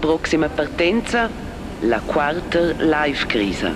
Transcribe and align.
Prossima 0.00 0.48
partenza, 0.48 1.28
la 1.80 2.00
quarta 2.04 2.60
live 2.78 3.26
crisa. 3.26 3.72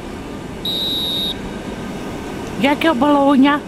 Ja, 2.60 2.76
che 2.76 2.92
Bologna. 2.92 3.60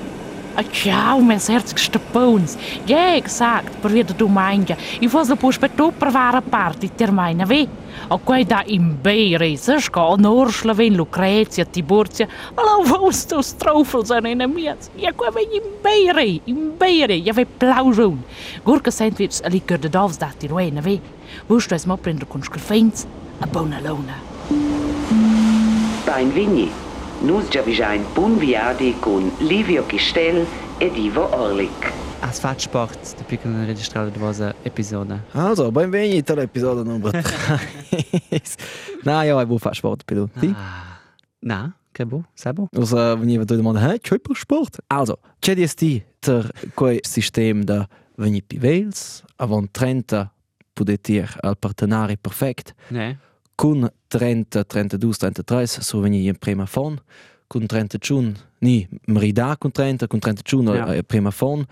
Ah, 0.54 0.64
ciao, 0.70 1.20
meus 1.20 1.48
herzigste 1.48 1.98
Pons. 1.98 2.56
Ja, 2.84 3.14
exakt, 3.14 3.80
per 3.80 3.90
wieder 3.90 4.14
du 4.14 4.28
meinja. 4.28 4.76
Ich 5.00 5.08
fosse 5.10 5.34
pus 5.36 5.56
per 5.56 5.70
tu 5.70 5.92
per 5.92 6.10
vara 6.10 6.42
parte 6.42 6.88
ter 6.94 7.10
meine 7.10 7.46
ve. 7.46 7.68
A 8.08 8.18
guarda 8.18 8.62
in 8.66 8.98
beire, 9.02 9.56
sesca, 9.56 10.00
a 10.00 10.28
Ursula 10.30 10.74
vem 10.74 10.94
Lucrezia, 10.94 11.64
Tiburtia, 11.64 12.28
alla 12.54 12.84
vostra 12.84 13.42
strofel 13.42 14.04
zijn 14.04 14.26
in 14.26 14.52
miet. 14.52 14.90
Ja, 14.94 15.12
qua 15.16 15.30
vem 15.32 15.50
in 15.50 15.62
beire, 15.82 16.40
in 16.44 16.74
beire, 16.78 17.22
ja 17.22 17.32
vem 17.32 17.46
plauzoen. 17.56 18.24
Gurke 18.64 18.90
sandwich, 18.90 19.40
a 19.44 19.48
liker 19.48 19.80
de 19.80 19.88
dovs 19.88 20.18
dat 20.18 20.42
in 20.42 20.54
wene 20.54 20.82
ve. 20.82 21.00
Wustu 21.46 21.74
es 21.74 21.86
moprin 21.86 22.18
de 22.18 22.26
conscrifens, 22.26 23.06
a 23.40 23.46
bona 23.46 23.80
lona. 23.80 24.16
Bain 26.04 26.32
vigni, 26.32 26.70
nus 27.20 27.48
giavijain 27.48 28.04
bun 28.14 28.38
viadi 28.38 28.94
con 29.00 29.32
Livio 29.38 29.84
Chistel 29.86 30.46
ed 30.78 30.96
Ivo 30.96 31.28
Orlik. 31.30 32.11
Als 32.22 32.38
Fahrtsport, 32.38 33.18
der 33.18 33.24
piccola 33.24 33.64
registrata 33.64 34.08
di 34.10 34.18
vostra 34.18 34.54
episode. 34.62 35.24
Also, 35.32 35.70
benvenuti 35.72 36.30
all'episodio 36.32 36.82
numero 36.84 37.10
3. 37.10 37.22
no, 39.04 39.22
ja, 39.22 39.42
ich 39.42 39.48
will 39.48 39.58
fast 39.58 39.76
Sport, 39.78 40.04
bitte. 40.06 40.28
Ti? 40.38 40.54
Na, 41.40 41.74
che 41.92 42.06
bu, 42.06 42.22
sai 42.34 42.52
bu? 42.52 42.68
Also, 42.76 42.96
wenn 43.18 43.28
jemand 43.28 43.50
würde 43.50 43.62
meinen, 43.62 43.82
hey, 43.82 43.98
c'è 43.98 44.18
per 44.20 44.36
Sport? 44.36 44.78
Also, 44.86 45.18
c'è 45.40 45.54
di 45.54 45.66
sti 45.66 46.04
ter 46.20 46.48
quel 46.74 47.00
sistema 47.02 47.64
da 47.64 47.88
venire 48.16 48.44
pi 48.46 48.58
vels, 48.58 49.22
avant 49.36 49.68
30 49.72 50.32
podetir 50.72 51.36
al 51.40 51.56
partenari 51.58 52.16
perfect, 52.18 52.74
Ne? 52.90 53.18
con 53.56 53.88
30, 54.08 54.64
32, 54.64 55.12
33, 55.16 55.66
so 55.66 56.00
venire 56.00 56.28
in 56.28 56.38
prima 56.38 56.66
fon, 56.66 56.98
con 57.48 57.66
30 57.66 57.98
chun, 57.98 58.34
ni, 58.60 58.88
merida 59.06 59.56
con 59.58 59.70
30, 59.72 60.06
con 60.06 60.20
30 60.20 60.42
chun 60.48 60.66
Ja. 60.66 60.94
ja. 60.94 61.02
prima 61.02 61.30
fon, 61.30 61.64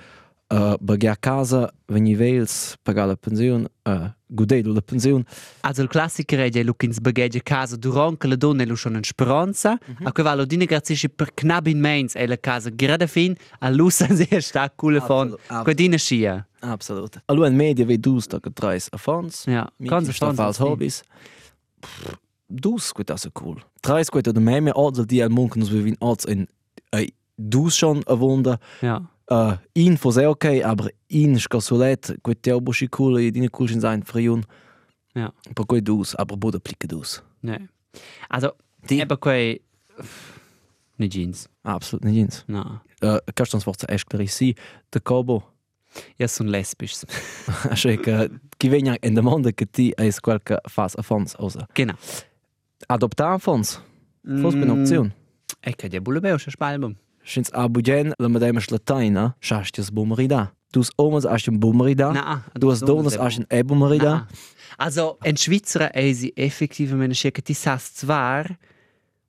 uh, 0.53 0.75
bagare 0.81 1.13
a 1.13 1.17
casa, 1.17 1.73
venire 1.87 2.17
vels, 2.17 2.77
pagare 2.83 3.09
la 3.09 3.17
pensione, 3.17 3.67
uh, 3.85 4.11
godere 4.27 4.69
la 4.73 4.81
pensione, 4.81 5.25
Also 5.61 5.83
il 5.83 5.89
classico 5.89 6.37
è 6.37 6.51
che 6.51 6.63
Lukins 6.63 7.01
bagaglia 7.01 7.41
casa 7.43 7.77
durante 7.77 8.27
la 8.27 8.37
donna 8.37 8.63
è 8.63 8.75
schon 8.77 8.97
in 8.97 9.03
speranza, 9.03 9.79
a 10.03 10.13
cui 10.13 10.23
valo 10.23 10.45
dine 10.45 10.67
grazie 10.67 11.09
per 11.09 11.33
knab 11.35 11.67
in 11.67 11.81
mains 11.81 12.15
e 12.15 12.27
la 12.27 12.39
casa 12.39 12.71
grada 12.71 13.07
fin, 13.07 13.35
a 13.61 13.71
lusa 13.71 14.07
sehr 14.15 14.43
stark 14.43 14.75
coole 14.77 14.99
von, 15.01 15.33
Absolut, 15.33 15.41
absolut. 15.41 15.65
qua 15.65 15.73
dine 15.73 15.99
schia. 15.99 16.47
Absolut. 16.61 17.23
Allora 17.27 17.49
in 17.49 17.57
media 17.57 17.85
vedi 17.85 18.01
dus 18.01 18.27
da 18.27 18.39
che 18.39 18.51
treis 18.53 18.89
a 18.91 18.97
fons. 18.99 19.45
Ja, 19.47 19.71
ganz 19.79 20.03
sta 20.11 20.27
verstanden. 20.33 20.45
als 20.45 20.59
Hobbys. 20.59 21.03
Pff, 21.81 22.19
Dus 22.53 22.93
quit 22.93 23.07
das 23.07 23.29
cool. 23.33 23.63
Treis 23.81 24.09
quit 24.11 24.25
da 24.25 24.41
meme 24.41 24.73
odzel 24.75 25.07
die 25.07 25.23
al 25.23 25.31
munken 25.31 25.63
wir 25.71 25.85
win 25.85 25.97
odz 26.01 26.25
in 26.25 26.49
ei 26.91 27.13
dus 27.37 27.77
schon 27.77 28.03
a 28.07 28.19
wunder. 28.19 28.59
Ja. 28.81 29.09
Uh, 29.33 29.57
in 29.73 29.97
fos 29.97 30.17
è 30.17 30.27
okay, 30.27 30.61
aber 30.63 30.91
in 31.07 31.39
skasolet 31.39 32.17
quit 32.23 32.43
teo 32.43 32.61
bushi 32.61 32.89
cool 32.89 33.19
e 33.19 33.31
dine 33.31 33.49
cool 33.49 33.69
sin 33.69 33.81
sein 33.81 34.03
friun. 34.03 34.45
Ja. 35.15 35.33
Per 35.55 35.67
quei 35.67 35.83
dus, 35.83 36.17
aber 36.17 36.37
bude 36.37 36.59
plicke 36.59 36.87
dus. 36.89 37.23
Ne. 37.41 37.69
Also, 38.29 38.57
Die- 38.89 39.01
eben 39.01 39.19
quei... 39.19 39.61
Ne 40.97 41.09
jeans. 41.09 41.49
Absolut 41.63 42.05
nicht 42.05 42.17
ins. 42.17 42.45
No. 42.47 42.81
Uh, 43.03 43.19
Kastans 43.35 43.65
forza 43.65 43.87
esclarissi 43.89 44.55
de 44.91 45.01
Kobo. 45.01 45.43
Ja, 46.19 46.29
son 46.29 46.49
lesbisch. 46.49 47.05
Asche 47.71 47.97
che 47.97 48.29
chi 48.59 48.69
vegna 48.69 48.97
in 49.03 49.15
de 49.15 49.23
monde 49.23 49.55
che 49.55 49.67
ti 49.67 49.93
es 49.97 50.21
qualche 50.21 50.59
fas 50.69 50.95
a 50.97 51.03
fons 51.03 51.35
osa. 51.39 51.67
Genau. 51.75 51.95
Adoptar 52.89 53.41
fons. 53.41 53.81
Fos 54.43 54.55
bin 54.55 54.71
opzion. 54.71 55.13
E 55.61 55.75
che 55.75 55.89
dia 55.89 56.01
bulle 56.01 56.21
beu, 56.21 56.37
sche 56.37 56.51
spalbum. 56.51 56.95
Schins 57.23 57.51
a 57.53 57.69
bugen 57.69 58.13
la 58.19 58.29
medema 58.29 58.61
slataina, 58.61 59.35
schastis 59.41 59.91
bumerida. 59.91 60.51
Dus 60.73 60.91
omas 60.97 61.27
as 61.27 61.49
ein 61.49 61.59
bumerida. 61.61 62.13
Na, 62.13 62.45
Du 62.59 62.71
hast 62.71 62.87
donas 62.87 63.17
as 63.19 63.39
ein 63.39 63.47
e 63.51 63.63
bumerida. 63.63 64.11
Na. 64.11 64.29
Also, 64.79 65.19
in 65.25 65.37
Schweizer 65.37 65.91
è 65.91 66.13
si 66.13 66.33
effektivamente 66.35 67.15
sche 67.15 67.33
che 67.33 67.43
ti 67.43 67.55
sas 67.55 67.93
zwar 67.99 68.57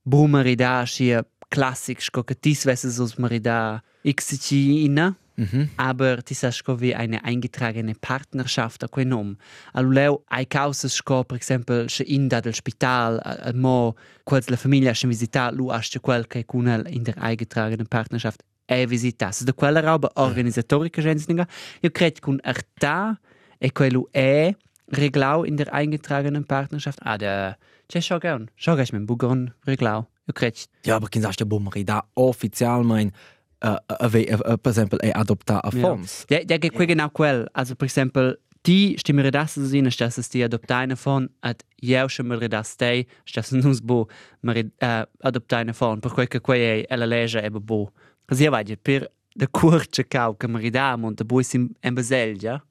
bumerida 0.03 0.85
sche 0.85 1.25
klassik 1.49 2.01
sco 2.01 2.23
che 2.23 2.39
ti 2.39 2.53
svesse 2.53 2.89
sos 2.89 3.17
merida 3.17 3.83
ina, 4.03 5.15
Mhm. 5.41 5.69
aber 5.77 6.21
sas 6.29 6.55
sco 6.57 6.79
wie 6.79 6.93
eine 6.93 7.23
eingetragene 7.23 7.95
Partnerschaft 7.99 8.83
a 8.83 9.03
nom. 9.03 9.37
Alluleu 9.73 10.23
ai 10.27 10.45
causas 10.45 10.93
sco 10.93 11.23
per 11.23 11.37
exempel 11.37 11.89
sche 11.89 12.03
in 12.03 12.27
da 12.27 12.41
del 12.41 12.53
spital 12.53 13.19
a, 13.23 13.49
a 13.49 13.53
mo 13.53 13.95
quels 14.23 14.49
la 14.49 14.57
famiglia 14.57 14.93
sche 14.93 15.07
visita 15.07 15.49
lu 15.51 15.69
asce 15.69 15.99
quel 15.99 16.27
che 16.27 16.45
cunel 16.45 16.85
in 16.89 17.03
der 17.03 17.17
eingetragenen 17.17 17.87
Partnerschaft 17.87 18.43
è 18.65 18.85
visitas. 18.85 19.43
Da 19.43 19.53
quella 19.53 19.79
roba 19.79 20.11
organisatorica 20.13 21.01
gensninga. 21.01 21.47
Io 21.81 21.89
credo 21.89 22.19
con 22.21 22.39
arta 22.43 23.19
e 23.57 23.71
quello 23.71 24.07
è 24.11 24.55
reglau 24.91 25.43
in 25.43 25.55
der 25.55 25.73
eingetragenen 25.73 26.45
Partnerschaft. 26.45 26.99
Ah, 27.01 27.17
der 27.17 27.57
C'è 27.91 27.99
schon 27.99 28.19
gern. 28.19 28.49
Schon 28.55 28.77
gern 28.77 28.87
mit 28.93 29.05
Bugon 29.05 29.53
reglau. 29.65 30.07
Io. 30.25 30.69
Ja, 30.85 30.95
aber 30.95 31.09
kin 31.09 31.21
sagst 31.21 31.43
bumerida 31.45 32.05
offizial 32.13 32.85
mein 32.85 33.11
uh, 33.63 33.77
uh, 33.89 34.05
uh, 34.05 34.57
per 34.57 34.71
esempio 34.71 34.97
e 35.01 35.11
adoptar 35.13 35.59
a 35.63 35.69
Ja. 35.73 35.81
fons. 35.81 36.25
Der, 36.29 36.45
der 36.45 36.59
geht 36.59 36.73
genau 36.77 37.09
quel. 37.09 37.47
Also, 37.53 37.75
per 37.75 37.85
exempel, 37.85 38.37
die 38.65 38.97
stimme 38.97 39.29
das 39.31 39.55
so 39.55 39.65
sehen, 39.65 39.89
dass 39.97 40.17
es 40.17 40.29
die 40.29 40.43
adoptine 40.43 40.95
von 40.95 41.29
at 41.41 41.63
jeu 41.79 42.07
schon 42.09 42.27
mal 42.27 42.39
das 42.39 42.71
stay, 42.71 43.07
dass 43.33 43.51
es 43.51 43.63
nus 43.63 43.81
bo 43.81 44.07
mer 44.41 44.57
äh, 44.57 45.05
adoptine 45.21 45.73
von, 45.73 45.99
per 46.01 46.11
quel 46.11 46.27
che 46.27 46.39
quei 46.41 46.83
è 46.83 46.95
la 46.95 47.05
legge 47.05 47.41
e 47.41 47.49
bo. 47.49 47.91
Così 48.27 48.47
vai 48.47 48.77
per 48.77 49.11
de 49.33 49.47
curce 49.47 50.07
cau 50.07 50.35
che 50.37 50.47
mer 50.47 50.69
da 50.69 50.95
mon 50.97 51.13
de 51.15 51.23
bois 51.23 51.53
in 51.53 51.73
en 51.81 51.95
baselgia. 51.95 52.61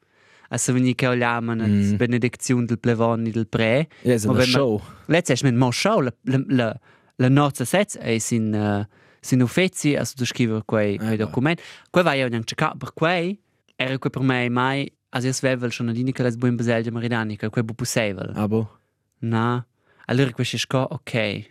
Also 0.48 0.74
wenn 0.74 0.86
ich 0.86 0.96
che 0.96 1.06
oliamen 1.08 1.58
mm. 1.58 1.96
benedizione 1.96 2.66
del 2.66 2.78
plevoni 2.78 3.30
del 3.30 3.46
pre. 3.46 3.86
Ja, 4.02 4.18
so 4.18 4.30
eine 4.30 4.38
man- 4.38 4.46
Show. 4.46 4.82
Letztes 5.06 5.42
mit 5.42 5.54
mo 5.54 5.70
show 5.70 6.00
la 6.00 6.12
la 6.24 6.38
la, 6.48 6.80
la 7.16 7.28
nozza 7.28 7.64
sez 7.64 7.96
e 8.00 8.18
sin 8.20 8.52
uh, 8.54 8.84
se 9.20 9.36
non 9.36 9.46
feci, 9.46 9.96
also 9.96 10.14
tu 10.16 10.24
scrivi 10.24 10.60
quei, 10.64 10.94
eh, 10.94 10.98
quei 10.98 11.16
documenti. 11.16 11.62
Quei 11.90 12.04
vai 12.04 12.18
io 12.18 12.28
non 12.28 12.44
cercare, 12.44 12.76
per 12.76 12.92
quei 12.94 13.38
era 13.76 13.96
quei 13.98 14.10
per 14.10 14.22
me 14.22 14.48
mai, 14.48 14.92
also 15.10 15.26
io 15.26 15.32
svevo 15.32 15.64
il 15.66 15.72
giornalino 15.72 16.10
che 16.10 16.22
le 16.22 16.30
sbuin 16.30 16.56
baselgia 16.56 16.90
maridanica, 16.90 17.48
quei 17.48 17.64
bu 17.64 17.74
pussevel. 17.74 18.32
Ah 18.34 18.46
boh? 18.46 18.78
Na, 19.20 19.64
allora 20.06 20.30
quei 20.32 20.44
scisco, 20.44 20.78
ok. 20.78 21.48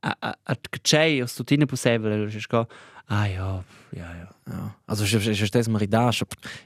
A, 0.00 0.16
a, 0.20 0.38
a 0.42 0.56
che 0.56 0.80
c'è, 0.80 1.20
o 1.22 1.26
stutine 1.26 1.66
pussevel, 1.66 2.12
allora 2.12 2.30
scisco, 2.30 2.66
ah 3.08 3.22
oh, 3.22 3.26
ja, 3.26 3.64
ja, 3.92 4.14
ja. 4.14 4.28
ja. 4.50 4.76
Also 4.86 5.04
ich, 5.04 5.14
ich, 5.14 5.28
ich 5.28 5.38
verstehe 5.38 5.60
es 5.60 5.68
mir 5.68 5.86
da, 5.86 6.10
ich 6.10 6.22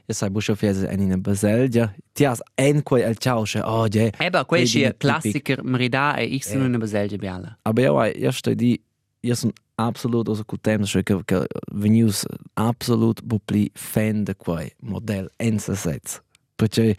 ja, 0.07 0.13
sei 0.13 0.29
busch 0.29 0.49
auf 0.49 0.61
jetzt 0.61 0.83
in 0.83 1.11
in 1.11 1.21
Baselgia. 1.23 1.93
Ti 2.13 2.27
has 2.27 2.41
ein 2.57 2.83
quei 2.83 3.01
el 3.01 3.15
chausche, 3.15 3.63
oh 3.65 3.87
je. 3.87 4.11
Eh, 4.17 4.27
Eba, 4.27 4.43
quei 4.45 4.63
ist 4.63 4.99
Klassiker 4.99 5.63
mir 5.63 5.89
da, 5.89 6.17
e 6.17 6.25
ich 6.25 6.45
sono 6.45 6.65
in 6.65 6.75
eh. 6.75 6.77
Baselgia 6.77 7.17
biala. 7.17 7.57
Ah, 7.63 7.69
Aber 7.69 7.81
ja, 7.81 8.05
ich 8.07 8.21
ja, 8.21 8.31
stehe 8.31 8.55
die 8.55 8.81
io 9.21 9.35
sono 9.35 9.53
absolut 9.75 10.27
also 10.27 10.43
contem 10.43 10.83
che 10.83 11.03
che 11.03 11.21
che 11.25 11.47
venius 11.73 12.25
absolut 12.53 13.21
bupli 13.23 13.71
fan 13.73 14.23
de 14.23 14.35
quei 14.35 14.71
model 14.79 15.29
ensa 15.37 15.75
sets. 15.75 16.21
Perché 16.55 16.97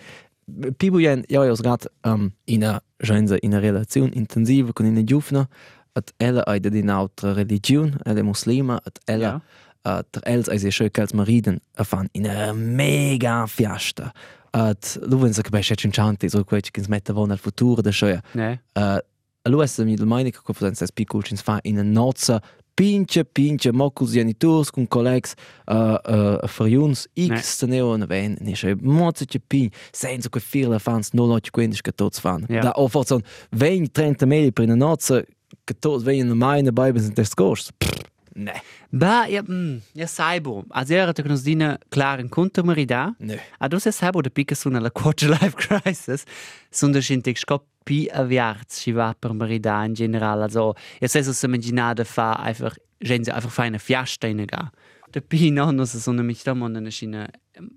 Pibujen, 0.77 1.25
ja, 1.29 1.45
io 1.45 1.55
sgat 1.55 1.87
um, 2.05 2.33
in 2.45 2.65
a 2.65 2.83
genza 2.99 3.37
in 3.41 3.55
a 3.55 3.59
relazione 3.59 4.11
intensiva 4.15 4.73
con 4.73 4.87
una 4.87 5.05
giovna, 5.05 5.49
at 5.93 6.13
ella 6.17 6.45
ai 6.45 6.61
di 6.61 6.81
un'altra 6.81 7.33
religione, 7.33 7.97
ella 8.05 8.23
muslima, 8.23 8.81
at 8.85 8.99
ella 9.05 9.41
uh, 9.85 10.03
ter 10.11 10.23
els 10.25 10.49
ai 10.49 10.59
se 10.59 10.71
schö 10.71 10.91
als 11.01 11.13
mariden 11.13 11.61
a 11.77 11.85
fan 11.85 12.09
in 12.13 12.27
a 12.27 12.53
mega 12.53 13.47
fiesta. 13.47 14.13
At 14.51 14.99
lu 15.01 15.33
se 15.33 15.43
che 15.43 15.51
bei 15.51 15.63
scetchen 15.63 15.91
chanti 15.91 16.29
so 16.29 16.45
che 16.45 16.83
smetta 16.83 17.13
von 17.13 17.31
al 17.31 17.39
futuro 17.39 17.81
da 17.81 17.91
schö. 17.91 18.21
Ne? 18.35 18.63
Uh, 18.75 18.99
All'USM 19.43 19.89
il 19.89 19.97
domenica 19.97 20.41
con 20.41 20.55
potenza 20.55 20.87
spi 20.87 21.05
culcins 21.05 21.43
fa 21.43 21.59
in 21.63 21.81
nozza 21.91 22.41
pinche 22.75 23.25
pinche 23.25 23.73
mocus 23.73 24.13
genitors 24.13 24.71
con 24.71 24.87
collegs 24.89 25.35
a 25.65 26.01
uh, 26.05 26.39
uh, 26.43 26.47
fariuns 26.47 27.09
x 27.15 27.59
teneon 27.59 28.07
ven 28.07 28.37
ne 28.41 28.55
sche 28.55 28.77
mozze 28.81 29.27
che 29.27 29.41
pin 29.41 29.69
senza 29.91 30.29
che 30.29 30.41
firla 30.41 30.79
fans 30.79 31.11
no 31.13 31.27
lot 31.27 31.51
quindi 31.51 31.79
che 31.81 31.93
tots 31.93 32.19
fan 32.19 32.47
yeah. 32.49 32.63
da 32.63 32.73
o 32.77 32.89
forza 32.89 33.19
20 33.51 33.91
30 33.91 34.27
mili 34.27 34.53
per 34.53 34.65
una 34.65 34.75
nozza 34.75 35.23
che 35.65 35.79
tots 35.79 36.03
vengono 36.03 36.35
mai 36.35 36.61
in 36.61 36.71
Bible 36.73 37.03
in 37.03 37.13
test 37.13 37.35
course 37.35 37.71
Pff. 37.77 38.12
Ne 38.35 38.55
Ba, 38.91 39.27
ja, 39.29 39.43
mm, 39.43 39.81
ja 39.95 40.07
saibo. 40.07 40.65
Also 40.71 40.95
era 40.95 41.13
te 41.13 41.23
nos 41.23 41.43
dina 41.43 41.79
klaren 41.91 42.29
conto 42.29 42.63
marida. 42.63 43.15
ne 43.19 43.41
A 43.59 43.69
du 43.69 43.81
se 43.81 43.93
saibo 43.93 44.23
de 44.23 44.31
pica 44.31 44.55
suna 44.55 44.81
la 44.81 44.91
quarter 44.91 45.29
life 45.31 45.57
crisis. 45.57 46.25
Sun 46.71 46.93
de 46.93 47.01
schintig 47.01 47.39
scop 47.39 47.65
pi 47.85 48.09
aviarz 48.13 48.69
si 48.69 48.93
va 48.93 49.15
per 49.15 49.33
marida 49.35 49.85
in 49.85 49.95
general. 49.95 50.43
Also, 50.43 50.75
ja 51.01 51.09
se 51.09 51.23
so 51.23 51.33
se 51.33 51.47
immaginade 51.47 52.05
fa 52.05 52.33
einfach, 52.45 52.77
gen 53.01 53.25
se 53.25 53.33
einfach 53.33 53.53
fa 53.53 53.63
eine 53.63 53.79
fiasta 53.79 54.29
in 54.29 54.47
ga. 54.47 54.71
De 55.13 55.21
pi 55.21 55.51
no 55.51 55.71
no 55.71 55.85
se 55.85 56.01
suna 56.01 56.23
mich 56.23 56.45
da 56.45 56.55
mon 56.55 56.73
ne 56.73 56.91
schine, 56.91 57.29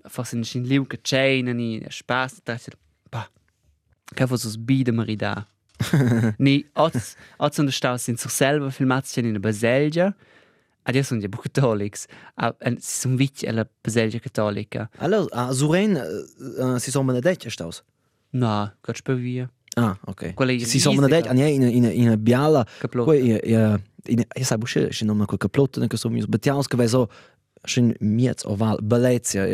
fas 0.08 0.32
in 0.32 0.44
schin 0.44 0.64
liu 0.64 0.84
che 0.84 0.98
chain 1.02 1.44
ni 1.56 1.80
spaß 1.80 2.42
da 2.44 2.56
ba. 3.10 3.28
che 4.14 4.26
fosse 4.26 4.46
us 4.46 4.56
bida 4.56 4.92
marida. 4.92 5.46
Ni 6.38 6.64
oz 6.74 7.16
oz 7.38 7.58
und 7.58 7.72
stau 7.72 7.98
sind 7.98 8.18
sich 8.18 8.30
selber 8.30 8.70
filmats 8.70 9.16
in 9.16 9.34
der 9.34 9.40
Baselgia. 9.40 10.14
Adesso 10.88 11.08
sono 11.08 11.20
ja 11.20 11.28
cattolics. 11.28 12.06
Ah, 12.34 12.54
si 12.78 13.00
sono 13.00 13.16
vici 13.16 13.46
alla 13.46 13.68
Baselgia 13.80 14.18
cattolica. 14.18 14.88
Allora, 14.98 15.34
a 15.34 15.52
Suren 15.52 15.94
uh, 15.94 16.78
si 16.78 16.90
sono 16.90 17.04
benedetto 17.06 17.50
staus. 17.50 17.82
No, 18.30 18.72
gott 18.80 19.02
per 19.02 19.16
via. 19.16 19.50
Ah, 19.74 19.98
ok. 20.06 20.34
Quella 20.34 20.56
Si 20.58 20.78
sono 20.80 21.00
benedetto, 21.00 21.28
ah, 21.28 21.32
in 21.32 21.62
in 21.62 21.84
in 21.84 22.14
biala. 22.18 22.66
Poi 22.90 23.28
in 23.28 23.80
in 24.06 24.24
io 24.32 24.44
sai 24.44 24.58
busche, 24.58 24.92
si 24.92 25.04
non 25.04 25.24
quel 25.24 25.38
caplotto 25.38 25.84
che 25.86 25.96
sono 25.96 26.14
mis 26.14 26.26
betiaus 26.26 26.66
che 26.68 26.88
so 26.88 27.08
schon 27.64 27.94
miez 28.00 28.44
oval 28.44 28.78
Belezia. 28.82 29.44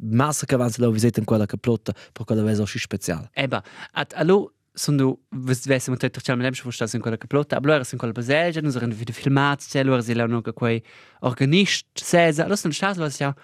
Massa 0.00 0.46
che 0.46 0.54
avanza 0.54 0.82
lo 0.82 0.90
visita 0.90 1.20
in 1.20 1.26
quella 1.26 1.46
caplotto, 1.46 1.92
per 2.12 2.24
quella 2.24 2.42
veso 2.42 2.66
si 2.66 2.78
speciale. 2.78 3.30
Eba, 3.32 3.62
at 3.92 4.12
allo 4.14 4.54
sono 4.72 5.18
ves 5.30 5.66
vesse 5.66 5.90
mo 5.90 5.96
tetto 5.96 6.20
ciamo 6.20 6.42
lemsch 6.42 6.62
vo 6.62 6.70
stas 6.70 6.94
in 6.94 7.00
quella 7.00 7.16
caplota, 7.16 7.56
aber 7.56 7.70
loro 7.70 7.84
sono 7.84 7.98
quella 7.98 8.14
Baselgia, 8.14 8.60
non 8.60 8.70
sono 8.70 8.86
video 8.86 9.14
filmati, 9.14 9.66
cioè 9.68 9.84
loro 9.84 10.00
si 10.00 10.14
lano 10.14 10.40
che 10.40 10.52
quei 10.52 10.82
organist 11.20 11.86
sesa, 11.92 12.46
lo 12.46 12.56
sono 12.56 12.72
stas 12.72 12.96
was 12.96 13.18
ja. 13.18 13.34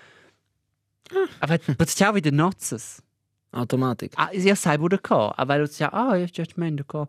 Aber 1.40 1.60
was 1.78 1.98
ja 1.98 2.12
wieder 2.12 2.32
notzes. 2.32 3.02
Automatic. 3.50 4.12
Ah, 4.16 4.30
io 4.32 4.54
sai 4.54 4.76
bude 4.76 5.00
co, 5.00 5.32
aber 5.34 5.58
du 5.58 5.72
ja, 5.78 5.88
ah, 5.88 6.16
io 6.16 6.26
just 6.26 6.56
mendo 6.56 6.84
co. 6.84 7.06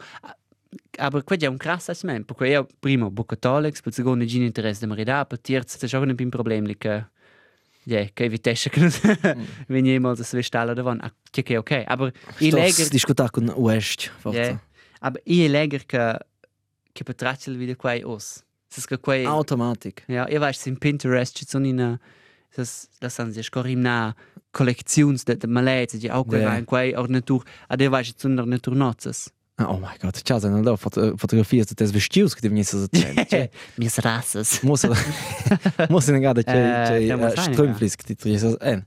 Aber 0.97 1.23
quello 1.23 1.45
è 1.45 1.47
un 1.47 1.57
crasso 1.57 1.91
assessment, 1.91 2.25
perché 2.25 2.47
io 2.47 2.67
primo 2.79 3.09
bu 3.09 3.25
cattolics, 3.25 3.81
per 3.81 3.91
secondo 3.91 4.23
gin 4.25 4.43
interesse 4.43 4.79
de 4.81 4.85
marida, 4.85 5.25
per 5.25 5.39
terzo 5.39 5.77
c'è 5.77 5.87
già 5.87 5.99
un 5.99 6.15
pin 6.15 6.29
problem 6.29 6.65
lì 6.65 6.77
che 6.77 7.07
Ja, 7.89 8.05
evitesce 8.13 8.69
che 8.69 8.79
non 8.81 8.91
veni 9.67 9.97
mal 9.99 10.15
das 10.15 10.31
Westalla 10.33 10.73
davon. 10.75 10.99
Ah, 11.01 11.11
che 11.31 11.41
che 11.41 11.57
ok, 11.57 11.83
aber 11.87 12.11
i 12.39 12.49
Stos 12.49 12.59
leger 12.59 12.87
discutar 12.89 13.31
con 13.31 13.49
West, 13.57 14.11
forza. 14.19 14.61
aber 15.01 15.21
i 15.25 15.47
leger 15.47 15.85
che 15.85 16.19
che 16.93 17.03
betraccia 17.03 17.51
wieder 17.51 17.75
quei 17.75 18.03
os. 18.03 18.43
Das 18.75 18.85
che 18.85 18.99
quei 18.99 19.25
Automatic. 19.25 20.03
Ja, 20.07 20.27
ihr 20.29 20.39
weißt, 20.39 20.67
in 20.67 20.77
Pinterest 20.77 21.35
ci 21.37 21.45
sono 21.47 21.65
in 21.65 21.97
das 22.55 22.89
das 22.99 23.15
san 23.15 23.31
sich 23.33 23.49
corimna 23.49 24.13
collections 24.51 25.23
de 25.25 25.35
de 25.35 25.47
malets 25.47 25.97
di 25.97 26.11
auch 26.11 26.27
Ja. 26.31 26.55
in 26.57 26.65
quei 26.65 26.95
ordinatur. 26.95 27.43
Ad 27.69 27.81
ihr 27.83 27.91
weißt, 27.91 28.19
zu 28.19 28.27
der 28.29 28.45
Natur 28.45 28.75
notzes. 28.75 29.31
Oh 29.59 29.77
my 29.77 29.97
god, 30.01 30.21
ciao, 30.23 30.39
sono 30.39 30.61
da 30.61 30.75
foto 30.77 31.13
fotografie 31.17 31.63
di 31.65 31.73
tes 31.73 31.91
vestius 31.91 32.33
che 32.33 32.39
devono 32.41 32.61
essere 32.61 32.87
c'è. 32.89 33.49
Mir 33.75 33.91
rasses. 33.97 34.61
Muss 34.61 34.87
muss 35.89 36.07
in 36.07 36.19
gada 36.19 36.39
Eh, 36.41 37.07
sein, 37.07 37.31
strömflis 37.35 37.95
che 37.95 38.15
ti 38.15 38.33
en. 38.61 38.85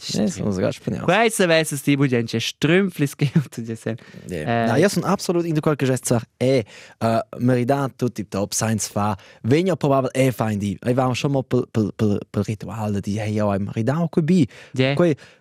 Ja, 0.00 0.28
so 0.28 0.52
sogar 0.52 0.72
spaniel. 0.72 1.02
Quei 1.02 1.28
weiß 1.28 1.72
es 1.72 1.82
die 1.82 1.96
budence 1.96 2.38
strümpflis 2.40 3.16
geht 3.16 3.32
zu 3.50 3.62
dir 3.62 3.76
sein. 3.76 3.96
Ja, 4.28 4.36
Eh. 4.36 4.66
no, 4.68 4.76
io 4.76 4.88
sono 4.88 5.06
absolut 5.06 5.44
in 5.44 5.60
qualche 5.60 5.86
gesto 5.86 6.20
e 6.38 6.64
uh, 7.00 7.18
merita 7.38 7.88
tutti 7.96 8.26
top 8.28 8.52
science 8.52 8.88
fa. 8.90 9.16
Venio 9.42 9.76
probabile 9.76 10.12
e 10.12 10.30
fa 10.30 10.50
in 10.50 10.58
di. 10.58 10.78
E 10.80 10.94
va 10.94 11.12
schon 11.14 11.32
mal 11.32 11.44
per 11.44 11.64
per 11.70 11.90
per 11.96 12.18
per 12.30 12.44
rituale 12.46 13.00
di 13.00 13.18
hey, 13.18 13.32
io 13.34 13.50
merita 13.58 14.06
qui 14.08 14.22
bi. 14.22 14.48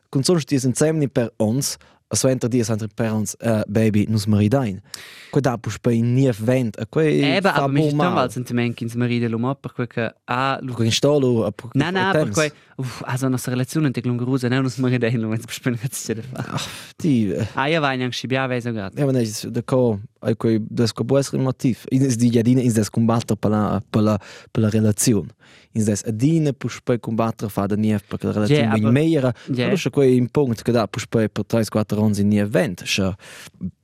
Con 0.10 0.24
sono 0.24 0.40
sti 0.40 0.56
insieme 0.64 1.08
per 1.08 1.34
ons. 1.38 1.76
So 2.09 2.30
entro 2.30 2.48
di 2.48 2.63
sempre 2.63 2.88
per 2.88 3.12
ons 3.12 3.36
uh, 3.42 3.62
baby 3.68 4.06
nus 4.07 4.25
meridain. 4.27 4.80
Quei 5.30 5.42
da 5.42 5.57
pus 5.57 5.77
per 5.77 5.92
in 5.92 6.13
nie 6.13 6.31
vent. 6.31 6.77
Quei 6.89 7.36
Eben, 7.36 7.51
aber 7.51 7.68
mich 7.68 7.94
dann 7.94 8.13
mal 8.13 8.31
sentiment 8.31 8.81
ins 8.81 8.95
Maride 8.95 9.27
lo 9.27 9.38
mapper 9.38 9.71
quei 9.88 10.09
ah 10.25 10.57
lu 10.62 10.74
Quei 10.74 10.86
installo. 10.86 11.51
Nein, 11.74 11.94
nein, 11.94 12.06
aber 12.15 12.31
quei 12.31 12.51
uff, 12.77 13.04
also 13.06 13.27
nostra 13.27 13.51
relazione 13.51 13.92
te 13.92 14.00
glungerusa, 14.01 14.48
non 14.48 14.63
us 14.65 14.77
Maride 14.77 15.12
lo 15.18 15.30
wenn 15.30 15.39
es 15.39 15.45
bespen 15.45 15.77
jetzt 15.83 16.07
dir 16.07 16.24
fa. 16.24 16.45
Di 16.95 17.36
Ah, 17.56 17.68
ja, 17.68 17.81
vai 17.81 17.98
neanche 17.98 18.15
schibia 18.18 18.48
vai 18.48 18.62
so 18.62 18.71
grad. 18.71 18.98
Ja, 18.98 19.09
is 19.19 19.42
de 19.42 19.62
co 19.62 20.00
ai 20.21 20.36
quei 20.36 20.59
des 20.62 20.94
co 20.94 21.04
un 21.33 21.42
motiv. 21.44 21.83
In 21.89 22.04
es 22.04 22.15
di 22.15 22.30
jadina 22.30 22.62
in 22.62 22.71
des 22.71 22.89
combattere 22.89 23.36
per 23.38 23.50
la 23.51 23.81
per 23.89 24.01
la 24.01 24.18
per 24.51 24.62
la 24.63 24.69
relazione. 24.69 25.36
In 25.74 25.83
des 25.83 26.04
adina 26.06 26.54
pus 26.54 26.80
poi 26.81 27.00
combattere 27.00 27.50
fa 27.50 27.65
da 27.68 27.75
nief 27.75 28.07
per 28.07 28.24
la 28.24 28.31
relazione 28.31 28.62
Ja, 28.62 28.71
aber- 28.71 28.92
meira. 28.92 29.33
Ja. 29.51 29.63
Allora 29.65 29.75
c'è 29.75 29.89
quei 29.89 30.15
in 30.15 30.30
punct 30.30 30.62
che 30.63 30.71
da 30.71 30.88
pus 30.88 31.06
poi 31.07 31.30
per 31.30 31.44
3-4 31.45 31.97
anni 31.98 32.20
in 32.22 32.32
event. 32.34 32.82
Scha 32.86 33.16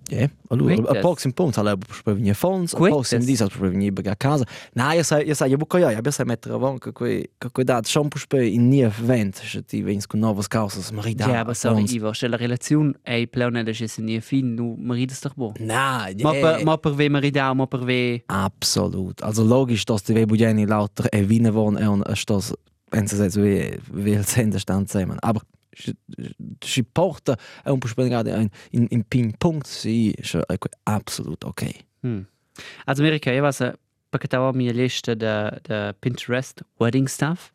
Ja, 0.10 0.30
allora 0.50 0.75
a 0.89 1.00
pocs 1.00 1.24
in 1.24 1.33
alle 1.36 1.77
pus 1.77 2.01
poi 2.01 2.15
venire 2.15 2.33
fons, 2.33 2.74
a 2.74 2.77
pocs 2.77 3.12
in 3.13 3.19
Quittes. 3.19 3.25
dis 3.25 3.42
pus 3.42 3.57
poi 3.57 3.69
venire 3.69 4.10
a 4.10 4.15
casa. 4.15 4.45
Na, 4.74 4.94
io 4.94 5.04
sai 5.04 5.25
io 5.25 5.33
sai 5.33 5.50
io 5.50 5.57
buco 5.57 5.77
ja, 5.77 5.92
io 5.92 6.12
sai 6.12 6.25
mettere 6.25 6.56
avanti 6.56 6.80
che 6.80 6.92
quei 6.92 7.30
che 7.38 7.50
quei 7.51 7.65
da 7.65 7.80
schon 7.83 8.10
pus 8.10 8.25
poi 8.27 8.54
in 8.54 8.68
nie 8.68 8.86
event, 8.86 9.42
scha 9.42 9.62
ti 9.62 9.81
vens 9.81 10.06
con 10.06 10.19
novas 10.19 10.48
causas 10.48 10.92
marida. 10.92 11.27
Ja, 11.27 11.39
aber 11.39 11.56
sorry, 11.56 11.86
Ivo, 11.88 12.12
se 12.12 12.27
la 12.27 12.36
relazione 12.36 12.94
è 13.01 13.25
plena 13.27 13.63
de 13.63 13.74
se 13.74 14.01
nie 14.01 14.19
fin, 14.19 14.54
nu 14.54 14.75
Maride 14.77 15.13
sto 15.13 15.31
bo. 15.36 15.54
Na, 15.59 16.09
ja. 16.09 16.24
Ma 16.24 16.31
per 16.31 16.63
ma 16.66 16.77
per 16.77 16.94
ve 16.94 17.09
Marida, 17.09 17.54
ma 17.54 17.66
per 17.66 17.83
ve 17.86 18.24
Absolut. 18.25 19.21
Also 19.21 19.44
logisch, 19.44 19.86
dass 19.86 20.04
die 20.04 20.16
Webujeni 20.16 20.66
lauter 20.66 21.07
e 21.13 21.30
Wiener 21.30 21.54
wohnen 21.54 21.88
und 21.88 22.07
ist 22.09 22.30
das, 22.30 22.54
wenn 22.92 23.07
sie 23.07 23.24
jetzt 23.24 23.38
wie, 23.38 23.80
wie 23.92 24.13
el 24.13 24.25
Sender 24.25 24.59
stand 24.59 24.89
zusammen. 24.89 25.18
Aber 25.21 25.42
si 26.59 26.83
porta 26.83 27.37
è 27.63 27.69
un 27.69 27.79
po' 27.79 27.87
spiegato 27.87 28.29
in, 28.29 28.49
in, 28.71 28.85
in 28.89 29.03
ping-pong, 29.07 29.63
sì, 29.63 30.11
è 30.11 30.57
absolut 30.83 31.43
ok. 31.43 31.69
Hm. 32.01 32.21
Also 32.85 33.01
Amerika, 33.01 33.31
io 33.31 33.41
was 33.41 33.59
perché 34.09 34.27
tava 34.27 34.51
mia 34.53 34.71
lista 34.71 35.15
de 35.15 35.95
Pinterest 35.99 36.63
wedding 36.77 37.07
stuff. 37.07 37.51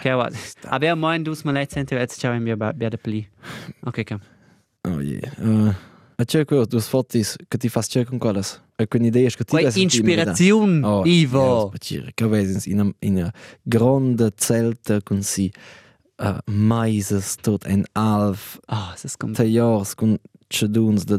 Che 0.00 0.12
wa. 0.12 0.30
Aber 0.64 0.96
mein 0.96 1.22
dus 1.22 1.44
mal 1.44 1.54
letzte 1.54 1.84
jetzt 1.90 2.20
ciao 2.20 2.38
mir 2.40 2.56
bei 2.56 2.72
der 2.72 2.98
pli. 2.98 3.28
Okay, 3.84 4.04
komm. 4.04 4.20
Oh 4.82 5.00
yeah. 5.00 5.30
Uh, 5.38 5.72
a 6.16 6.24
c'è 6.24 6.44
quello, 6.44 6.66
tu 6.66 6.80
fotis 6.80 7.36
che 7.48 7.58
ti 7.58 7.68
fas 7.68 7.86
c'è 7.86 8.04
con 8.04 8.18
quelles. 8.18 8.62
E 8.76 8.88
quindi 8.88 9.08
idea 9.08 9.28
che 9.28 9.44
ti 9.44 9.56
mirare. 9.56 9.80
Inspiration, 9.80 10.84
Oh, 10.84 11.04
Ivo. 11.04 11.72
Ja, 11.80 12.02
che 12.12 12.26
vedi 12.26 12.70
in 12.70 12.94
una, 13.00 13.32
grande 13.62 14.32
zelta 14.36 15.00
con 15.02 15.22
si 15.22 15.52
uh, 16.22 16.38
maises 16.46 17.36
tot 17.36 17.64
en 17.64 17.84
alf 17.92 18.58
Ah, 18.66 18.94
das 19.02 19.16
kommt. 19.16 19.36
te 19.36 19.50
jars 19.52 19.94
con 19.94 20.18
ceduns 20.48 21.04
de 21.04 21.18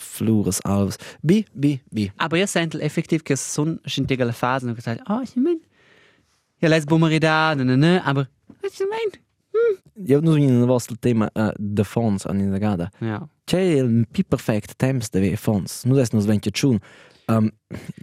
flures 0.00 0.62
alves. 0.62 0.96
Bi, 1.22 1.44
bi, 1.52 1.80
bi. 1.90 2.10
Aber 2.16 2.36
ich 2.36 2.50
sente 2.50 2.80
effektiv 2.80 3.24
che 3.24 3.36
son 3.36 3.80
sind 3.84 4.08
die 4.10 4.16
gale 4.16 4.32
Phasen 4.32 4.68
und 4.68 4.76
gesagt, 4.76 5.00
ah, 5.06 5.20
ich 5.22 5.36
mein. 5.36 5.60
Ja, 6.60 6.68
les 6.68 6.86
Bumerida, 6.86 7.54
ne, 7.54 7.64
ne, 7.64 7.76
ne, 7.76 8.04
aber 8.04 8.28
was 8.62 8.72
ich 8.80 8.86
mein? 8.88 9.22
Io 10.06 10.20
non 10.20 10.38
in 10.38 10.66
vostro 10.66 10.94
tema 11.00 11.28
uh, 11.34 11.50
de 11.58 11.84
fons 11.84 12.26
an 12.26 12.40
in 12.40 12.52
la 12.52 12.58
gada. 12.58 12.90
Ja. 13.00 13.28
C'è 13.46 13.58
il 13.58 14.06
pi 14.12 14.22
perfect 14.22 14.78
temps 14.78 15.10
de 15.10 15.20
ve 15.20 15.36
fons. 15.36 15.84
Nu 15.84 15.94
des 15.94 16.12
nos 16.12 16.26
ventje 16.26 16.50
tschun. 16.52 16.78
Um, 17.28 17.50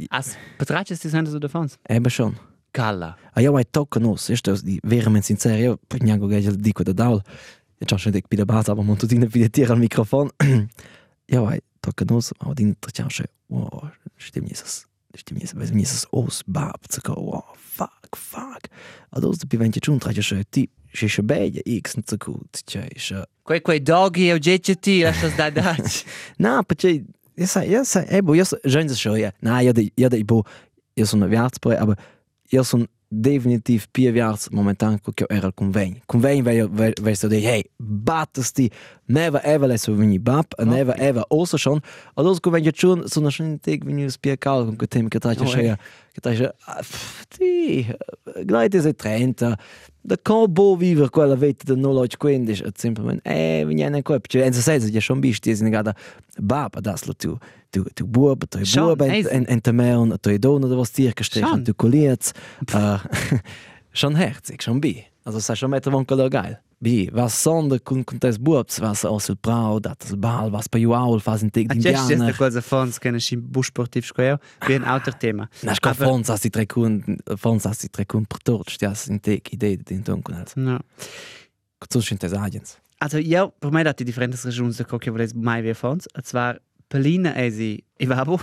As 0.09 0.35
betrachtest 0.57 1.03
du 1.03 1.09
das 1.09 1.31
so 1.31 1.39
davon? 1.39 1.69
ebe 1.89 2.09
schon. 2.09 2.35
Galla. 2.75 3.15
A 3.31 3.41
io 3.41 3.55
ai 3.55 3.63
tocca 3.63 3.99
nos, 3.99 4.29
ist 4.29 4.47
das 4.47 4.61
die 4.61 4.79
veramente 4.83 5.27
sincero, 5.27 5.55
io 5.55 5.79
pugnago 5.87 6.27
gege 6.27 6.51
dico 6.57 6.83
da 6.83 6.91
daul. 6.91 7.21
Io 7.79 7.85
c'ho 7.87 7.97
schon 7.97 8.11
dec 8.11 8.27
pi 8.27 8.35
da 8.35 8.43
base, 8.43 8.71
aber 8.71 8.83
monto 8.83 9.07
dine 9.07 9.27
pi 9.27 9.39
de 9.39 9.49
tira 9.49 9.73
al 9.73 9.79
microfono. 9.79 10.31
io 11.33 11.45
ai 11.47 11.61
tocca 11.79 12.03
nos, 12.05 12.33
ma 12.43 12.53
din 12.53 12.75
trciao 12.77 13.07
che, 13.07 13.29
wow, 13.47 13.89
stim 14.17 14.47
jesas. 14.47 14.85
Stim 15.15 15.39
jesas, 15.39 15.55
ves 15.55 15.71
jesas 15.71 16.05
os 16.11 16.43
bab, 16.45 16.83
zaka, 16.89 17.13
wow, 17.15 17.45
fuck, 17.55 18.17
fuck. 18.17 18.67
Ados 19.11 19.37
de 19.37 19.47
pi 19.47 19.55
ventje 19.55 19.79
tschun 19.79 19.99
traje 19.99 20.21
che 20.21 20.43
ti, 20.49 20.69
che 20.91 21.07
che 21.07 21.23
beia 21.23 21.61
x 21.63 21.95
n 21.95 22.01
zaku, 22.03 22.35
c'è, 22.51 22.89
che 22.89 23.23
Quei 23.41 23.61
quei 23.61 23.81
doggy 23.81 24.31
o 24.31 24.37
GGT, 24.37 25.03
lasst 25.03 25.21
das 25.21 25.35
da 25.35 25.49
da. 25.49 25.75
Na, 26.43 26.61
perché 26.63 27.05
io 27.35 27.45
sai, 27.45 27.69
io 27.69 27.85
sai, 27.85 28.05
eh, 28.07 28.21
boh, 28.21 28.33
io 28.33 28.43
so, 28.43 28.59
già 28.63 28.81
in 28.81 28.89
show, 28.89 29.15
ja. 29.15 29.31
Na, 29.39 29.61
io 29.61 29.71
de, 29.71 29.91
io 29.95 30.09
de, 30.09 30.23
boh, 30.25 30.43
io 30.93 31.05
sono 31.05 31.27
viarzpoi, 31.27 31.75
aber 31.75 31.95
io 32.49 32.63
sono 32.63 32.85
definitiv 33.07 33.85
più 33.91 34.11
viarz 34.11 34.49
momentan 34.49 34.99
che 34.99 35.11
io 35.15 35.27
era 35.29 35.47
al 35.47 35.53
convegno. 35.53 35.99
Convegno 36.05 36.43
vai 36.43 36.67
vai 36.67 36.93
vai 37.01 37.15
so 37.15 37.27
hey, 37.29 37.63
battesti, 37.75 38.69
never 39.07 39.41
ever 39.43 39.67
leso 39.67 39.95
veni 39.95 40.19
bab, 40.19 40.45
okay. 40.57 40.65
never 40.65 40.95
ever 40.97 41.23
also 41.29 41.57
schon. 41.57 41.81
Also 42.15 42.39
convegno 42.39 42.71
schon 42.73 43.07
sono 43.07 43.29
schon 43.29 43.45
in 43.45 43.59
tag 43.59 43.83
veni 43.83 44.09
spia 44.09 44.37
cal 44.37 44.65
con 44.65 44.75
che 44.75 44.87
tema 44.87 45.09
che 45.09 45.19
trai 45.19 45.35
Oh, 45.37 45.43
che 45.43 45.77
che 46.11 46.21
trai 46.21 46.49
ti 47.27 47.87
gleite 48.45 48.81
se 48.81 48.93
30 48.93 49.57
da 50.01 50.17
combo 50.21 50.75
viver 50.75 51.09
quella 51.09 51.35
vita 51.35 51.73
lodge 51.73 52.17
quindi 52.17 52.51
è 52.53 52.71
semplicemente 52.73 53.29
eh 53.29 53.65
viene 53.65 54.01
qua 54.01 54.19
perché 54.19 54.45
in 54.45 54.53
senso 54.53 54.87
ja 54.87 54.99
schon 55.01 55.19
bist 55.19 55.43
die 55.43 55.55
sind 55.55 55.71
gerade 55.71 55.93
bab 56.39 56.79
das 56.79 57.05
lo 57.05 57.13
tu 57.13 57.37
tu 57.69 57.83
tu 57.93 58.05
bub 58.05 58.45
Schon, 58.63 58.95
bub 58.95 59.01
en 59.01 59.27
en 59.27 59.45
en 59.47 59.61
temeon 59.61 60.17
tu 60.21 60.37
don 60.39 60.63
oder 60.63 60.77
was 60.77 60.91
dir 60.91 61.13
gestellt 61.13 61.47
Schon. 61.47 61.63
du 61.63 61.73
kolliert 61.73 62.31
äh, 62.73 62.97
schon 63.91 64.15
herzig 64.15 64.61
schon 64.61 64.79
bi. 64.79 65.03
Also 65.23 65.39
sai 65.39 65.55
schon 65.55 65.71
metter 65.71 65.91
von 65.91 66.05
color 66.05 66.29
geil 66.29 66.59
bi 66.79 67.09
was 67.13 67.33
sonde 67.41 67.79
con 67.81 68.03
con 68.03 68.17
tes 68.19 68.37
bubs 68.37 68.79
was 68.79 69.03
aus 69.05 69.29
il 69.29 69.37
brau 69.41 69.79
das 69.79 70.15
bal 70.17 70.49
was 70.51 70.67
bei 70.67 70.79
juaul 70.81 71.19
fas 71.21 71.41
in 71.41 71.49
teg 71.51 71.69
A 71.71 71.73
c'è 71.75 71.81
questa 71.91 72.11
indianer 72.13 72.35
cosa 72.35 72.61
fons 72.61 72.97
che 72.99 73.11
ne 73.11 73.19
si 73.19 73.37
bus 73.37 73.67
sportiv 73.67 74.03
square, 74.05 74.39
per 74.59 74.79
un 74.81 74.87
altro 74.87 75.13
tema. 75.17 75.47
na 75.63 75.73
sco 75.73 75.89
Aber- 75.89 76.05
fons 76.07 76.29
as 76.29 76.41
die 76.41 76.49
tre 76.49 76.65
kun 76.65 77.01
fons 77.37 77.65
as 77.65 77.79
die 77.79 77.89
tre 77.89 78.05
kun 78.05 78.25
per 78.25 78.39
tot 78.41 78.69
stias 78.69 79.07
in 79.07 79.19
teg 79.19 79.47
idee 79.51 79.77
den 79.77 80.01
dunkel 80.03 80.35
als 80.35 80.55
No. 80.55 80.79
so 81.89 81.99
schön 82.01 82.17
tes 82.17 82.33
agents 82.33 82.77
Also 82.97 83.17
io, 83.17 83.53
per 83.59 83.71
me 83.71 83.83
dati 83.83 84.03
differenti 84.03 84.37
ragioni 84.43 84.71
da 84.73 84.85
che 84.97 85.09
volevo 85.11 85.31
mai 85.39 85.61
via 85.61 85.73
fons. 85.73 86.05
E 86.15 86.21
zwar 86.23 86.59
Pelina 86.87 87.35
esi 87.35 87.83
i 87.97 88.05
vabo. 88.05 88.39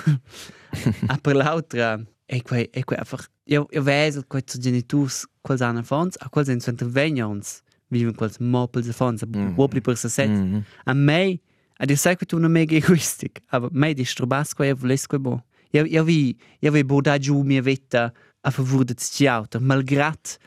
a 1.09 1.17
per 1.21 1.35
l'altra 1.37 1.99
e 2.27 2.43
quei 2.43 2.69
e 2.73 2.85
quei 2.85 2.99
einfach 2.99 3.27
io 3.45 3.67
io 3.71 3.83
vedo 3.83 4.23
quei 4.27 4.43
zu 4.45 4.59
genitors 4.59 5.27
quals 5.43 5.61
ana 5.63 5.83
fons, 5.83 6.17
a 6.21 6.29
quals 6.29 6.49
in 6.49 6.61
center 6.61 6.87
vegnons 6.89 7.63
viven 7.93 8.15
quals 8.17 8.39
mopels 8.41 8.87
de 8.87 8.93
fons, 8.93 9.23
Mhm. 9.27 9.55
wobli 9.57 9.81
per 9.81 9.97
se 9.97 10.09
set. 10.09 10.29
Mhm. 10.31 10.65
A 10.85 10.95
me 10.95 11.41
a 11.79 11.85
dir 11.87 11.97
sai 11.97 12.17
che 12.17 12.25
tu 12.27 12.39
non 12.39 12.51
mega 12.51 12.75
egoistic, 12.77 13.41
aber 13.51 13.69
me 13.73 13.93
di 13.95 14.05
strobas 14.05 14.55
quei 14.55 14.73
voles 14.75 15.07
quei 15.07 15.21
bo. 15.21 15.43
Io 15.73 15.85
io 15.85 16.05
vi 16.05 16.37
io 16.61 16.71
vi 16.73 16.85
boda 16.85 17.19
giù 17.19 17.43
mia 17.43 17.63
vita 17.63 18.13
a 18.45 18.51
favor 18.51 18.85
de 18.85 18.95
sti 18.97 19.27
auto, 19.29 19.59
malgrat 19.61 20.39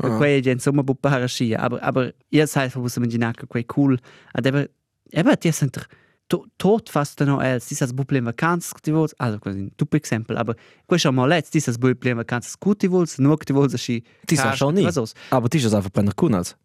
che 0.00 0.06
Ah. 0.06 0.16
quei 0.16 0.40
gen 0.40 0.54
insomma 0.54 0.82
bu 0.82 0.94
parascia, 0.94 1.58
aber 1.58 1.78
aber 1.82 2.14
ihr 2.30 2.46
seid 2.46 2.70
für 2.72 2.80
was 2.82 2.96
immaginar 2.96 3.34
che 3.34 3.46
quei 3.46 3.64
cool, 3.66 3.98
ad 4.32 4.46
aber 4.46 4.68
aber 5.14 5.36
ti 5.36 5.50
center 5.52 5.84
to- 6.26 6.46
tot 6.56 6.88
fast 6.88 7.20
no 7.20 7.40
els, 7.40 7.66
dieses 7.68 7.92
buble 7.92 8.16
in 8.18 8.24
vacanz 8.24 8.72
ti 8.82 8.90
vols, 8.92 9.12
also 9.18 9.38
quasi 9.38 9.58
un 9.60 9.70
tup 9.76 9.92
exempel, 9.94 10.36
aber 10.38 10.54
quei 10.86 10.98
schon 10.98 11.14
mal 11.14 11.28
letzt, 11.28 11.52
dieses 11.52 11.76
buble 11.76 12.10
in 12.10 12.16
vacanz 12.16 12.56
gut 12.58 12.78
ti 12.78 12.88
vols, 12.88 13.18
nur 13.18 13.36
ti 13.38 13.52
vols 13.52 13.74
schi. 13.76 14.02
Ti 14.26 14.36
sa 14.36 14.54
schon 14.56 14.74
nie. 14.74 14.86
Aber 15.30 15.48
ti 15.50 15.58
ist 15.58 15.74
einfach 15.74 15.90
Brenner 15.90 16.14
Kunals. 16.14 16.56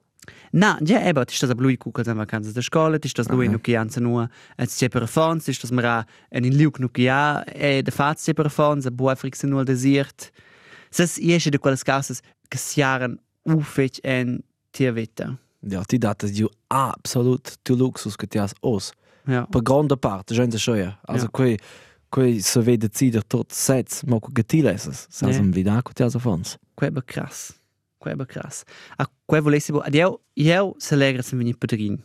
Na, 0.57 0.77
ja, 0.85 1.01
eben, 1.05 1.15
das 1.25 1.33
ist 1.33 1.43
das 1.43 1.49
aber 1.49 1.63
lui 1.63 1.75
kukels 1.75 2.07
in 2.07 2.17
vacanz 2.17 2.53
der 2.53 2.61
Schule, 2.61 2.97
das 2.97 3.09
ist 3.09 3.19
das 3.19 3.27
lui 3.27 3.49
nuki 3.49 3.77
nur, 3.99 4.29
es 4.55 4.77
c'è 4.79 4.87
per 4.87 5.05
fons, 5.05 5.49
ist 5.49 5.61
das 5.61 5.69
mara 5.71 6.05
en 6.31 6.45
in 6.45 6.53
liuk 6.53 6.79
nuki 6.79 7.03
ja, 7.03 7.43
e 7.53 7.81
de 7.81 7.91
faz 7.91 8.23
c'è 8.23 8.33
per 8.33 8.49
fons, 8.49 8.85
a 8.85 8.89
bua 8.89 9.15
frix 9.17 9.43
nur 9.43 9.65
desiert. 9.65 10.31
Ses 10.91 11.17
iesche 11.17 11.51
de 11.51 11.57
quelles 11.57 11.83
casas 11.83 12.21
che 12.49 12.57
siaren 12.57 13.19
ufec 13.43 13.99
en 14.05 14.43
vita. 14.93 15.37
Ja, 15.61 15.83
ti 15.83 15.97
datas 15.97 16.31
ju 16.31 16.47
absolut 16.69 17.57
tu 17.63 17.75
luxus 17.75 18.15
che 18.15 18.25
ti 18.25 18.39
has 18.39 18.53
os. 18.61 18.93
Ja. 19.27 19.45
Per 19.51 19.61
grande 19.61 19.97
parte, 19.97 20.33
gente 20.33 20.57
schoia. 20.57 20.97
Also 21.05 21.25
Ja. 21.25 21.31
quei 21.31 21.59
quei 22.09 22.39
se 22.39 22.61
ve 22.61 22.77
decider 22.77 23.23
tot 23.27 23.51
sets, 23.51 24.03
ma 24.03 24.19
co 24.19 24.31
che 24.31 24.43
ti 24.45 24.61
lesas. 24.61 25.07
Sa 25.09 25.27
Ja. 25.27 25.33
sam 25.33 25.51
blida 25.51 25.81
co 25.83 25.91
ti 25.91 26.01
has 26.03 26.15
fons. 26.15 26.57
Quei 26.75 26.91
be 26.91 27.01
krass. 27.01 27.53
Quebecras. 28.01 28.65
A 28.97 29.05
Quevo 29.29 29.49
lesibo, 29.49 29.81
ad 29.81 29.97
eu, 29.97 30.21
eu 30.35 30.75
se 30.79 30.93
alegra 30.93 31.21
se 31.23 31.35
venir 31.35 31.55
padrinho. 31.55 31.99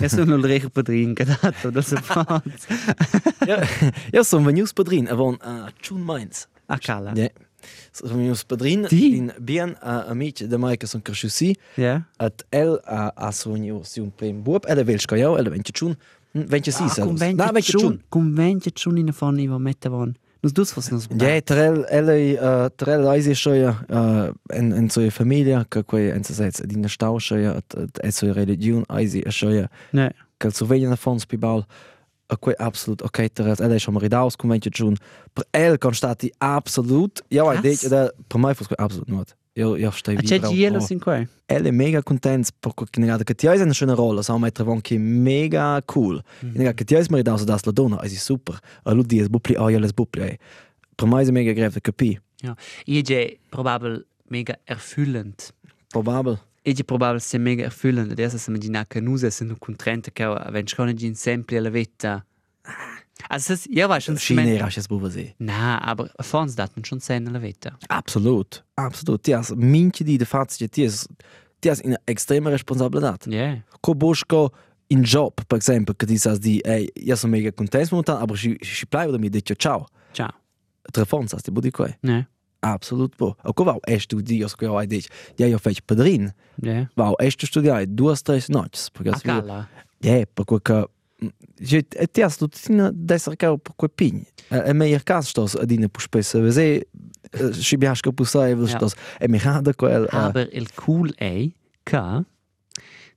Eu 0.00 0.08
sou 0.08 0.24
o 0.24 0.40
rei 0.40 0.60
padrinho, 0.60 1.14
cadato, 1.14 1.70
da 1.70 1.82
sapatos. 1.82 2.66
Eu 4.12 4.24
sou 4.24 4.40
venus 4.40 4.72
padrinho, 4.72 5.10
avon 5.10 5.36
a 5.40 5.70
Chun 5.82 5.98
Mainz. 5.98 6.48
A 6.68 6.78
cala. 6.78 7.12
Yeah. 7.16 7.34
São 7.92 8.16
meus 8.16 8.44
padrinhos, 8.44 8.90
bem 9.40 9.74
a 9.80 10.10
amiga 10.10 10.46
da 10.46 10.58
Maica 10.58 10.86
são 10.86 11.00
crescidos, 11.00 11.56
yeah. 11.76 12.06
at 12.18 12.44
el 12.52 12.80
a 12.84 13.12
a 13.16 13.32
sonho 13.32 13.82
se 13.84 14.00
um 14.00 14.10
prêmio 14.10 14.42
boa, 14.42 14.60
ela 14.66 14.84
veio 14.84 14.96
escolher, 14.96 15.22
ela 15.22 15.50
vem 15.50 15.60
de 15.60 15.72
chun, 15.74 15.96
vem 16.32 16.60
de 16.60 16.70
cis, 16.70 16.94
com 16.94 17.16
vem 17.16 17.34
de 17.34 17.62
chun, 17.62 17.98
com 18.08 18.32
vem 18.32 18.58
de 18.58 18.72
chun 18.76 18.96
e 18.96 19.02
na 19.02 19.12
fone 19.12 19.48
vão 19.48 19.58
meter 19.58 19.90
vão. 19.90 20.14
Nus 20.42 20.52
dus 20.52 20.70
fos 20.72 20.88
nus. 20.90 21.06
ja 21.18 21.40
trel 21.40 21.84
ele 21.90 22.16
uh, 22.38 22.68
trel 22.76 23.08
eisi 23.10 23.34
schoia 23.34 23.72
uh, 23.90 24.28
en 24.54 24.72
en 24.72 24.90
so 24.90 25.02
familia 25.10 25.64
che 25.68 25.82
quei 25.82 26.10
en 26.10 26.24
se 26.24 26.34
sets 26.34 26.60
di 26.66 26.76
na 26.76 26.88
stau 26.88 27.18
schoia 27.20 27.56
at 27.56 27.74
et 28.04 28.14
so 28.14 28.32
religion 28.32 28.84
eisi 28.88 29.22
a 29.26 29.30
schoia 29.30 29.68
Ne. 29.92 30.10
che 30.38 30.50
so 30.50 30.66
vegna 30.66 30.96
fons 30.96 31.24
pibal 31.26 31.64
a 32.30 32.36
quei 32.36 32.54
absolut 32.58 33.02
ok 33.02 33.28
trel 33.32 33.56
ele 33.60 33.78
schon 33.78 33.94
maridaus 33.94 34.36
conventi 34.36 34.70
chun 34.70 34.96
per 35.32 35.44
el 35.50 35.76
constati 35.78 36.30
absolut 36.38 37.20
ja 37.30 37.42
i 37.42 37.58
Krass. 37.58 37.62
dec 37.62 37.90
da 37.90 38.10
per 38.28 38.38
mai 38.38 38.54
fos 38.54 38.68
absolut 38.78 39.08
not 39.08 39.34
io 39.58 39.76
io 39.76 39.90
stai 39.90 40.16
A 40.16 40.20
c'è 40.20 40.38
gielo 40.40 40.80
sin 40.80 40.98
quei. 41.00 41.26
Elle 41.46 41.68
è 41.68 41.72
mega 41.72 42.02
contenta 42.02 42.50
perché 42.58 43.00
negata 43.00 43.24
che 43.24 43.34
ti 43.34 43.46
hai 43.48 43.60
una 43.60 43.72
schöne 43.72 43.94
rolla, 43.94 44.22
so 44.22 44.38
mai 44.38 44.52
trovon 44.52 44.80
che 44.80 44.98
mega 44.98 45.82
cool. 45.84 46.22
Mhm. 46.40 46.52
Negata 46.54 46.74
che 46.74 46.84
ti 46.84 46.94
hai 46.94 47.04
mai 47.10 47.22
dato 47.22 47.44
das 47.44 47.64
la 47.64 47.72
donna, 47.72 47.98
è 48.00 48.08
super. 48.08 48.58
A 48.84 48.92
lui 48.92 49.04
di 49.04 49.18
es 49.18 49.28
bupli, 49.28 49.56
oh 49.56 49.68
ja 49.68 49.78
les 49.78 49.92
bupli. 49.92 50.38
Per 50.94 51.06
me 51.08 51.22
è 51.22 51.30
mega 51.30 51.52
greve 51.52 51.80
capi. 51.80 52.20
Io 52.84 53.02
je 53.02 53.38
probabel 53.48 54.06
mega 54.28 54.58
erfüllend. 54.64 55.52
Probabel. 55.88 56.38
Je 56.62 56.84
probabel 56.84 57.20
se 57.20 57.38
mega 57.38 57.64
erfüllend. 57.64 58.12
Adesso 58.12 58.38
se 58.38 58.50
immagina 58.50 58.84
che 58.86 59.00
nus 59.00 59.22
es 59.22 59.40
nu 59.40 59.56
contenta 59.58 60.10
che 60.12 60.24
wenn 60.24 60.66
schon 60.66 60.94
gin 60.94 61.14
sempre 61.14 61.58
alla 61.58 61.70
vita. 61.70 62.24
Also 63.28 63.52
es 63.54 63.66
ja 63.70 63.88
war 63.88 64.00
schon 64.00 64.16
Schiene 64.16 64.54
era 64.54 64.68
es 64.68 64.88
buba 64.88 65.10
se. 65.10 65.34
Na, 65.38 65.78
aber 65.82 66.10
fons 66.20 66.54
daten 66.54 66.84
schon 66.84 67.00
sen 67.00 67.26
alla 67.28 67.40
vita. 67.40 67.76
Absolut. 67.88 68.64
Absolut. 68.76 69.22
Ti 69.22 69.34
has 69.34 69.50
minci 69.54 70.04
di 70.04 70.16
de 70.16 70.24
fazzi 70.24 70.68
ti 70.68 70.84
has 70.84 71.06
ti 71.60 71.68
has 71.68 71.80
una 71.84 71.98
estrema 72.04 72.50
responsabilità. 72.50 73.16
Ja. 73.26 73.62
Co 73.80 73.94
busco 73.94 74.52
in 74.88 75.02
job, 75.02 75.32
per 75.46 75.58
esempio, 75.58 75.94
che 75.94 76.18
sai 76.18 76.38
di, 76.38 76.60
ehi, 76.64 76.90
io 76.94 77.16
sono 77.16 77.32
mega 77.32 77.52
contento 77.52 77.88
momentan, 77.90 78.20
aber 78.20 78.36
si 78.36 78.56
si 78.60 78.86
plaiva 78.86 79.12
da 79.12 79.18
mi 79.18 79.28
dice 79.28 79.54
ciao. 79.56 79.86
Ciao. 80.12 80.32
Telefon 80.90 81.28
sa 81.28 81.38
sti 81.38 81.50
budi 81.50 81.70
qua. 81.70 81.88
Ne. 82.00 82.28
Absolut 82.60 83.16
bo. 83.16 83.36
O 83.44 83.52
co 83.52 83.64
vau 83.64 83.80
es 83.86 84.06
tu 84.06 84.20
dios 84.20 84.54
che 84.54 84.66
hai 84.66 84.86
dice, 84.86 85.08
ja 85.36 85.46
io 85.46 85.58
fec 85.58 85.82
padrin. 85.84 86.32
Ja. 86.62 86.88
Wow, 86.96 87.14
hast 87.18 87.40
du 87.40 87.46
studiert? 87.46 87.88
Du 87.90 88.08
hast 88.10 88.26
drei 88.26 88.42
Noches. 88.48 88.90
Porque 88.90 89.10
A 89.10 89.20
cala. 89.20 89.68
Ja, 90.00 90.24
porque 90.34 90.88
que 91.18 91.32
je 91.60 91.82
ti 92.12 92.22
has 92.22 92.36
tu 92.38 92.48
tina 92.48 92.90
desser 92.94 93.36
que 93.36 93.46
porque 93.58 93.88
pin. 93.88 94.24
É 94.50 94.72
melhor 94.72 95.02
caso 95.04 95.28
stos 95.30 95.56
a 95.56 95.64
dina 95.66 95.88
por 95.88 96.00
spessa, 96.02 96.38
mas 96.40 96.56
é 96.56 96.82
se 97.52 97.76
bias 97.76 98.00
que 98.00 98.10
pusai, 98.12 98.54
vos 98.54 98.70
Ja. 98.70 98.76
stos 98.78 98.94
é 99.20 99.28
me 99.28 99.38
rada 99.38 99.74
com 99.74 99.86
el. 99.88 100.06
Aber 100.12 100.48
il 100.52 100.68
cool 100.76 101.12
è 101.18 101.50
che 101.84 102.24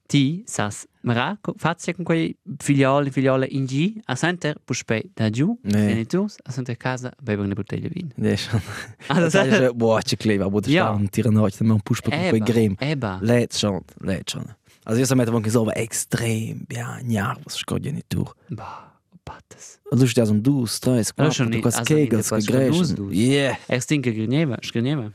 ti 0.08 0.44
sas 0.46 0.88
mara 1.04 1.38
fazia 1.58 1.94
con 1.94 2.04
quei 2.04 2.36
filiali 2.60 3.10
filiale 3.12 3.48
in 3.50 3.66
G 3.66 3.94
a 4.08 4.16
center 4.16 4.56
puspe 4.66 5.10
da 5.16 5.30
giù 5.30 5.58
Ne. 5.64 5.88
genitus 5.88 6.36
a 6.44 6.52
center 6.52 6.76
casa 6.78 7.14
bevono 7.22 7.46
una 7.46 7.54
bottiglia 7.56 7.88
di 7.88 7.94
vino. 7.94 8.12
Ja, 8.18 8.36
schon. 8.36 8.62
Also 9.08 9.30
Das 9.38 9.48
ist 9.48 9.74
boah, 9.78 10.02
ich 10.06 10.18
klebe, 10.20 10.44
aber 10.44 10.60
das 10.62 10.70
Ja. 10.72 10.94
ist 10.94 11.00
ein 11.00 11.10
Tiranot, 11.10 11.62
man 11.62 11.80
pusht 11.82 12.04
bei 12.04 12.30
Eba, 12.30 12.44
Grimm. 12.46 12.76
Eba. 12.80 13.20
Lädt 13.22 13.54
schon, 13.54 13.84
lädt 14.02 14.32
schon. 14.32 14.46
Also 14.84 15.00
io 15.00 15.06
sameto 15.06 15.36
anche 15.36 15.50
so 15.52 15.70
extrem, 15.72 16.66
ja, 16.70 17.00
nervos, 17.04 17.58
scoglie 17.58 17.92
nicht 17.92 18.08
durch. 18.10 18.34
Bah, 18.50 18.92
patas. 19.24 19.80
Du 19.92 20.08
stehst 20.08 20.32
um 20.32 20.42
du, 20.42 20.66
stress, 20.66 21.14
Also 21.18 21.32
schon 21.32 21.52
du 21.52 21.62
kannst 21.62 21.80
also 21.80 21.94
Kegels, 21.94 22.28
etwas 22.28 22.46
gegräschen. 22.46 22.86
schon 22.86 22.96
dus. 22.96 23.14
Yeah. 23.16 23.58
Er 23.68 23.82
stinke 23.82 24.12
grigneva, 24.14 24.58
scrigneva. 24.64 25.12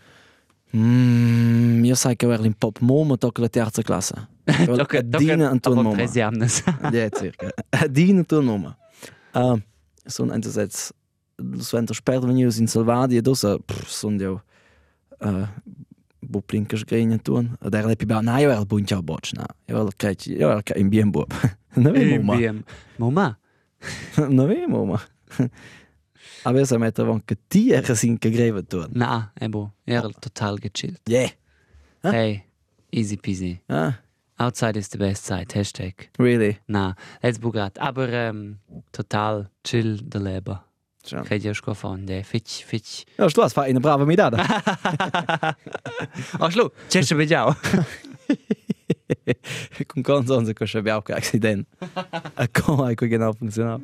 Mm, 0.73 1.85
io 1.85 1.95
sai 1.95 2.17
che 2.17 2.27
ero 2.27 2.45
in 2.45 2.55
pop 2.55 2.81
momo 2.81 3.17
tocca 3.17 3.41
la 3.41 3.49
terza 3.49 3.83
classe. 3.83 4.29
Tocca, 4.67 5.01
Dina 5.03 5.51
und 5.51 5.67
aber 5.67 5.77
Mama. 5.77 5.97
13 5.97 6.23
annes. 6.23 6.63
Ja, 6.93 7.09
circa. 7.11 7.51
Dina 7.89 8.21
und 8.21 8.29
tun 8.29 8.45
Mama. 8.45 8.77
Uh, 9.35 9.59
sono 10.05 10.33
einerseits, 10.33 10.95
so 11.59 11.77
ein 11.77 11.87
später 11.93 12.29
wenn 12.29 12.39
ich 12.39 12.59
in 12.59 12.67
Salvadia, 12.67 13.21
das 13.21 13.47
sono 13.89 14.21
ja 14.21 14.43
uh, 15.21 15.47
bo 16.28 16.40
plinkers 16.40 16.85
greien 16.85 17.18
tun. 17.23 17.56
Da 17.61 17.78
era 17.78 17.95
più 17.95 18.06
na 18.23 18.38
io 18.38 18.50
era 18.50 18.64
bun 18.64 18.85
ciao 18.85 19.02
botch 19.02 19.33
na. 19.35 19.47
Io 19.68 19.80
era 19.80 19.90
che 19.97 20.16
io 20.30 20.50
era 20.50 20.62
che 20.62 20.78
in 20.78 20.88
bien 20.88 21.11
bob. 21.11 21.33
Non 21.76 21.87
avevo 21.87 22.23
Mama. 22.23 22.38
Bien. 22.38 22.64
Mama. 22.97 23.38
Non 24.16 24.38
avevo 24.38 24.85
Mama. 24.85 25.00
Aber 26.45 26.61
io 26.61 26.64
sameto 26.64 27.11
anche 27.11 27.37
ti 27.49 27.71
era 27.71 27.95
sin 27.95 28.18
che 28.18 28.30
greve 28.30 28.62
tun. 28.62 28.88
Na, 28.92 29.33
ebo. 29.35 29.75
Er 29.85 30.09
total 30.18 30.59
gechillt. 30.59 31.00
Yeah. 31.09 31.30
Huh? 32.02 32.12
Hey, 32.12 32.45
easy 32.90 33.16
peasy. 33.16 33.61
Ah, 33.68 33.99
Outside 34.38 34.76
is 34.76 34.88
the 34.88 34.99
best 34.99 35.25
side. 35.25 35.52
Hashtag. 35.52 36.09
really? 36.18 36.59
Na, 36.68 36.95
let's 37.23 37.38
bugat. 37.38 37.78
Aber 37.78 38.09
ähm, 38.12 38.59
total 38.92 39.49
chill 39.64 39.97
de 39.97 40.18
Leber. 40.21 40.62
Schon. 41.09 41.25
Kreid 41.25 41.45
ja 41.45 41.55
schon 41.55 41.75
von 41.75 42.07
der 42.07 42.25
Fitch, 42.25 42.65
Fitch. 42.65 43.05
Ja, 43.17 43.27
hast 43.27 43.55
fa 43.55 43.63
eine 43.63 43.81
brave 43.81 44.07
midada. 44.07 44.39
Ach, 46.39 46.51
schlu, 46.51 46.71
tschüss, 46.89 47.11
bei 47.17 47.27
ciao. 47.27 47.55
con 49.87 50.03
consonze 50.03 50.53
che 50.53 50.79
abbiamo 50.79 51.03
che 51.03 51.13
accident. 51.13 51.67
A 52.35 52.49
come 52.49 52.95
che 52.95 53.09
genau 53.09 53.33
funziona. 53.33 53.81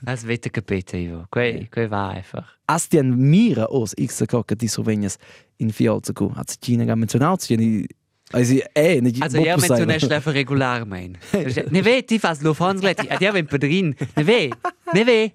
Das 0.00 0.24
wird 0.24 0.50
capito, 0.50 0.96
Ivo. 0.96 1.26
Quei, 1.28 1.68
quei 1.70 1.90
war 1.90 2.14
einfach. 2.14 2.58
As 2.66 2.88
die 2.88 3.02
mira 3.02 3.66
os 3.68 3.92
x 3.94 4.24
che 4.26 4.56
ti 4.56 4.66
sovegnas 4.66 5.16
in 5.56 5.70
fiolza 5.70 6.12
cu. 6.12 6.32
Hat 6.34 6.56
China 6.58 6.84
ga 6.84 6.94
menzionato 6.94 7.44
sie 7.44 7.86
Also, 8.32 8.54
eh, 8.74 9.00
nicht 9.00 9.22
Also, 9.22 9.38
ja, 9.38 9.60
wenn 9.60 9.78
du 9.78 9.86
nicht 9.86 10.04
schläfer 10.04 10.34
regular 10.34 10.84
mein. 10.84 11.16
Ne 11.70 11.84
weh, 11.84 12.02
ti 12.02 12.18
fas 12.18 12.42
lo 12.42 12.54
fons 12.54 12.80
gleti. 12.80 13.08
Ad 13.08 13.20
ja, 13.20 13.32
wenn 13.32 13.46
pedrin. 13.46 13.94
Ne 14.16 14.26
weh, 14.26 14.50
ne 14.92 15.06
weh. 15.06 15.30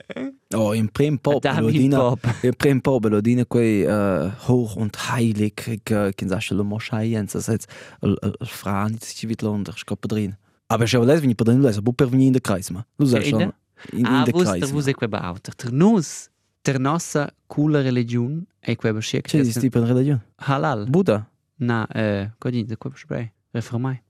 Oh, 0.54 0.74
im 0.74 0.90
prim 0.90 1.18
pop, 1.18 1.44
Lodina. 1.46 2.18
Im 2.44 2.54
prim 2.54 2.82
pop, 2.82 3.06
Lodina, 3.06 3.46
quei 3.46 3.86
uh, 3.88 4.30
hoch 4.48 4.76
und 4.76 4.98
heilig, 5.10 5.56
che 5.86 6.12
che 6.14 6.28
sa 6.28 6.40
lo 6.54 6.64
moschai, 6.64 7.16
enza 7.16 7.40
sets, 7.40 7.66
il 8.02 8.18
fran, 8.42 8.98
ci 9.00 9.26
vit 9.26 9.42
Londra, 9.42 9.74
scopa 9.78 10.08
drin. 10.08 10.36
Aber 10.68 10.88
schau, 10.88 11.04
les 11.04 11.22
vini 11.22 11.36
pedrin, 11.36 11.62
les, 11.62 11.80
bu 11.80 11.94
per 11.94 12.08
in 12.14 12.34
de 12.34 12.40
kreis, 12.42 12.72
ma. 12.72 12.86
Du 12.98 13.06
sagst 13.06 13.30
schon. 13.30 13.54
In, 13.94 14.06
Ah, 14.06 14.20
in 14.20 14.26
de 14.26 14.32
wus, 14.34 14.44
kreis. 14.44 14.60
der 14.60 14.74
wus 14.74 14.88
e 14.88 14.94
quei 14.94 15.10
auter. 15.12 15.54
Der 15.56 15.72
nus, 15.72 16.30
der 16.66 16.80
nossa 16.80 17.32
coola 17.48 17.82
religion, 17.82 18.46
e 18.62 18.76
quei 18.76 18.94
beschick. 18.94 19.28
C'è 19.28 19.42
di 19.42 19.52
sti 19.52 19.70
per 19.70 19.84
religione. 19.84 20.22
Halal. 20.36 20.88
Buddha. 20.90 21.26
Na, 21.62 21.86
äh, 21.94 22.30
godin, 22.40 22.66
de 22.66 22.76
quei 22.76 22.92
besprei. 22.92 23.32
Reformai. 23.54 24.02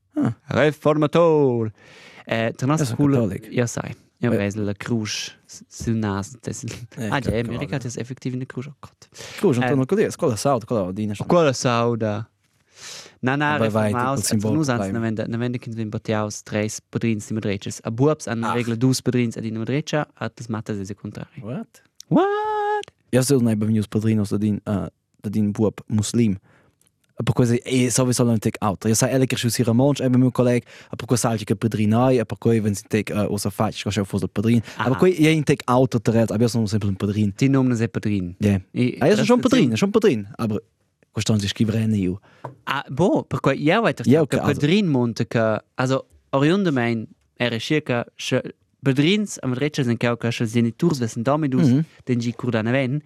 Reformator. 0.48 1.72
Sai, 2.26 3.96
io 4.20 4.32
Eh. 4.32 4.38
vedo 4.38 4.64
la 4.64 4.74
croce 4.74 5.32
sul 5.68 5.96
naso. 5.96 6.38
des- 6.42 6.64
Eh, 6.64 7.08
Ah, 7.10 7.20
già, 7.20 7.32
cattolico. 7.32 7.50
America 7.54 7.78
è 7.78 7.86
effettivamente 8.00 8.36
una 8.36 8.46
croce. 8.46 8.70
Oh, 8.70 8.76
Gott. 8.80 9.08
Scusa, 9.12 9.60
non 9.60 9.64
Eh. 9.64 9.72
torno 9.72 9.86
così, 9.86 10.12
scuola 10.12 10.36
sauda, 10.36 10.66
quella 10.66 10.92
di 10.92 11.06
nascere. 11.08 11.28
Quella 11.28 11.54
sauda. 11.54 12.30
Na, 13.20 13.36
na, 13.36 13.58
reformaus, 13.58 14.20
das 14.20 14.28
Symbol 14.30 14.50
also 14.52 14.58
nus 14.58 14.70
ans 14.70 14.80
bleiben. 14.80 14.94
na 14.94 15.00
vende, 15.08 15.28
na 15.28 15.38
vende 15.38 15.60
kind 15.60 15.76
vin 15.76 15.90
batiaus 15.90 16.42
tres 16.44 16.80
padrins 16.82 17.28
di 17.28 17.34
madreches. 17.34 17.80
A 17.84 17.92
buabs 17.92 18.28
an 18.28 18.44
regla 18.54 18.76
dus 18.76 19.02
padrins 19.02 19.36
ad 19.38 19.44
in 19.46 19.58
madrecha, 19.58 20.08
a 20.16 20.30
das 20.30 20.48
matas 20.48 20.78
es 20.80 20.92
contrari. 20.96 21.42
What? 21.42 21.82
What? 22.08 22.92
Io 23.12 23.22
sono 23.22 23.42
nei 23.42 23.56
miei 23.56 23.84
padrinos 23.88 24.30
da 24.30 24.38
din, 24.38 24.60
uh, 24.66 24.88
da 25.22 25.30
din 25.30 25.52
buab 25.52 25.82
muslim. 25.88 26.40
Per 27.24 27.34
questo 27.34 27.62
è 27.62 27.90
sowieso 27.90 28.24
non 28.24 28.40
tek 28.40 28.56
altro. 28.60 28.90
Io 28.90 28.96
sai 28.96 29.12
elke 29.12 29.36
schusi 29.36 29.64
Ramon, 29.64 29.94
e 30.00 30.10
mio 30.10 30.32
collega, 30.32 30.66
per 30.96 31.06
questo 31.06 31.28
salgi 31.28 31.44
che 31.44 31.56
padrinai, 31.56 32.18
e 32.18 32.26
per 32.26 32.38
cui 32.38 32.60
wenn 32.60 32.74
si 32.74 32.84
tek 32.88 33.12
uh, 33.14 33.32
osa 33.32 33.50
fac, 33.50 33.74
che 33.84 34.04
fosse 34.04 34.28
padrin. 34.28 34.62
Aha. 34.78 34.86
Aber 34.86 34.98
qui 34.98 35.22
io 35.22 35.30
in 35.30 35.44
tek 35.44 35.62
auto 35.66 36.00
terrelt, 36.02 36.32
aber 36.32 36.42
io 36.42 36.48
sono 36.48 36.66
sempre 36.66 36.90
un 36.90 36.96
padrin. 36.96 37.34
Ti 37.36 37.48
nomna 37.48 37.76
se 37.76 37.88
padrin. 37.90 38.36
Ja. 38.40 38.60
I- 38.72 38.98
Ah, 39.00 39.08
io 39.08 39.14
sono 39.14 39.26
schon 39.26 39.40
das- 39.42 39.50
padrin, 39.50 39.76
schon 39.78 39.92
padrin, 39.92 40.28
aber 40.38 40.62
questo 41.12 41.32
non 41.34 41.42
si 41.42 41.48
scrivere 41.48 41.84
io. 41.96 42.20
Ah, 42.64 42.86
boh, 42.90 43.24
per 43.24 43.40
cui 43.40 43.62
io 43.62 43.82
vedo 43.82 44.04
Ja, 44.06 44.26
che 44.26 44.36
okay, 44.36 44.40
also- 44.40 44.54
padrin 44.60 44.88
monte 44.88 45.28
che, 45.28 45.62
also, 45.76 46.08
oriunde 46.32 46.72
mein, 46.72 47.06
era 47.36 47.58
circa, 47.60 48.06
sche, 48.16 48.42
padrins 48.82 49.38
a 49.42 49.48
madrecha 49.48 49.84
sind 49.84 49.98
cao 49.98 50.16
che 50.18 50.32
sche 50.32 50.46
geniturs 50.46 50.98
vesen 51.00 51.22
domidus, 51.24 51.68
Mhm. 51.68 51.86
den 52.06 52.18
gi 52.20 52.34
curdana 52.34 52.72
ven, 52.72 53.02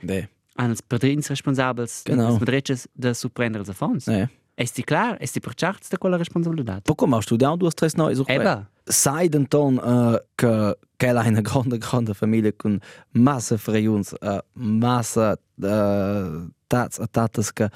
Beh, 0.55 0.63
an 0.63 0.69
els 0.71 0.81
padrins 0.81 1.27
responsabels, 1.29 2.03
Genau. 2.05 2.29
des 2.31 2.39
madreches 2.39 2.87
de 2.93 3.13
supprendere 3.13 3.61
els 3.63 3.69
affons. 3.69 4.07
eh. 4.07 4.27
Esti 4.57 4.83
clar, 4.83 5.17
esti 5.19 5.41
perciarts 5.41 5.89
de 5.89 5.97
quella 5.97 6.15
responsabilitat. 6.17 6.83
Per 6.83 6.95
come 6.95 7.15
ho 7.17 7.19
studiato 7.19 7.57
due 7.57 7.67
o 7.67 7.71
tre 7.71 7.89
noi 7.95 8.15
su 8.15 8.23
Eba. 8.25 8.65
Sai 8.85 9.27
denton 9.27 9.75
uh, 9.77 10.17
che 10.35 10.77
che 10.97 11.11
la 11.11 11.23
una 11.27 11.41
grande 11.41 11.77
grande 11.77 12.13
famiglia 12.13 12.53
con 12.55 12.79
massa 13.11 13.57
freuns, 13.57 14.15
uh, 14.21 14.39
massa 14.53 15.37
uh, 15.55 16.49
tats 16.67 16.99
a 16.99 17.07
tatas 17.07 17.51
che 17.51 17.69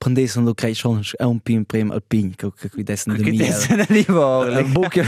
prendessero 0.00 0.42
lo 0.46 0.54
crei 0.54 0.72
schon 0.74 1.02
è 1.18 1.24
un 1.24 1.40
pin 1.40 1.64
prima 1.66 1.92
al 1.92 2.02
pin 2.02 2.34
che 2.34 2.50
che 2.58 2.70
qui 2.70 2.82
dessen 2.82 3.14
de 3.16 3.22
Che 3.22 3.30
mia. 3.32 3.44
tessene 3.44 3.84
di 3.86 4.02
vorli. 4.08 4.62
Bucchio. 4.64 5.04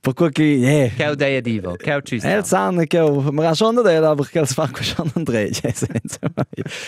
Per 0.00 0.12
quel 0.12 0.32
che 0.32 0.84
eh 0.84 0.92
Cao 0.96 1.14
deia 1.14 1.40
divo, 1.40 1.76
cao 1.78 2.00
tschüss. 2.02 2.24
El 2.24 2.44
sanno 2.44 2.82
che 2.84 2.98
ma 3.30 3.48
ha 3.48 3.54
schon 3.54 3.76
da 3.76 4.10
aber 4.10 4.28
che 4.28 4.44
fa 4.46 4.66
qua 4.68 4.82
schon 4.82 5.08
Andrea, 5.14 5.48
cioè 5.52 5.72
senza. 5.72 6.18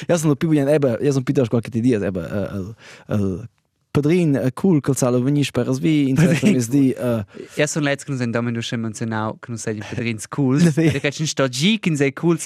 Io 0.09 0.17
sono 0.17 0.35
più 0.35 0.49
bien 0.49 0.67
eba, 0.69 0.99
io 1.01 1.13
sono 1.13 1.23
Peter 1.23 1.47
qualche 1.49 1.71
dia, 1.71 2.01
eba 2.05 2.27
el 2.51 2.75
el 3.09 3.49
Padrin 3.93 4.35
eh, 4.35 4.53
cool 4.55 4.81
che 4.81 4.95
salo 4.95 5.21
veni 5.23 5.47
per 5.53 5.71
svi 5.73 6.09
in 6.09 6.15
tre 6.15 6.39
di 6.69 6.93
eh 6.93 7.25
Ja, 7.57 7.67
so 7.67 7.79
letzt 7.81 8.07
kun 8.07 8.17
sen 8.17 8.33
domen 8.33 8.55
du 8.55 8.63
schon 8.63 8.81
mencionau, 8.81 9.37
kun 9.41 9.59
sei 9.59 9.75
die 9.75 9.83
Pedrins 9.83 10.27
cool. 10.37 10.59
Der 10.77 11.01
kann 11.01 11.27
sto 11.27 11.47
G 11.49 11.79
kin 11.79 11.97
sei 11.97 12.13
cool. 12.23 12.39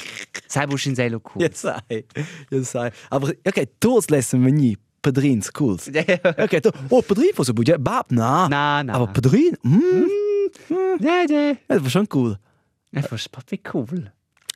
Sei 0.48 0.66
bu 0.66 0.76
schon 0.76 0.96
sei 0.96 1.08
lo 1.08 1.20
cool. 1.22 1.42
Ja, 1.42 1.48
sai. 1.52 2.04
Ja, 2.50 2.62
sai. 2.64 2.90
Aber 3.10 3.32
okay, 3.46 3.68
lassen 4.08 4.44
wir 4.44 4.52
nie 4.52 4.76
Padrins 5.02 5.52
cool. 5.60 5.76
Okay, 6.38 6.60
to, 6.60 6.72
oh, 6.90 7.00
Padrin 7.02 7.30
so 7.36 7.54
gut. 7.54 7.68
Ja, 7.68 7.78
Bab, 7.78 8.10
na. 8.10 8.48
Na, 8.48 8.82
na. 8.82 8.94
Aber 8.94 9.06
Padrin, 9.06 9.56
hm, 9.62 10.10
Ja, 11.00 11.24
ja. 11.28 11.54
das 11.68 11.82
war 11.82 11.90
schon 11.90 12.08
cool. 12.12 12.38
Ja, 12.90 13.02
was 13.10 13.28
papi 13.28 13.60
cool. 13.72 14.10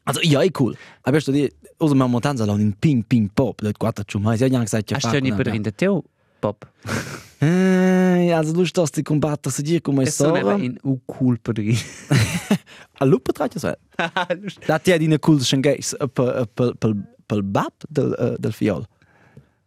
Also, 0.05 0.21
ja, 0.23 0.43
eh 0.43 0.51
cool. 0.59 0.75
Aber 1.05 1.17
weißt 1.17 1.29
du, 1.29 1.33
die, 1.33 1.53
also, 1.79 1.95
man 1.95 2.11
montan 2.11 2.37
salon 2.37 2.61
in 2.61 2.73
Ping, 2.73 3.05
Ping, 3.05 3.31
Pop. 3.33 3.63
Leute, 3.63 3.79
guarda 3.79 4.03
schon 4.09 4.23
mal. 4.23 4.37
Sie 4.37 4.45
haben 4.45 4.53
ja 4.53 4.61
gesagt, 4.61 4.91
ja, 4.91 4.97
Hast 4.97 5.13
du 5.15 5.21
nicht 5.21 5.37
Pedrin 5.37 5.63
de 5.63 5.73
teu? 5.73 6.01
Pop. 6.41 6.67
Eh, 7.43 8.35
also, 8.37 8.53
du 8.53 8.67
stehst 8.67 8.97
die 8.99 9.03
combattere 9.03 9.51
se 9.51 9.63
dir 9.63 9.81
come 9.81 10.03
Es 10.03 10.15
storia. 10.15 10.59
in 10.59 10.79
u 10.85 10.99
cool 11.07 11.39
Pedrin. 11.39 11.75
A 12.99 13.05
lupa 13.09 13.33
tratja 13.33 13.59
so. 13.59 13.73
Da 14.67 14.79
ti 14.79 14.93
di 14.99 15.07
una 15.07 15.19
cool 15.19 15.41
schengeis 15.41 15.95
per, 16.13 16.45
per, 16.53 16.75
per, 16.77 16.93
per 17.27 17.43
Bab 17.43 17.73
del, 17.89 18.13
eh, 18.19 18.35
del 18.39 18.53
fiol. 18.53 18.85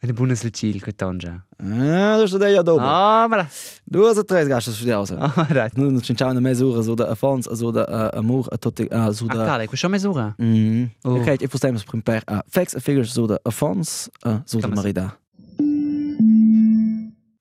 Eine 0.03 0.13
Bundesliga 0.13 0.85
che 0.85 0.93
tonja. 0.93 1.45
Ah, 1.57 2.17
du 2.19 2.27
stehst 2.27 2.43
ja 2.53 2.61
dopo. 2.61 2.83
Ah, 2.83 3.25
ma. 3.27 3.47
Du 3.85 4.05
hast 4.05 4.23
drei 4.29 4.45
Gastos 4.45 4.77
für 4.77 4.85
die 4.85 4.93
Hause. 4.93 5.17
Ah, 5.17 5.47
right. 5.49 5.75
Nu 5.75 5.99
ci 6.01 6.13
ciao 6.13 6.31
na 6.31 6.41
mesura 6.41 6.83
so 6.83 6.93
da 6.93 7.05
Afons 7.09 7.49
so 7.49 7.71
da 7.71 8.11
amor 8.13 8.47
a 8.51 8.57
tutti 8.57 8.83
uh, 8.91 9.11
so 9.11 9.25
Ah, 9.29 9.33
da 9.33 9.45
tale, 9.45 9.67
questa 9.67 9.87
misura. 9.87 10.35
Mm. 10.37 10.83
Oh. 11.05 11.15
Ok, 11.15 11.41
e 11.41 11.47
possiamo 11.47 11.79
per 12.03 12.21
uh, 12.29 12.41
facts 12.47 12.75
and 12.75 12.83
figures 12.83 13.11
so 13.11 13.25
da 13.25 13.39
Afons 13.43 14.09
uh, 14.25 14.41
so 14.45 14.59
da 14.59 14.67
Marida. 14.67 15.17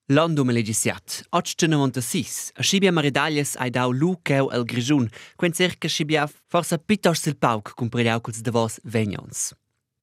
L'anno 0.07 0.43
legisiat. 0.43 1.27
Oggi 1.31 1.53
ce 1.55 1.67
ne 1.69 1.77
monta 1.77 2.01
sis. 2.01 2.51
A 2.57 2.63
scibia 2.63 2.91
maridaglias 2.91 3.55
ai 3.57 3.71
dau 3.71 3.93
lu 3.93 4.19
keu 4.23 4.49
al 4.49 4.65
grigiun. 4.65 5.09
Quen 5.37 5.53
cerca 5.53 5.89
scibia 5.89 6.27
forsa 6.49 6.77
pitos 6.79 7.21
sil 7.23 7.37
pauc 7.39 7.75
cum 7.75 7.89
preliauculs 7.89 8.41
de 8.43 8.51
vos 8.51 8.81
vegnons. 8.83 9.55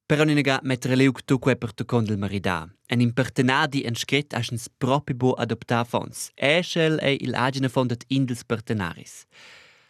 Però 0.05 0.23
nega 0.23 0.59
mettere 0.63 0.95
leuk 0.95 1.25
tu 1.25 1.37
per 1.37 1.73
tu 1.73 1.83
condel 1.83 2.17
marida. 2.17 2.69
En 2.87 3.01
impertenadi 3.01 3.83
en 3.83 3.95
scrit 3.95 4.33
aschens 4.33 4.69
propi 4.77 5.13
bo 5.13 5.33
adoptar 5.33 5.85
fons. 5.85 6.31
Eschel 6.35 6.97
e 7.01 7.17
il 7.19 7.35
agine 7.35 7.67
fondet 7.67 8.05
indels 8.07 8.43
pertenaris. 8.43 9.25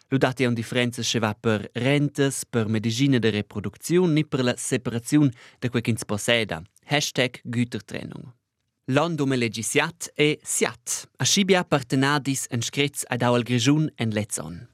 Lo 0.08 0.18
dati 0.18 0.44
un 0.44 0.54
differenza 0.54 1.04
se 1.04 1.20
va 1.20 1.34
per 1.34 1.70
rentes, 1.72 2.44
per 2.44 2.66
medicina 2.66 3.18
de 3.18 3.30
reproduzione, 3.30 4.12
ni 4.12 4.24
per 4.24 4.42
la 4.42 4.56
separazione 4.56 5.30
de 5.60 5.68
quei 5.68 5.82
ch'ins 5.82 6.04
posseda. 6.04 6.60
Hashtag 6.86 7.40
Gütertrennung. 7.44 8.39
L'andume 8.86 9.36
legisiat 9.36 10.10
e 10.14 10.38
siat. 10.42 11.08
A 11.16 11.24
scibia 11.24 11.64
partenadis 11.64 12.46
en 12.50 12.62
scritz 12.62 13.04
ad 13.08 13.22
au 13.22 13.34
al 13.34 13.44
grigiun 13.44 13.90
en 13.96 14.10
lezzon. 14.10 14.66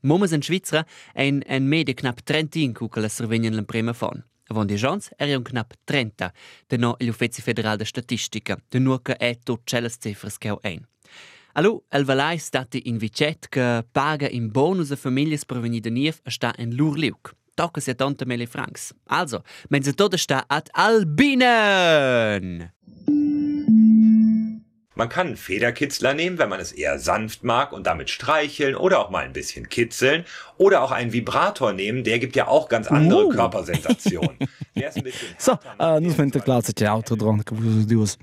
Momes 0.00 0.32
en 0.32 0.42
Schweizer 0.42 0.84
ein 1.14 1.42
en 1.42 1.68
mede 1.68 1.94
knapp 1.94 2.22
30 2.22 2.72
kukele 2.76 3.08
servenien 3.08 3.56
l'en 3.56 3.66
prima 3.66 3.92
fon. 3.92 4.22
Avon 4.52 4.68
di 4.68 4.76
jons 4.76 5.08
er 5.16 5.36
un 5.36 5.42
knapp 5.42 5.72
30, 5.88 6.30
de 6.68 6.76
no 6.76 6.94
gli 7.00 7.08
Uffizi 7.08 7.42
Federal 7.42 7.78
de 7.78 7.84
Statistica, 7.84 8.58
de 8.68 8.78
nur 8.78 9.00
che 9.02 9.16
è 9.16 9.38
tot 9.42 9.62
celles 9.64 9.96
cifras 9.98 10.38
che 10.38 10.54
ein. 10.62 10.86
Allo, 11.54 11.84
el 11.88 12.04
valai 12.04 12.38
stati 12.38 12.88
in 12.88 12.98
vicet 12.98 13.48
che 13.48 13.84
paga 13.90 14.28
in 14.28 14.50
bonus 14.50 14.90
a 14.90 14.96
families 14.96 15.44
per 15.44 15.60
venir 15.60 15.90
nief 15.90 16.20
a 16.24 16.30
sta 16.30 16.52
en 16.58 16.76
lur 16.76 16.98
liuk. 16.98 17.34
Tocca 17.54 17.80
se 17.80 17.94
tante 17.94 18.26
mele 18.26 18.46
francs. 18.46 18.92
Also, 19.06 19.42
men 19.70 19.82
se 19.82 19.94
tot 19.94 20.14
sta 20.14 20.44
ad 20.48 20.68
Albinen! 20.72 22.70
Man 24.94 25.08
kann 25.08 25.28
einen 25.28 25.36
Federkitzler 25.36 26.14
nehmen, 26.14 26.38
wenn 26.38 26.48
man 26.48 26.60
es 26.60 26.72
eher 26.72 26.98
sanft 26.98 27.42
mag 27.42 27.72
und 27.72 27.86
damit 27.86 28.10
streicheln 28.10 28.76
oder 28.76 29.00
auch 29.00 29.10
mal 29.10 29.24
ein 29.24 29.32
bisschen 29.32 29.68
kitzeln. 29.68 30.24
Oder 30.56 30.82
auch 30.82 30.92
einen 30.92 31.12
Vibrator 31.12 31.72
nehmen, 31.72 32.04
der 32.04 32.20
gibt 32.20 32.36
ja 32.36 32.46
auch 32.46 32.68
ganz 32.68 32.86
andere 32.88 33.26
Uh. 33.26 33.28
Körpersensationen. 33.30 34.36
Der 34.76 34.88
ist 34.88 34.96
ein 34.96 35.04
bisschen 35.04 35.28
So, 35.38 35.52
uh, 35.78 36.00
nu 36.00 36.12
che 37.44 37.56
vuoi 37.56 37.86
duas 37.86 38.18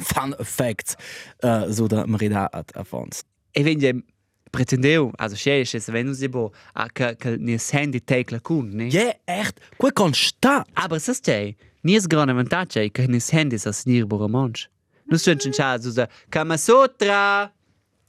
fun 0.00 0.34
facts 0.40 0.96
uh, 1.42 1.70
so 1.70 1.88
da 1.88 2.06
Marida 2.06 2.48
at 2.52 2.76
Afons. 2.76 3.24
E 3.52 3.62
quindi 3.62 4.04
pretendeu, 4.50 5.12
also 5.16 5.36
c'è 5.36 5.62
c'è 5.64 5.78
se 5.78 5.92
venus 5.92 6.26
bo 6.28 6.52
a 6.74 6.88
che 6.92 7.16
che 7.16 7.36
ni 7.36 7.56
handy 7.72 8.00
take 8.04 8.32
la 8.32 8.40
cun, 8.40 8.70
ne? 8.72 8.88
Ja, 8.88 9.14
echt, 9.24 9.60
quel 9.76 9.92
con 9.92 10.12
sta. 10.14 10.64
Aber 10.74 10.96
es 10.96 11.08
ist 11.08 11.26
ja, 11.26 11.52
ni 11.82 11.96
es 11.96 12.08
grande 12.08 12.34
vantage 12.34 12.90
che 12.90 13.06
ni 13.06 13.20
handy 13.20 13.58
sa 13.58 13.72
snir 13.72 14.06
bo 14.06 14.16
romanch. 14.16 14.68
Nu 15.10 15.18
sind 15.18 15.42
schon 15.42 15.52
cha 15.52 15.78
so 15.78 16.04
Kama 16.30 16.56
Sutra. 16.56 17.50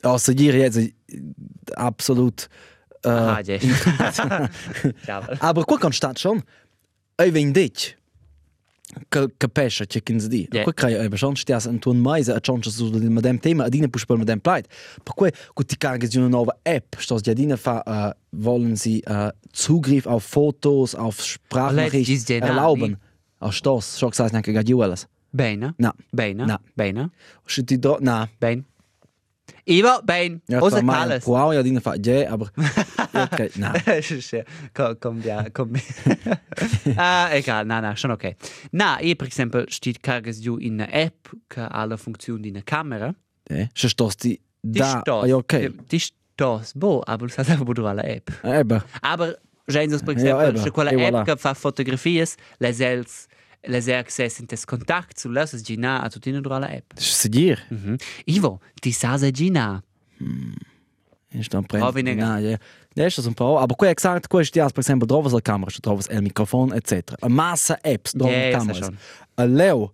Also 0.04 0.34
dir 0.34 0.56
jetzt 0.56 0.78
äh, 0.78 0.94
absolut 1.76 2.48
uh, 3.06 3.10
Ah, 3.10 3.42
ja. 3.42 3.58
Ja. 5.08 5.28
Aber 5.40 5.64
quel 5.64 5.80
con 5.80 5.92
sta 5.92 6.14
schon. 6.16 6.44
Ei 7.18 7.34
ven 7.34 7.54
dich. 7.54 7.98
Capisce 9.10 9.88
che 9.88 10.02
kins 10.02 10.28
di. 10.28 10.48
Ja. 10.52 10.64
Quel 10.64 10.74
crei 10.74 10.96
ei 10.96 11.18
schon 11.18 11.36
stias 11.36 11.66
un 11.66 11.80
ton 11.80 12.00
mais 12.00 12.30
a 12.30 12.40
chance 12.40 12.70
so 12.70 12.90
del 12.90 13.10
medem 13.10 13.40
tema 13.40 13.64
adina 13.64 13.88
push 13.88 14.06
per 14.06 14.18
medem 14.18 14.40
plait. 14.40 14.68
Per 15.04 15.16
quel 15.16 15.32
gut 15.56 15.70
die 15.70 15.78
cargas 15.78 16.10
di 16.10 16.18
una 16.18 16.30
nuova 16.30 16.58
app, 16.64 16.96
stos 17.00 17.22
ja 17.26 17.32
adina 17.32 17.58
fa 17.58 17.82
uh, 17.86 18.12
wollen 18.32 18.76
sie 18.76 19.04
uh, 19.08 19.32
Zugriff 19.54 20.06
auf 20.06 20.24
Fotos, 20.24 20.96
auf 20.96 21.24
Sprachnachrichten 21.24 22.26
den 22.26 22.44
erlauben. 22.44 22.92
Navi. 22.92 23.02
Ach 23.40 23.54
stos, 23.54 23.98
schon 23.98 24.12
gesagt 24.12 24.34
nicht 24.34 24.46
gadjuelas. 24.46 25.08
Bene. 25.32 25.74
Na. 25.78 25.94
Bene. 26.12 26.46
Na. 26.46 26.60
Bene. 26.76 27.12
Schon 27.46 27.66
die 27.66 27.80
do 27.80 27.98
na. 28.00 28.28
Bene. 28.40 28.64
Ivo, 29.66 30.02
ben. 30.04 30.42
Ja, 30.48 30.62
Osa 30.62 30.78
zwar 30.78 30.84
mein 30.84 30.96
Calles. 30.96 31.28
Wow, 31.28 31.54
ja 31.54 31.60
adina 31.60 31.82
fa 31.82 31.96
ja, 31.96 32.32
aber 32.32 32.52
okay, 33.14 33.50
na. 33.56 33.74
Komm, 34.74 34.96
komm, 35.00 35.22
ja, 35.22 35.50
komm. 35.54 35.74
ah, 36.98 37.30
egal, 37.32 37.66
na, 37.66 37.82
na, 37.82 37.96
schon 37.96 38.12
okay. 38.12 38.36
Na, 38.72 39.00
io 39.02 39.16
per 39.16 39.28
esempio 39.28 39.66
steht 39.70 40.02
cargas 40.02 40.42
giù 40.42 40.58
in 40.58 40.74
una 40.74 40.88
app 40.92 41.28
ha 41.56 41.86
la 41.86 41.98
funzione 41.98 42.42
di 42.42 42.50
una 42.50 42.62
camera. 42.64 43.14
Ja, 43.50 43.68
schon 43.74 43.90
stos 43.90 44.16
die 44.16 44.40
da. 44.62 45.02
ja, 45.06 45.36
okay. 45.36 45.72
Die 45.90 46.00
stos, 46.00 46.74
boh, 46.74 47.04
aber 47.06 47.28
du 47.28 47.34
sagst 47.34 47.52
einfach, 47.52 47.68
wo 47.68 47.74
du 47.74 47.86
alla 47.86 48.04
app. 48.04 48.32
Eben. 48.44 48.82
Aber, 49.02 49.36
James, 49.68 50.02
per 50.02 50.18
eben, 50.18 50.58
se 50.58 50.72
quella 50.72 50.92
e 50.92 51.06
app 51.06 51.26
che 51.26 51.38
fa 51.38 51.54
fotografies, 51.54 52.36
le 52.60 52.68
els 52.68 53.28
le 53.64 53.82
se 53.82 53.94
access 53.96 54.40
in 54.40 54.48
tes 54.48 54.66
contact 54.66 55.20
su 55.20 55.30
lasas 55.30 55.62
gina 55.64 56.02
a 56.02 56.10
tutina 56.10 56.42
dura 56.42 56.60
la 56.60 56.68
app. 56.68 56.94
Das 56.96 57.06
ist 57.06 57.34
dir. 57.34 57.58
Mhm. 57.70 57.98
Ivo, 58.26 58.60
ti 58.82 58.92
sasa 58.92 59.32
gina. 59.32 59.84
Ich 61.34 61.46
stand 61.46 61.68
prendere. 61.68 61.92
Ah, 61.92 61.96
weniger. 61.96 62.28
No, 62.28 62.38
ja. 62.38 62.58
Ja, 62.96 63.06
ist 63.08 63.18
das 63.18 63.26
un 63.26 63.34
po'. 63.34 63.58
Aber 63.58 63.76
qua 63.76 63.94
gesagt, 63.94 64.28
qua 64.28 64.42
ist 64.42 64.54
per 64.54 64.80
esempio 64.80 65.08
trovas 65.08 65.32
la 65.32 65.40
camera, 65.40 65.72
trovas 65.82 66.08
il 66.08 66.22
microfono, 66.22 66.74
etc. 66.74 67.14
A 67.22 67.30
massa 67.30 67.80
apps, 67.84 68.12
trovas 68.12 68.34
Ja, 68.34 68.38
yeah, 68.38 68.52
ja, 68.52 68.58
cameras. 68.58 68.80
schon. 68.80 68.98
A 69.38 69.46
leo, 69.46 69.94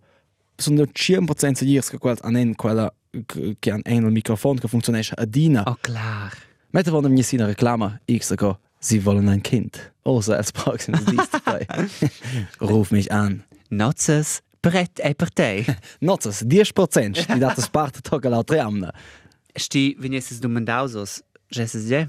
sono 0.58 0.84
100% 0.84 1.56
sicurs 1.56 1.90
che 1.90 2.00
quel 2.00 2.18
anen 2.24 2.56
quella 2.56 2.92
che 3.60 3.72
han 3.72 3.82
ein 3.86 4.04
il 4.04 4.12
microfono 4.12 4.60
che 4.60 4.68
funziona 4.68 5.00
a 5.16 5.26
Dina. 5.26 5.64
Oh 5.68 5.78
klar. 5.80 6.32
Mette 6.72 6.90
von 6.92 7.12
mir 7.12 7.24
sina 7.24 7.46
Reklame, 7.46 8.00
ich 8.08 8.26
sage, 8.26 8.58
sie 8.80 9.06
wollen 9.06 9.30
ein 9.30 9.42
Kind. 9.44 9.92
Also 10.04 10.34
als 10.34 10.52
Praxis 10.52 10.96
dies 11.06 11.30
dabei. 11.30 11.68
Ruf 12.60 12.92
mich 12.92 13.12
an. 13.12 13.44
Nozzes 13.70 14.42
brett 14.62 15.00
e 15.04 15.14
per 15.16 15.30
te. 15.32 15.66
Nozzas, 16.00 16.44
10% 16.44 17.34
di 17.34 17.40
dato 17.40 17.62
parte 17.72 18.02
tocca 18.02 18.30
l'altra 18.30 18.64
amna. 18.64 18.94
Sti, 19.54 19.96
wenn 20.00 20.14
es 20.14 20.40
domandausos, 20.40 21.22
jesses 21.50 21.88
je. 21.90 22.08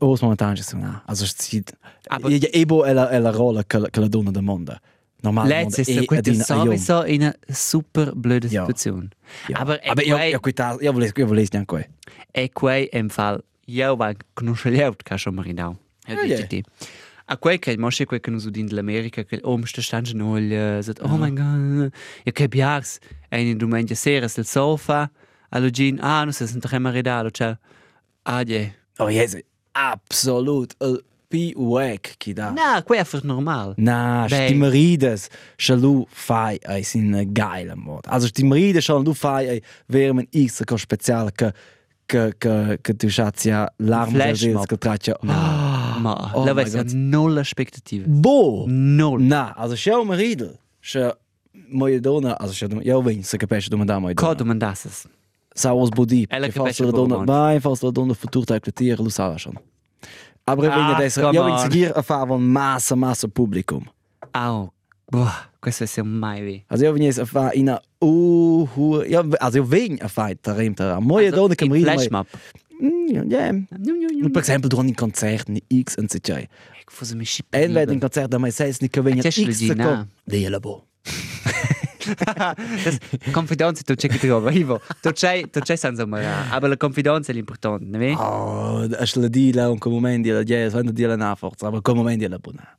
Oh, 0.00 0.16
momentan 0.20 0.54
ist 0.56 0.72
es. 0.72 0.76
Also 1.06 1.24
es 1.24 1.34
sieht... 1.38 1.72
Aber- 2.08 2.26
Aber... 2.28 2.48
Ebo 2.54 2.84
è 2.84 2.92
la, 2.92 3.08
è 3.08 3.18
la 3.18 3.30
rolla 3.30 3.62
che, 3.64 3.80
che 3.90 4.00
la 4.00 4.08
donna 4.08 4.30
del 4.30 4.42
mondo. 4.42 4.76
Normalmente 5.22 5.76
Let's 5.78 5.88
ist 5.88 6.04
questa 6.06 6.44
sowieso 6.44 7.04
in 7.06 7.22
una 7.22 7.34
super 7.48 8.12
blöde 8.14 8.48
Ja. 8.48 8.66
Situation. 8.66 9.10
Ja. 9.48 9.58
Aber 9.60 9.80
Aber 9.86 10.04
io, 10.04 10.16
quei- 10.16 10.30
io, 10.32 10.40
quita, 10.40 10.76
io 10.80 10.92
volevo, 10.92 11.12
io 11.16 11.26
volevo 11.26 11.48
neanche 11.52 11.64
qui. 11.66 11.86
E 12.32 12.50
quei 12.52 12.88
em 12.92 13.08
fall, 13.08 13.42
io 13.66 13.96
va 13.96 14.12
conoscegliaut 14.34 15.02
ca 15.02 15.16
schon 15.16 15.34
marinau. 15.34 15.78
Ja, 16.06 16.18
Ah, 16.18 16.22
dice 16.22 16.40
ja. 16.40 16.46
ti. 16.46 16.64
A 17.26 17.38
quei 17.38 17.58
che 17.58 17.76
mosche 17.78 18.04
quei 18.04 18.20
che 18.20 18.30
nos 18.30 18.44
udin 18.44 18.66
dell'America 18.66 19.24
che 19.24 19.40
om 19.42 19.64
sta 19.64 19.80
stange 19.80 20.14
nol, 20.14 20.82
sagt, 20.82 21.00
oh 21.00 21.16
mein 21.16 21.34
Gott, 21.34 21.94
ja 22.24 22.32
che 22.32 22.48
biars, 22.48 22.98
eine 23.30 23.56
domenica 23.56 23.94
sera 23.94 24.28
sul 24.28 24.44
sofa, 24.44 25.10
allo 25.48 25.70
gin, 25.70 25.98
ah, 26.00 26.24
non 26.24 26.32
se 26.32 26.46
sento 26.46 26.68
che 26.68 26.78
maridalo, 26.78 27.30
cioè, 27.30 27.56
ah, 28.24 28.42
je. 28.42 28.74
Oh, 28.98 29.08
jezus. 29.08 29.40
Absolut. 29.72 30.74
Il 30.80 31.02
P-Wack 31.28 32.14
chi 32.18 32.32
da. 32.32 32.50
Na, 32.50 32.82
quei 32.82 33.00
è 33.00 33.06
normal. 33.22 33.74
Na, 33.76 34.26
sti 34.28 34.54
marides, 34.54 35.28
se 35.56 35.74
lu 35.74 36.06
fai 36.08 36.58
ai 36.62 36.82
sin 36.82 37.30
geile 37.32 37.74
mod. 37.74 38.06
Also 38.06 38.26
sti 38.26 38.44
marides 38.44 38.84
schon 38.84 39.02
lu 39.02 39.14
fai 39.14 39.48
ai 39.48 39.62
vermen 39.86 40.28
x 40.30 40.62
co 40.64 40.76
speciale 40.76 41.32
che 41.32 41.52
che 42.06 42.34
che 42.38 42.78
che 42.80 42.94
tu 42.94 43.08
schazia 43.08 43.72
Flash 43.76 44.40
del 44.40 44.54
mob. 44.54 44.66
che 44.66 44.76
traccia. 44.78 45.18
Ma, 45.22 45.34
oh 45.34 45.73
la 46.02 46.44
my 46.44 46.52
vai 46.54 46.64
a 46.64 46.82
God. 46.82 46.92
nulla 46.92 47.40
aspettative. 47.40 48.04
Bo. 48.06 48.64
Null. 48.66 49.20
Na, 49.20 49.52
also 49.56 49.74
schau 49.76 50.04
maridel. 50.04 50.58
Se 50.80 51.12
moje 51.70 52.00
dona, 52.00 52.34
also 52.38 52.54
se 52.54 52.66
io 52.82 53.00
ven 53.02 53.22
se 53.22 53.36
capisce 53.38 53.68
domanda 53.70 53.98
moje 53.98 54.14
Co 54.14 54.26
dona. 54.26 54.34
domandasses? 54.38 55.06
Sa 55.54 55.72
was 55.72 55.88
bodi. 55.90 56.26
Ella 56.30 56.46
Che 56.48 56.52
capisce 56.52 56.82
fas 56.82 56.92
la 56.92 56.98
poco 56.98 57.06
dona, 57.06 57.16
manch. 57.24 57.28
vai 57.28 57.60
fas 57.60 57.80
la 57.82 57.90
dona 57.90 58.14
futur 58.14 58.44
ta 58.44 58.54
ecletiere 58.54 59.02
lu 59.02 59.08
sa 59.08 59.36
schon. 59.36 59.54
Aber 60.46 60.68
Ah, 60.68 60.96
come 61.10 61.32
io 61.32 61.42
on. 61.42 61.58
seguir 61.58 61.92
a 61.96 62.02
fa 62.02 62.24
von 62.26 62.42
massa 62.42 62.94
massa 62.96 63.28
publicum. 63.28 63.82
Au, 64.32 64.72
boah, 65.10 65.48
questo 65.58 65.84
è 65.84 66.02
mai 66.02 66.42
vi. 66.42 66.64
Also 66.66 66.84
io 66.84 66.92
vegnes 66.92 67.18
a 67.18 67.24
fa 67.24 67.50
ina 67.54 67.80
uh, 68.00 68.68
uh 68.74 69.02
io, 69.06 69.26
also 69.38 69.56
io 69.58 69.64
vegn 69.64 69.96
a 70.02 70.08
fa 70.08 70.34
ta 70.38 70.52
remta. 70.52 70.98
Moje 71.00 71.30
dona 71.30 71.54
che 71.54 71.64
in 71.64 71.70
marida. 71.70 72.26
Mm, 72.82 73.30
ja. 73.30 73.52
Per 74.30 74.42
esempio 74.42 74.68
durante 74.68 74.90
un 74.90 74.96
concerto 74.96 75.52
X 75.52 75.96
und 75.96 76.08
CJ. 76.08 76.30
Ecco, 76.30 76.92
fosse 76.92 77.14
mi 77.14 77.24
scippe. 77.24 77.62
En 77.62 77.72
ved 77.72 77.90
un 77.90 77.98
concerto 77.98 78.28
da 78.28 78.38
mai 78.38 78.50
ses 78.50 78.80
ni 78.80 78.88
che 78.88 79.00
vegna 79.00 79.22
E 79.22 79.30
X 79.30 79.40
Slugina. 79.40 80.06
Lei 80.24 80.48
la 80.48 80.58
bo. 80.58 80.86
Confidenza 83.32 83.82
tu 83.82 83.94
c'è 83.94 84.08
che 84.08 84.18
ti 84.18 84.26
trovo, 84.26 84.50
Ivo. 84.50 84.80
Tu 85.00 85.10
c'è, 85.12 85.48
tu 85.48 85.60
c'è 85.60 85.76
senza 85.76 86.04
mara. 86.04 86.50
Aber 86.50 86.68
la 86.68 86.76
confidenza 86.76 87.32
è 87.32 87.34
l'importante, 87.34 87.84
ne 87.86 87.98
vedi? 87.98 88.14
Oh, 88.18 88.84
es 88.84 89.14
la 89.14 89.28
di 89.28 89.52
la 89.52 89.70
un 89.70 89.78
come 89.78 89.94
momenti 89.94 90.28
la 90.28 90.42
jazz, 90.42 90.74
wenn 90.74 90.92
di 90.92 91.04
la 91.04 91.16
na 91.16 91.34
forza, 91.34 91.66
aber 91.66 91.80
come 91.80 91.98
momenti 91.98 92.26
la 92.28 92.38
bona. 92.38 92.76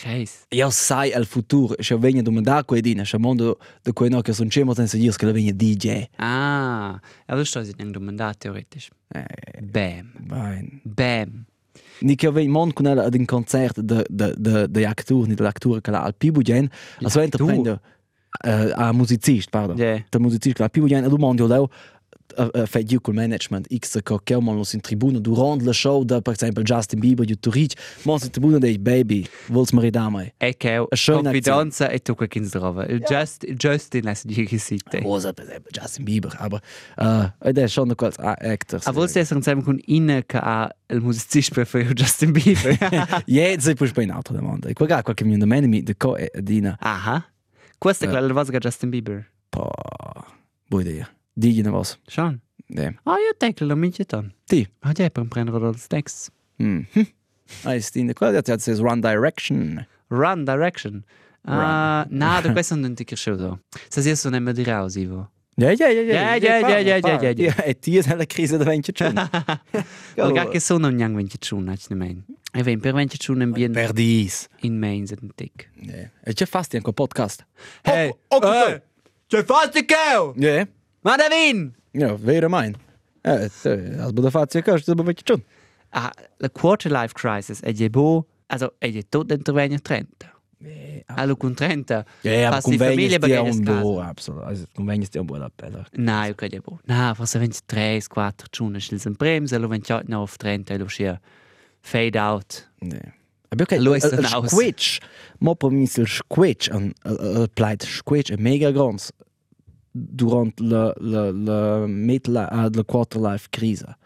Kreis. 0.00 0.46
Io 0.48 0.70
sai 0.70 1.12
al 1.12 1.26
futuro, 1.26 1.74
se 1.78 1.96
vegna 1.96 2.22
domanda 2.22 2.64
quei 2.64 2.80
dina, 2.80 3.04
se 3.04 3.18
mondo 3.18 3.58
de 3.82 3.92
quei 3.92 4.08
no 4.08 4.22
che 4.22 4.32
son 4.32 4.48
cemo 4.48 4.72
senza 4.74 4.96
dire 4.96 5.14
che 5.14 5.26
la 5.26 5.32
vegna 5.32 5.52
DJ. 5.52 6.08
Ah, 6.16 6.98
aber 7.26 7.42
du 7.42 7.44
stehst 7.44 7.74
in 7.78 7.88
einem 7.88 8.04
Mandat, 8.04 8.38
theoretisch. 8.38 8.90
Eh, 9.14 9.60
Bam. 9.62 10.10
Bam. 10.84 11.44
Ni 12.00 12.14
che 12.16 12.30
vegn 12.30 12.50
mon 12.50 12.72
con 12.72 12.86
ella 12.86 13.04
ad 13.04 13.14
un 13.14 13.26
concerto 13.26 13.82
de 13.82 14.06
de 14.08 14.34
de 14.38 14.68
de 14.70 14.86
actor, 14.86 15.26
ni 15.26 15.34
de 15.34 15.42
l'actor 15.42 15.80
che 15.82 15.90
la 15.90 16.02
al 16.02 16.14
pibu 16.14 16.40
gen, 16.42 16.70
also 17.02 17.18
L'actor? 17.20 17.22
entreprende 17.22 17.80
uh, 18.46 18.72
a 18.74 18.92
musicist, 18.92 19.50
pardon. 19.50 19.76
Ja. 19.76 20.02
Der 20.08 20.20
musicist 20.20 20.56
che 20.56 20.62
la 20.62 20.70
pibu 20.70 20.86
gen, 20.86 21.04
e 21.04 21.08
lu 21.08 21.16
mondo 21.16 21.46
leo 21.46 21.68
uh, 22.36 22.66
fa 22.66 22.82
giù 22.82 23.00
col 23.00 23.14
management 23.14 23.66
X 23.74 24.00
che 24.02 24.16
che 24.22 24.36
mon 24.40 24.62
in 24.72 24.80
tribuna 24.80 25.18
durante 25.18 25.64
la 25.64 25.72
show 25.72 26.02
da 26.04 26.20
per 26.20 26.34
esempio 26.34 26.62
Justin 26.62 27.00
Bieber, 27.00 27.26
YouTube 27.26 27.54
Rich, 27.56 27.74
mon 28.04 28.18
in 28.22 28.30
tribuna 28.30 28.58
dei 28.58 28.78
baby, 28.78 29.26
vols 29.48 29.72
mari 29.72 29.90
da 29.90 30.08
mai. 30.08 30.32
E 30.36 30.56
che 30.56 30.84
schöne 30.90 31.22
confidenza 31.22 31.88
e 31.88 31.98
tu 32.00 32.14
che 32.14 32.28
kins 32.28 32.50
trova. 32.50 32.86
Il 32.86 33.02
Just, 33.06 33.44
il 33.44 33.56
Justin 33.56 34.04
lässt 34.04 34.26
dich 34.26 34.48
gesehen. 34.48 35.02
Rosa 35.02 35.32
per 35.32 35.44
esempio 35.44 35.70
Justin 35.70 36.04
Bieber, 36.04 36.34
aber 36.38 36.60
uh, 36.98 37.30
ed 37.46 37.58
è 37.58 37.66
schon 37.66 37.94
quals 37.94 38.16
actor. 38.18 38.80
A 38.84 38.92
volte 38.92 39.20
essere 39.20 39.38
insieme 39.38 39.62
con 39.62 39.78
Inne 39.86 40.24
che 40.26 40.38
ha 40.38 40.68
il 40.88 41.00
musicista 41.00 41.54
preferito 41.54 41.92
Justin 41.92 42.32
Bieber. 42.32 42.78
Ja, 43.26 43.58
se 43.60 43.74
poi 43.74 43.90
in 44.04 44.10
altra 44.10 44.34
domanda. 44.34 44.68
E 44.68 44.72
qua 44.72 45.02
qualche 45.02 45.24
mio 45.24 45.36
nome 45.36 45.66
mi 45.66 45.82
de 45.82 45.94
co 45.96 46.16
dina. 46.40 46.76
Aha. 46.78 47.24
Questa 47.78 48.04
è 48.04 48.08
Ja. 48.08 48.12
quella 48.14 48.26
la 48.26 48.32
voce 48.32 48.50
che 48.50 48.58
Justin 48.58 48.90
Bieber. 48.90 49.30
Pa. 49.48 49.68
Buona 50.68 50.88
idea. 50.88 51.19
Digli 51.34 51.64
was. 51.70 51.98
Schon. 52.08 52.40
Ne. 52.68 52.96
Ah, 53.04 53.16
io 53.18 53.34
te 53.36 53.64
lo 53.64 53.76
mince 53.76 54.04
dann. 54.04 54.32
Ti. 54.46 54.68
Ah, 54.80 54.92
ja, 54.96 55.08
per 55.10 55.24
prendere 55.24 55.66
als 55.66 55.88
Text. 55.88 56.30
Mm. 56.58 56.86
Ah, 57.64 57.74
ist 57.74 57.96
in 57.96 58.06
der 58.06 58.14
Quelle, 58.14 58.42
das 58.42 58.66
heißt 58.68 58.80
Run 58.80 59.02
Direction. 59.02 59.86
Run 60.10 60.46
Direction. 60.46 61.04
Ah, 61.44 62.06
na, 62.10 62.40
da 62.40 62.52
questo 62.52 62.76
non 62.76 62.94
ti 62.94 63.04
cresciuto. 63.04 63.60
Se 63.88 64.02
si 64.02 64.14
sono 64.14 64.34
nemmeno 64.36 64.52
di 64.52 64.62
raus, 64.62 64.94
Ivo. 64.96 65.30
Ja, 65.56 65.72
ja, 65.72 65.88
ja, 65.88 66.02
Ja, 66.02 66.34
ja, 66.36 66.58
ja, 66.58 66.78
ja, 66.78 66.96
ja, 66.96 67.18
ja, 67.20 67.30
ja. 67.30 67.64
E 67.64 67.78
ti 67.78 67.96
è 67.98 68.14
la 68.14 68.24
crisi 68.24 68.56
da 68.56 68.64
venti 68.70 68.92
giorni. 68.92 69.20
Ma 70.14 70.48
che 70.48 70.60
sono 70.60 70.88
un 70.88 71.14
vince 71.16 71.38
chun, 71.38 71.68
hac 71.68 71.86
ne 71.88 71.96
mein. 71.96 72.24
E 72.52 72.62
ven 72.62 72.80
per 72.80 72.94
vince 72.94 73.16
chun 73.18 73.42
en 73.42 73.52
bien 73.52 73.72
Perdis. 73.72 74.48
in 74.60 74.78
mains 74.78 75.10
en 75.10 75.30
tic. 75.34 75.70
Ja. 75.82 76.10
E 76.24 76.32
c'è 76.32 76.46
fasti 76.46 76.76
anche 76.76 76.92
podcast. 76.92 77.46
Hey, 77.82 78.08
oh, 78.28 78.36
oh, 78.36 78.52
hey, 78.52 78.80
c'è 79.26 79.44
fatti 79.44 79.84
che? 79.84 80.32
Ja. 80.36 80.66
Ma 81.02 81.16
da 81.16 81.28
vin! 81.28 81.74
Ja, 81.92 82.14
vero 82.16 82.48
mein. 82.48 82.76
Bei 83.22 83.48
der 84.12 84.30
Fazia 84.30 84.62
kannst 84.62 84.86
du 84.86 84.92
aber 84.92 85.06
venti 85.06 85.24
giorni. 85.24 85.44
Ah, 85.92 86.10
la 86.38 86.48
quarter 86.48 86.90
life 86.90 87.14
crisis 87.14 87.60
è 87.60 87.72
je 87.72 87.88
bo, 87.88 88.26
also 88.46 88.74
è 88.78 88.86
je 88.86 89.02
tot 89.08 89.30
intervenio 89.32 89.78
30. 89.80 90.28
Allo 91.06 91.36
con 91.36 91.54
30. 91.54 92.04
Ja, 92.22 92.48
aber 92.48 92.60
passi 92.60 92.76
famiglia 92.76 93.18
bagheres 93.18 93.56
un 93.56 93.64
bo, 93.64 94.00
absolut. 94.00 94.44
Also 94.44 94.66
convegni 94.74 95.06
stia 95.06 95.20
un 95.20 95.26
bo 95.26 95.36
la 95.36 95.48
pelle. 95.48 95.86
No, 95.96 96.24
io 96.24 96.34
credo 96.34 96.60
bo. 96.60 96.78
No, 96.84 97.14
forse 97.14 97.38
23, 97.38 98.06
4 98.06 98.48
giorni 98.50 98.80
scils 98.80 99.06
en 99.06 99.16
prems, 99.16 99.52
allo 99.52 99.68
28 99.68 100.12
auf 100.12 100.36
30, 100.36 100.74
allo 100.74 100.86
scia 100.86 101.18
fade 101.80 102.18
out. 102.18 102.68
Ja. 102.80 103.00
Aber 103.48 103.62
okay, 103.62 103.78
Lui 103.78 103.96
ist 103.96 104.34
aus. 104.34 104.50
squitch, 104.50 105.00
mo 105.38 105.54
per 105.56 105.70
mi 105.70 105.88
il 105.92 106.06
squitch, 106.06 106.68
il 106.68 107.48
pleit 107.54 107.82
squitch 107.82 108.30
mega 108.38 108.70
grons 108.70 109.10
durant 109.90 110.52
la 110.60 110.92
la 110.98 111.30
la 111.30 111.86
metla 111.86 112.48
ad 112.48 112.76
la 112.76 112.84
quarter 112.84 113.20
life 113.20 113.46
crisa. 113.50 113.96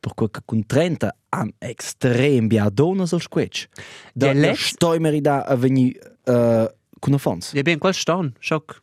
Per 0.00 0.14
cui 0.14 0.30
che 0.30 0.40
con 0.44 0.66
30 0.66 1.14
han 1.28 1.52
extrem 1.58 2.48
bia 2.48 2.68
dono 2.68 3.06
sul 3.06 3.20
squitch. 3.20 3.68
Da 4.12 4.26
la 4.26 4.32
let's- 4.32 4.72
stoi 4.72 4.98
merida 4.98 5.46
a 5.46 5.54
veni 5.54 5.94
uh, 6.26 6.66
con 6.98 7.18
fons. 7.18 7.52
Ja, 7.52 7.62
ben 7.62 7.78
quel 7.78 7.94
ston, 7.94 8.34
schock. 8.40 8.80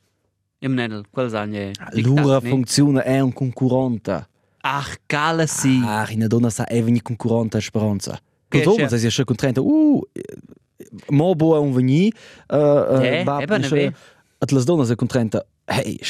Im 0.60 0.73
Nedel, 0.73 1.06
quel 1.10 1.30
sanje. 1.30 1.73
L'ura 1.93 2.39
funziona 2.39 3.04
è 3.04 3.19
un 3.19 3.34
concurrente. 3.34 4.28
Ach, 4.62 4.97
gale 5.06 5.47
si. 5.47 5.82
Ah, 5.84 6.08
in 6.10 6.25
donna 6.28 6.49
sa 6.49 6.65
è 6.65 6.82
veni 6.82 7.02
concurrente 7.02 7.58
a 7.58 7.62
speranza. 7.62 8.19
C'è? 8.49 8.88
se 8.88 9.10
si 9.10 9.21
è 9.21 9.23
con 9.23 9.36
30, 9.36 9.62
uh, 9.62 10.02
mo 11.10 11.36
bo 11.36 11.56
è 11.56 11.60
un 11.60 11.71
veni, 11.71 12.12
uh, 12.47 12.56
Eh, 12.56 13.23
uh, 13.23 13.39
eben, 13.41 13.62
ne 13.62 13.93
At 14.41 14.52
las 14.52 14.63
donnas 14.63 14.89
e 14.89 14.95
con 14.95 15.08
30, 15.08 15.45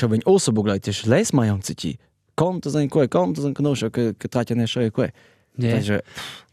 ven 0.09 0.21
oso 0.25 0.51
bogleit, 0.51 0.85
je 0.85 1.09
les 1.09 1.31
mai 1.33 1.49
ang 1.49 1.61
ci. 1.63 1.97
Konta 2.35 2.69
sein 2.69 2.89
kwe, 2.89 3.07
konta 3.07 3.41
sein 3.41 3.53
conosce 3.53 3.89
che 3.91 4.13
che 4.17 4.27
tratja 4.27 4.55
ne 4.55 4.65
sche 4.67 4.89
kwe. 4.91 5.11
Ja. 5.57 5.77
Ja. 5.79 5.99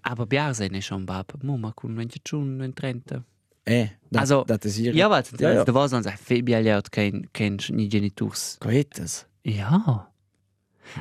Aber 0.02 0.26
Biar 0.26 0.54
sei 0.54 0.68
nicht 0.68 0.86
schon 0.86 1.06
Bab. 1.06 1.32
Mama, 1.42 1.72
kun 1.72 1.96
wenn 1.96 2.08
ich 2.08 2.22
schon 2.26 2.60
in 2.60 2.74
30. 2.74 3.22
Eh, 3.68 3.88
dat, 4.10 4.20
Also, 4.22 4.44
dat 4.44 4.64
is 4.64 4.76
hier. 4.76 4.94
Ja, 4.94 5.08
was? 5.10 5.30
Ja, 5.38 5.52
ja. 5.52 5.64
Da 5.64 5.74
war 5.74 5.88
sonst 5.88 6.06
ein 6.06 6.16
Fabia 6.16 6.58
lehrt 6.60 6.90
kein 6.92 7.26
kein 7.32 7.58
ni 7.70 7.88
Geniturs. 7.88 8.58
Coetes. 8.60 9.26
Ja. 9.44 10.08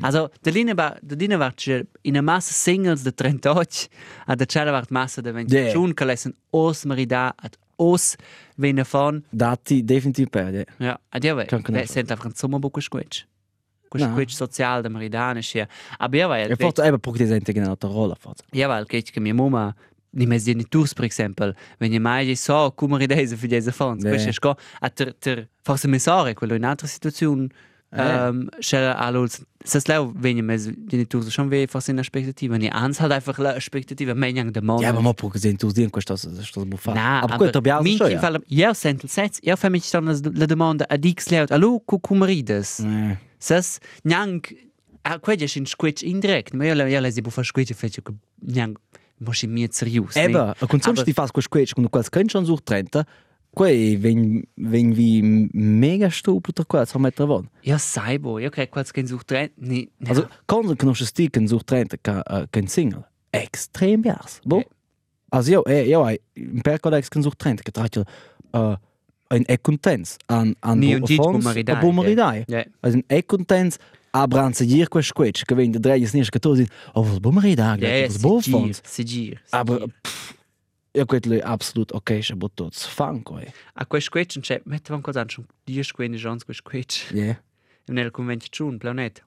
Also, 0.01 0.29
der 0.43 0.51
Line 0.53 0.75
war, 0.75 0.97
der 1.01 1.17
Line 1.17 1.37
war 1.39 1.53
in 1.67 2.15
einer 2.15 2.21
Masse 2.23 2.53
Singles 2.53 3.03
de 3.03 3.13
38, 3.13 3.87
a 4.25 4.35
der 4.35 4.47
Cella 4.47 4.71
war 4.73 4.83
Masse 4.89 5.21
de 5.21 5.31
20 5.31 5.53
Ja. 5.53 5.71
schon 5.73 5.95
kalessen 5.95 6.33
os 6.51 6.85
marida 6.85 7.33
at 7.37 7.57
os 7.77 8.15
vena 8.57 8.83
von. 8.83 9.23
Dati 9.31 9.83
definitiv 9.83 10.29
perde. 10.29 10.65
Ja, 10.79 10.97
adieu, 11.09 11.35
Kan 11.45 11.61
vai. 11.61 11.61
conosco. 11.63 11.93
Sent 11.93 12.09
einfach 12.11 12.25
un 12.25 12.35
sommer 12.35 12.59
buco 12.59 12.79
squetch. 12.81 13.25
Con 13.89 14.01
No. 14.01 14.23
social 14.27 14.81
da 14.81 14.89
Meridane 14.89 15.41
sia. 15.41 15.67
Aber 15.99 16.17
ja, 16.17 16.27
vai. 16.27 16.49
E 16.49 16.55
forse 16.55 16.83
è 16.83 16.97
perché 16.99 17.19
ti 17.19 17.27
senti 17.27 17.53
che 17.53 17.59
è 17.61 17.63
un'altra 17.63 17.89
rolla, 17.89 18.15
forse. 18.15 18.43
Ja, 18.51 18.67
weil 18.67 18.85
geht 18.85 19.11
che 19.11 19.19
mia 19.19 19.33
mamma 19.33 19.73
ni 20.11 20.25
mes 20.25 20.43
genitors 20.45 20.93
per 20.93 21.03
exempel, 21.05 21.53
wenn 21.79 21.91
je 21.91 21.99
mai 21.99 22.35
so 22.35 22.71
come 22.75 22.97
ridese 22.97 23.35
für 23.35 23.47
diese 23.47 23.71
Fonds, 23.71 24.03
Beh. 24.03 24.09
questo 24.09 24.29
è 24.29 24.31
sco 24.31 24.55
a 24.79 24.89
ter 24.89 25.13
ter 25.15 25.49
forse 25.61 25.87
mi 25.89 25.99
sore 25.99 26.33
quello 26.33 26.55
in 26.55 26.63
altre 26.63 26.87
situazioni 26.87 27.49
Ehm 27.97 28.49
c'è 28.59 28.77
allo 28.77 29.27
se 29.63 29.79
slau 29.79 30.11
wenn 30.15 30.35
je 30.35 30.43
mes 30.43 30.69
genitors 30.87 31.27
schon 31.29 31.47
we 31.49 31.65
forse 31.67 31.91
in 31.91 31.99
aspettativa 31.99 32.57
ni 32.57 32.69
ans 32.69 32.99
halt 32.99 33.11
einfach 33.11 33.37
la 33.39 33.55
aspettativa 33.55 34.13
meglio 34.13 34.49
de 34.51 34.61
mondo. 34.61 34.83
Ja, 34.83 34.89
aber 34.89 35.01
mal 35.01 35.13
perché 35.13 35.39
senti 35.39 35.57
tu 35.57 35.71
dire 35.71 35.89
questo 35.89 36.15
sto 36.15 36.65
buffo. 36.65 36.93
Na, 36.93 37.21
aber 37.21 37.37
quello 37.37 37.57
abbiamo 37.57 37.81
minchi 37.81 37.97
schon. 37.97 38.11
ja. 38.11 38.19
fall 38.19 38.43
io 38.47 38.73
sento 38.73 39.05
il 39.05 39.11
sets, 39.11 39.39
io 39.41 39.55
fa 39.55 39.69
mi 39.69 39.79
stanno 39.79 40.17
la 40.33 40.45
domanda 40.45 40.85
ad 40.87 41.07
X 41.07 41.29
leut, 41.29 41.51
allo 41.51 41.81
cu 41.85 41.99
come 41.99 42.25
rides? 42.25 42.79
Eh. 42.79 43.17
Sas 43.37 43.77
nyang 44.03 44.41
a 45.03 45.19
quella 45.19 45.47
sin 45.47 45.65
squitch 45.65 46.03
indirekt, 46.03 46.53
ma 46.53 46.65
io 46.65 46.73
la 46.73 46.87
io 46.87 46.99
la 46.99 47.09
si 47.09 47.21
bufa 47.21 47.43
squitch 47.43 47.73
fece 47.73 48.01
che 48.01 48.13
nyang 48.47 48.75
mosci 49.17 49.47
mi 49.47 49.67
serius. 49.71 50.15
Eben, 50.15 50.53
e 50.59 50.65
con 50.67 50.81
sonst 50.81 50.99
Aber- 50.99 51.03
ti 51.05 51.13
fas 51.13 51.31
quel 51.31 51.43
squetch 51.43 51.73
quando 51.73 51.89
quals 51.89 52.09
könnt 52.09 52.31
schon 52.31 52.45
sucht 52.45 52.65
trenta, 52.65 53.05
quei 53.55 53.95
ven 53.97 54.43
ven 54.55 54.91
vi 54.93 55.21
mega 55.53 56.09
stupido 56.09 56.65
qua, 56.67 56.85
so 56.85 56.99
mettere 56.99 57.27
von. 57.27 57.47
Ja, 57.63 57.77
sai 57.79 58.19
bo, 58.19 58.37
io 58.39 58.49
crec 58.51 58.69
quals 58.69 58.91
kein 58.93 59.07
sucht 59.07 59.31
rein. 59.31 59.49
Ni, 59.57 59.87
ni- 59.97 60.09
Also, 60.09 60.27
quando 60.45 60.75
conosci 60.75 61.05
sti 61.05 61.29
che 61.29 61.47
sucht 61.47 61.65
trenta 61.65 61.97
ca 61.97 62.21
kein 62.51 62.67
single. 62.67 63.05
Extrem 63.31 64.01
bias. 64.01 64.39
Bo. 64.43 64.61
Also 65.29 65.51
io 65.51 65.63
eh 65.65 65.85
un 66.35 66.61
per 66.61 66.79
collegs 66.79 67.07
che 67.09 67.21
sucht 67.21 67.37
trenta 67.37 67.63
che 67.63 67.71
tratto 67.71 68.03
äh 68.51 68.75
ein 69.27 69.43
econtens 69.47 70.17
an 70.27 70.53
an 70.61 70.77
Ni 70.77 70.93
un 70.93 71.01
git 71.03 71.17
fonds, 71.17 71.37
bumaridai, 71.43 71.75
a 71.75 71.79
bumaridai. 71.79 72.43
Ja. 72.47 72.63
Also 72.81 72.97
un 72.97 73.03
econtens 73.07 73.77
a 74.11 74.27
branzegir 74.27 74.87
quel 74.87 75.03
squetch 75.03 75.43
che 75.45 75.55
vende 75.55 75.79
dreis 75.79 76.11
tu 76.39 76.53
sind. 76.55 76.69
Oh, 76.93 77.03
Ja, 77.03 77.95
ja, 77.97 78.07
bo 78.21 78.39
gir, 78.39 78.51
fonds. 78.51 78.81
si 78.85 79.03
gir. 79.03 79.41
si 79.43 79.53
Aber 79.55 79.79
gir. 79.79 79.87
pff, 80.01 80.34
io 80.95 81.05
quello 81.05 81.33
è 81.35 81.41
absolut 81.43 81.91
ok, 81.93 82.23
se 82.23 82.35
botto 82.35 82.69
fanco. 82.71 83.37
Eh. 83.39 83.51
A 83.73 83.85
quel 83.85 84.01
squetch, 84.01 84.39
c'è, 84.39 84.61
mette 84.65 84.91
van 84.91 85.01
an, 85.03 85.29
schon 85.29 85.45
die 85.65 85.83
squene 85.83 86.15
jons 86.17 86.43
quel 86.43 86.55
squetch. 86.55 87.11
Yeah. 87.11 87.37
Nel 87.87 88.11
convention, 88.11 88.77
planet. 88.77 89.23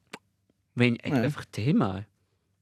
Wenn, 0.75 0.95
ich 1.03 1.13
Ja. 1.13 1.23
einfach 1.23 1.45
Thema. 1.51 2.05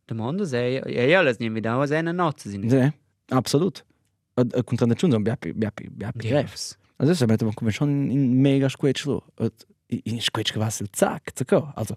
Der 0.09 0.17
Mondo 0.17 0.45
sei, 0.45 0.81
ja, 0.87 1.03
ja, 1.05 1.21
las 1.23 1.39
nie 1.39 1.53
wieder, 1.55 1.79
was 1.79 1.91
eine 1.91 2.13
Notze 2.13 2.51
sind. 2.51 2.71
Sì, 2.71 2.93
absolut. 3.31 3.85
A, 4.35 4.43
a 4.43 4.63
contraddizione 4.63 5.13
sono 5.15 5.25
biappi, 5.25 5.53
biappi, 5.53 5.89
biappi 5.91 6.27
Ja. 6.27 6.41
grefs. 6.41 6.77
Adesso 6.99 7.27
mettono 7.27 7.53
come 7.55 7.71
schon 7.71 8.11
in 8.11 8.41
mega 8.41 8.69
squetch 8.69 9.05
lo. 9.07 9.25
In 9.87 10.21
squetch 10.21 10.53
che 10.53 10.59
va 10.59 10.71
sul 10.71 10.89
zac, 10.93 11.31
zacco. 11.35 11.73
Also, 11.75 11.97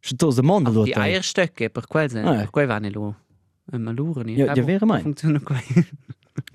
se 0.00 0.14
tu 0.14 0.30
se 0.30 0.42
mondo 0.42 0.70
lo. 0.70 0.84
Die 0.84 0.94
Eierstöcke, 0.94 1.70
per 1.70 1.86
quel 1.86 2.08
sind, 2.10 2.24
ja. 2.26 2.34
per 2.34 2.50
quel 2.50 2.66
vanno 2.66 2.88
lo. 2.90 3.16
Ma 3.72 3.90
lura 3.90 4.22
ni. 4.22 4.34
Ja, 4.36 4.52
ja, 4.54 4.62
vero 4.62 4.86
mai. 4.86 5.02
Funziona 5.02 5.40
qua. 5.40 5.60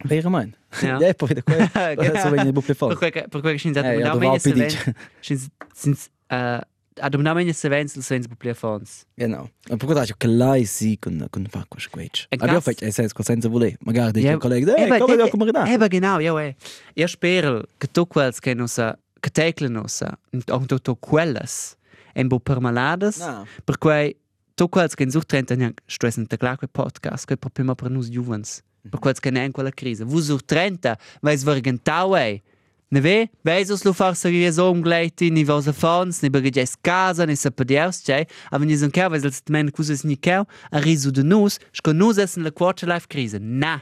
Vero 0.06 0.30
man. 0.30 0.54
Ja. 0.82 0.98
Poi 1.13 1.34
da 1.34 1.44
qua. 1.44 1.70
Adesso 1.74 2.30
vengono 2.30 2.44
le 2.44 2.52
bucle 2.52 2.74
Per 2.74 2.76
fuori. 2.76 2.96
quel, 2.96 3.12
per 3.30 3.41
quel, 3.41 3.58
scins, 3.58 3.78
Eh, 3.78 3.82
ja, 3.82 4.12
adom 4.12 4.20
dov'ho 4.20 4.38
namenje 4.38 4.39
se 4.39 4.54
ven, 4.54 4.70
scins, 5.20 5.48
scins, 5.74 6.10
uh, 6.30 6.60
adom 7.00 7.22
namenje 7.22 7.54
se 7.54 7.70
ven, 7.70 7.88
se 7.88 8.02
ven 8.17 8.26
buple 8.28 8.54
fons. 8.54 9.06
Genau. 9.15 9.50
Ma 9.70 9.78
per 9.78 9.86
questo 9.88 10.15
che 10.17 10.28
lei 10.28 10.65
sì 10.65 10.98
con 11.00 11.26
con 11.30 11.46
fa 11.50 11.65
squetch. 11.78 12.26
E 12.30 12.38
Abbiamo 12.39 12.62
fatto 12.62 12.86
e 12.86 12.91
senso 12.91 13.22
senza 13.24 13.50
volere. 13.50 13.78
Magari 13.82 14.26
un 14.28 14.38
collega, 14.39 14.76
eh, 14.76 14.98
come 15.00 15.15
lo 15.15 15.28
come 15.30 15.52
da. 15.52 15.65
Eben 15.67 15.88
genau, 15.89 16.20
ja, 16.20 16.39
ja. 16.41 16.54
Io 16.94 17.08
spero 17.08 17.63
che 17.78 17.88
tu 17.91 18.06
quels 18.08 18.39
che 18.39 18.54
nossa, 18.54 18.98
che 19.20 19.30
tecle 19.30 19.67
nossa, 19.67 20.17
und 20.32 20.82
tu 20.82 20.98
quelles, 21.00 21.76
en 22.13 22.28
bo 22.28 22.39
permalades, 22.39 23.17
No. 23.20 23.46
per 23.63 23.78
quei 23.78 24.15
tu 24.56 24.67
quels 24.70 24.94
che 24.96 25.04
in 25.04 25.10
sucht 25.12 25.28
trenta 25.28 25.56
niang 25.56 25.74
stressen 25.88 26.28
clar 26.28 26.58
quel 26.58 26.70
podcast, 26.70 27.26
quel 27.26 27.38
proprio 27.39 27.65
ma 27.65 27.74
per 27.76 27.89
nus 27.89 28.10
juvens, 28.10 28.62
per 28.89 29.00
quels 29.00 29.20
che 29.20 29.32
ne 29.32 29.46
in 29.46 29.52
quella 29.52 29.72
crisi. 29.72 30.04
Vu 30.04 30.22
sucht 30.22 30.48
trenta, 30.48 30.98
weis 31.22 31.44
vergentau 31.44 32.15
ei. 32.15 32.41
Ne 32.91 33.00
ve, 33.00 33.30
weis 33.44 33.70
us 33.70 33.86
lu 33.86 33.94
far 33.94 34.15
serie 34.15 34.52
so 34.52 34.70
umgleiti, 34.70 35.30
ni 35.32 35.46
vos 35.46 35.67
a 35.67 35.74
fons, 35.74 36.22
ni 36.22 36.30
berges 36.30 36.76
casa, 36.84 37.26
ni 37.26 37.36
se 37.36 37.50
pediaus, 37.50 38.02
cei, 38.04 38.26
aber 38.52 38.65
ni 38.65 38.76
son 38.76 38.91
kau, 38.91 39.08
weis 39.13 39.24
als 39.24 39.41
men 39.50 39.72
kuses 39.72 40.04
ni 40.04 40.17
kau, 40.17 40.44
a 40.72 40.82
risu 40.84 41.12
de 41.12 41.24
nus, 41.24 41.58
sco 41.72 41.94
nus 41.94 42.20
essen 42.20 42.44
la 42.44 42.52
quarter 42.52 42.88
life 42.91 43.08
crise. 43.08 43.39
Na, 43.39 43.80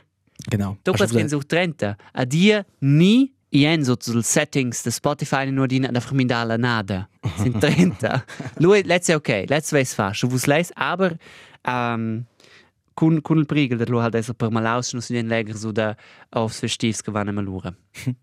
Genau. 0.49 0.77
Du 0.83 0.93
kannst 0.93 1.13
gesagt? 1.13 1.29
so 1.31 1.39
Trenta. 1.43 1.97
A 2.13 2.25
dir 2.25 2.65
nie 2.79 3.33
ien 3.51 3.83
so 3.83 3.95
zu 3.95 4.21
settings 4.21 4.83
de 4.83 4.91
Spotify 4.91 5.51
nur 5.51 5.67
die 5.67 5.79
da 5.79 5.99
vermindala 5.99 6.57
nada. 6.57 7.09
Sind 7.37 7.59
Trenta. 7.61 8.23
Lui, 8.57 8.81
let's 8.83 9.07
say 9.07 9.15
okay, 9.15 9.45
let's 9.49 9.73
weiß 9.73 9.93
fast. 9.93 10.23
Du 10.23 10.31
wus 10.31 10.47
leis, 10.47 10.71
aber 10.75 11.17
ähm 11.65 12.25
kun 12.99 13.21
kun 13.23 13.39
il 13.39 13.45
prigel 13.47 13.77
dat 13.79 13.89
lo 13.89 14.01
halt 14.03 14.15
esa 14.19 14.33
per 14.33 14.51
malaus 14.51 14.93
no 14.93 14.99
sin 15.01 15.29
leger 15.31 15.55
so 15.57 15.71
da 15.71 15.95
aufs 16.35 16.59
festivs 16.59 17.01
gewannen 17.03 17.35
malura. 17.35 17.71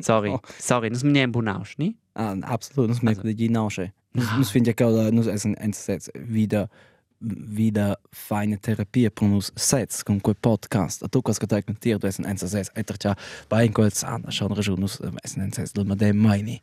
Sorry, 0.00 0.30
Oh. 0.30 0.40
sorry, 0.58 0.88
das 0.90 1.02
mir 1.04 1.22
ein 1.22 1.32
Bonausch, 1.32 1.76
ni? 1.78 1.96
Ah, 2.14 2.34
absolut, 2.42 2.88
das 2.90 3.02
merkt 3.02 3.22
die 3.24 3.48
Nausche. 3.50 3.92
Das 4.14 4.50
finde 4.50 4.70
ich 4.70 4.82
auch, 4.84 5.10
das 5.10 5.26
ist 5.26 5.44
ein 5.44 5.56
Einsatz 5.58 6.10
wieder 6.14 6.68
wieder 7.20 7.98
feine 8.10 8.58
Therapie 8.58 9.08
per 9.10 9.28
uns 9.28 9.52
Sets 9.54 10.04
con 10.04 10.20
quel 10.22 10.34
podcast. 10.34 11.04
A 11.04 11.08
tu 11.08 11.20
kas 11.22 11.38
getak 11.38 11.68
mit 11.68 11.84
dir, 11.84 11.98
du 11.98 12.06
ist 12.08 12.18
ein 12.18 12.26
Einsatz. 12.26 12.70
Etter 12.74 12.96
ja 13.02 13.14
bei 13.48 13.64
ein 13.64 13.72
kurz 13.72 14.02
an, 14.02 14.24
schon 14.32 14.52
regiun 14.52 14.82
uns 14.82 14.98
ist 15.22 15.36
ein 15.36 15.42
Einsatz, 15.42 15.72
du 15.72 15.84
mit 15.84 16.00
dem 16.00 16.18
meine. 16.18 16.58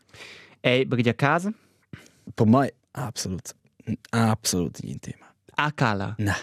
Ei, 0.63 0.85
bergi 0.85 1.09
a 1.09 1.13
casa? 1.13 1.53
Per 2.35 2.45
mai 2.45 2.71
absolut 2.93 3.55
absolut 4.11 4.83
nicht 4.83 5.01
Thema. 5.03 5.25
A 5.55 5.71
cala. 5.71 6.15
Na. 6.17 6.35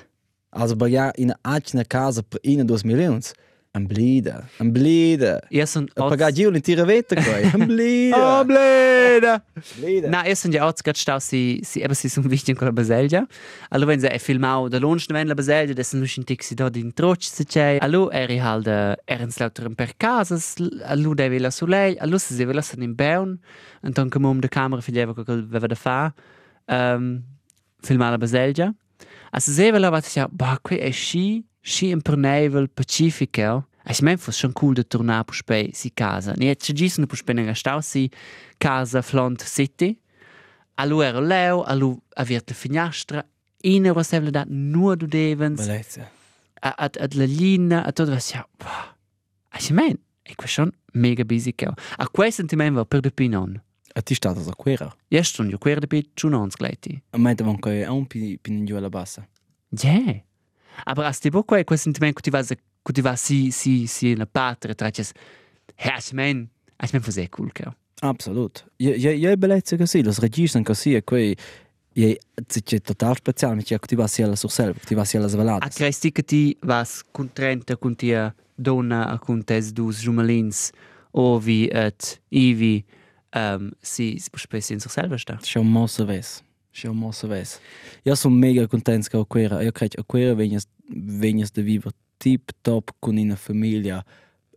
Also 0.57 0.77
bei 0.77 0.89
ja 0.89 1.11
in 1.11 1.35
eine 1.43 1.85
casa 1.85 2.23
per 2.23 2.41
in 2.43 2.67
dos 2.67 2.85
Millions. 2.85 3.35
Ein 3.73 3.89
Blieder, 3.89 4.49
ein 4.59 4.73
Blieder. 4.73 5.43
Io 5.51 5.67
son 5.67 5.87
A 5.97 6.09
pagare 6.09 6.33
giù 6.33 6.51
in 6.51 6.63
tira 6.63 6.87
vetta 6.87 7.15
qua. 7.15 7.35
Ein 7.35 7.67
Blieder. 7.67 8.45
bleda! 8.47 9.45
Blieder. 9.79 10.09
Na, 10.09 10.25
io 10.25 10.35
sono 10.35 10.55
già 10.55 10.65
oggi 10.65 10.95
stau 10.95 11.19
si 11.21 11.61
si 11.63 11.81
eben 11.81 11.95
si 11.95 12.09
sono 12.09 12.27
wichtig 12.27 12.59
la 12.63 12.73
baselgia. 12.73 13.27
Allora 13.69 13.91
wenn 13.91 14.01
sie 14.01 14.09
e 14.09 14.19
filmau 14.19 14.69
da 14.69 14.79
lunch 14.79 15.05
wenn 15.11 15.29
la 15.29 15.35
baselgia, 15.35 15.75
das 15.75 15.91
sind 15.91 16.17
in 16.17 16.25
tixi 16.25 16.55
da 16.55 16.71
in 16.73 16.95
troch 16.95 17.21
se 17.21 17.45
c'è. 17.45 17.77
Allora 17.83 18.15
eri 18.15 18.39
halt 18.39 18.67
er 18.67 19.21
ins 19.21 19.39
lauter 19.39 19.69
per 19.75 19.95
casa, 19.99 20.39
allora 20.85 21.15
devi 21.15 21.39
la 21.39 21.51
soleil, 21.51 21.99
allora 21.99 22.19
si 22.19 22.35
deve 22.35 22.55
lasciare 22.55 22.83
in 22.83 22.95
beun, 22.95 23.39
und 23.83 23.95
dann 23.95 24.09
come 24.09 24.27
um 24.27 24.41
de 24.41 24.49
camera 24.49 24.81
fideva 24.81 25.13
che 25.13 25.31
aveva 25.31 25.67
da 25.67 25.75
fa. 25.75 26.15
Ehm 26.65 27.25
filmare 27.87 28.13
la 28.13 28.19
Alltså 29.31 29.51
det 29.51 29.69
är 29.69 29.73
väl 29.73 29.85
att 29.85 30.17
jag 30.17 30.31
bara 30.31 30.59
är 30.71 30.93
ski, 30.93 31.43
ski 31.65 31.93
en 31.93 32.01
pernevel 32.01 32.69
pacifico. 32.69 33.63
Alltså 33.85 34.05
men 34.05 34.19
för 34.19 34.33
sån 34.33 34.53
kul 34.53 34.81
att 34.81 34.89
torna 34.89 35.25
på 35.25 35.35
spe 35.35 35.71
si 35.75 35.91
casa. 35.91 36.35
Ni 36.37 36.47
är 36.47 36.57
just 36.83 36.99
nu 36.99 37.07
på 37.07 37.17
spe 37.17 37.35
när 37.35 37.55
stau 37.55 37.83
si 37.83 38.11
casa 38.59 39.03
flont 39.03 39.41
city. 39.41 39.97
Allo 40.75 41.03
ero 41.03 41.21
leo, 41.21 41.63
allo 41.63 42.01
avierte 42.17 42.55
finestra. 42.55 43.23
In 43.63 43.87
ero 43.87 44.05
sevle 44.05 44.31
dat 44.31 44.49
nur 44.49 44.97
du 44.97 45.07
devens. 45.07 45.69
At 46.63 46.97
at 46.97 47.15
la 47.15 47.25
linea, 47.25 47.85
at 47.85 47.97
tot 47.97 48.09
was 48.09 48.35
ja. 48.35 48.43
Alltså 49.51 49.75
men, 49.75 49.99
ik 50.25 50.43
was 50.43 50.51
schon 50.51 50.73
mega 50.95 51.25
busy. 51.25 51.53
A 51.99 52.07
quei 52.15 52.31
sentiment 52.31 52.77
var 52.77 52.85
per 52.85 53.01
de 53.01 53.11
pinon. 53.11 53.61
A 53.97 54.03
ti 54.03 54.15
stato 54.15 54.41
a 54.41 54.55
quera. 54.55 54.95
Ja, 55.09 55.23
stund 55.23 55.51
jo 55.51 55.59
quer 55.59 55.81
de 55.81 55.87
bit 55.87 56.11
chunons 56.15 56.55
gleiti. 56.55 57.03
A 57.11 57.19
mente 57.19 57.43
von 57.43 57.59
che 57.59 57.83
è 57.83 57.89
un 57.89 58.07
pi 58.07 58.39
pin 58.39 58.67
giù 58.67 58.77
alla 58.77 58.91
bassa. 58.91 59.27
Ja. 59.71 60.23
Aber 60.85 61.07
as 61.07 61.19
ti 61.19 61.31
bo 61.31 61.43
quei 61.45 61.65
quei 61.65 61.79
sentiment 61.79 62.15
che 62.15 62.21
ti 62.21 62.31
vas 62.31 62.49
che 62.49 62.93
ti 62.93 63.01
vas 63.01 63.23
si 63.23 63.51
si 63.51 63.87
si 63.87 64.13
na 64.15 64.27
patre 64.27 64.75
traches. 64.75 65.13
Ja, 65.83 65.97
ich 65.97 66.13
mein, 66.13 66.51
ich 66.83 66.93
mein 66.93 67.03
fos 67.03 67.17
cool 67.31 67.51
kau. 67.53 67.73
Absolut. 68.03 68.67
Ja, 68.77 68.95
ja, 68.95 69.11
ja 69.13 69.35
bellezza 69.37 69.77
così, 69.79 70.03
lo 70.03 70.13
registran 70.19 70.63
così 70.63 70.95
e 70.95 71.03
quei 71.03 71.35
ja, 71.95 72.15
c'è 72.45 72.81
total 72.83 73.17
speciale, 73.17 73.55
ma 73.55 73.63
c'è 73.63 73.79
che 73.79 73.87
ti 73.87 73.95
va 73.95 74.07
sia 74.07 74.27
alla 74.27 74.37
surselva, 74.37 74.79
ti 74.85 74.95
va 74.95 75.05
sia 75.07 75.19
alla 75.19 75.29
A 75.29 75.31
svelata. 75.31 75.69
cresti 75.69 76.13
che 76.13 76.23
ti 76.23 76.55
vas 76.61 77.03
con 77.11 77.33
trenta 77.33 77.79
con 77.79 77.97
tia 77.97 78.35
donna 78.55 79.09
a 79.09 79.19
con 79.19 79.43
tes 79.43 79.73
dus 79.73 80.03
jumalins 80.03 80.71
ovi 81.13 81.67
et 81.69 82.21
ivi 82.29 82.85
um, 83.37 83.71
se, 83.83 84.19
se 84.19 84.31
espécie 84.35 84.81
sur 84.81 84.91
selva 84.91 85.17
está. 85.17 85.39
Chamosa 85.43 86.05
vez. 86.05 86.43
Chamosa 86.73 87.29
vez. 87.29 87.61
Eu 88.05 88.17
sou 88.17 88.31
mega 88.31 88.67
contente 88.67 89.11
com 89.11 89.19
a 89.19 89.23
Aquera. 89.23 89.63
Eu 89.63 89.73
creio 89.73 89.91
que 89.91 90.01
a 90.01 90.01
ja, 90.01 90.03
Aquera 90.03 90.35
venhas, 90.35 90.67
venhas 90.89 91.51
de 91.51 91.63
viver 91.63 91.93
tip 92.19 92.51
top 92.63 92.93
com 93.01 93.13
a 93.33 93.37
família. 93.37 94.05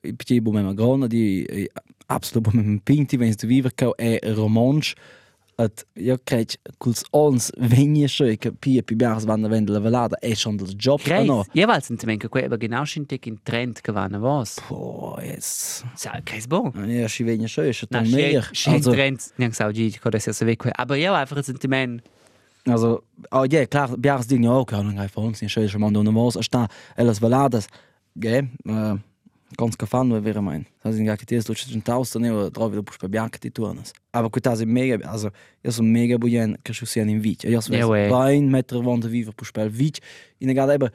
E 0.04 0.14
pedi 0.14 0.40
bom 0.40 0.54
mesmo 0.54 0.70
a 0.70 0.74
grona, 0.74 1.10
di 1.10 1.70
absoluto 2.08 2.50
bom 2.50 2.58
mesmo 2.58 2.80
pinti, 2.80 3.18
venhas 3.18 3.36
de 3.36 3.46
viver, 3.46 3.74
que 3.74 3.86
é 3.98 4.32
romance. 4.32 4.96
Et 5.60 5.82
io 6.00 6.16
crec 6.24 6.56
culs 6.80 7.02
ons 7.12 7.50
schö 8.08 8.38
che 8.40 8.52
pia 8.52 8.82
pi 8.82 8.96
biars 8.96 9.26
vanno 9.26 9.48
a 9.48 9.50
vendere 9.50 9.78
la 9.78 9.84
velada 9.84 10.18
è 10.18 10.34
schon 10.34 10.56
del 10.56 10.74
job 10.78 11.02
Greis, 11.04 11.28
no. 11.28 11.44
jeweils 11.54 11.88
sind 11.88 12.06
men 12.06 12.18
que 12.18 12.30
aber 12.46 12.58
genau 12.58 12.86
schon 12.86 13.06
tek 13.06 13.28
in 13.28 13.40
Trend 13.44 13.84
gewann 13.84 14.22
was. 14.22 14.62
Oh, 14.70 15.18
jetzt. 15.22 15.84
Sa 15.96 16.22
kein 16.24 16.48
bon. 16.48 16.72
Ja, 16.88 17.10
si 17.10 17.26
vegni 17.26 17.50
schö, 17.50 17.70
ist 17.70 17.86
Na, 17.90 18.00
dann 18.00 18.10
mehr. 18.10 18.46
Also, 18.68 18.94
Trend, 18.94 19.34
niang 19.38 19.52
sau 19.52 19.72
di, 19.72 19.92
ko 19.92 20.10
das 20.10 20.26
ja 20.26 20.34
so 20.34 20.46
weg. 20.46 20.64
Aber 20.78 20.96
ja, 20.96 21.14
einfach 21.14 21.36
ein 21.36 21.44
Sentiment. 21.44 22.04
also, 22.66 23.04
oh, 23.32 23.44
ja, 23.44 23.66
klar, 23.66 23.90
biars 23.98 24.28
ding 24.28 24.44
ja 24.44 24.52
auch, 24.52 24.72
hai 24.72 25.10
fons, 25.10 25.42
ni 25.42 25.50
schö, 25.50 25.68
schon 25.68 25.82
man 25.82 25.92
no 25.92 26.04
mos, 26.12 26.38
sta 26.42 26.68
elas 26.96 27.22
veladas. 27.22 27.68
Ge, 28.16 28.48
äh, 28.66 28.96
ganz 29.58 29.78
gefan, 29.78 30.12
wer 30.12 30.24
wäre 30.24 30.42
mein. 30.42 30.66
Das 30.84 30.96
sind 30.96 31.06
gar 31.06 31.18
ketes 31.18 31.46
durch 31.46 31.66
den 31.66 31.84
Taus, 31.84 32.12
dann 32.12 32.24
ja 32.26 32.50
drauf 32.50 32.72
wieder 32.72 32.84
puspe 32.84 33.10
bianca 33.10 33.38
di 33.40 33.52
turnas. 33.52 33.94
Aber 34.12 34.30
quita 34.30 34.54
ist 34.54 34.66
mega, 34.66 34.98
also, 35.10 35.30
io 35.64 35.72
sono 35.72 35.88
mega 35.90 36.18
buien 36.18 36.58
che 36.64 36.74
ci 36.74 36.86
sia 36.86 37.04
in 37.04 37.22
vich. 37.22 37.44
Io 37.44 37.52
Ja, 37.52 37.62
so 37.62 37.74
uè. 37.74 38.12
ein 38.12 38.50
Meter 38.50 38.84
von 38.84 39.02
der 39.02 39.10
viva 39.12 39.32
puspe 39.32 39.70
vich. 39.72 40.00
In 40.40 40.54
gada 40.54 40.74
eba 40.74 40.90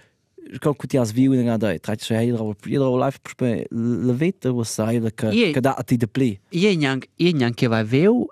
kan 0.60 0.74
kuti 0.74 0.98
as 0.98 1.12
viu 1.12 1.32
in 1.32 1.46
gada, 1.46 1.78
trai 1.78 1.96
se 1.98 2.14
hydro, 2.14 2.54
hydro 2.64 2.96
life 2.98 3.18
puspe 3.22 3.66
le 3.70 4.12
vete 4.14 4.50
was 4.52 4.68
sai 4.74 5.00
da 5.00 5.10
che 5.10 5.30
Ie. 5.32 5.52
che 5.52 5.60
da 5.60 5.74
ti 5.84 5.96
de 5.96 6.06
pli. 6.06 6.38
Io 6.50 6.74
niang, 6.76 7.02
io 7.16 7.32
niang 7.32 7.54
che 7.54 7.66
va 7.66 7.82
veu 7.82 8.26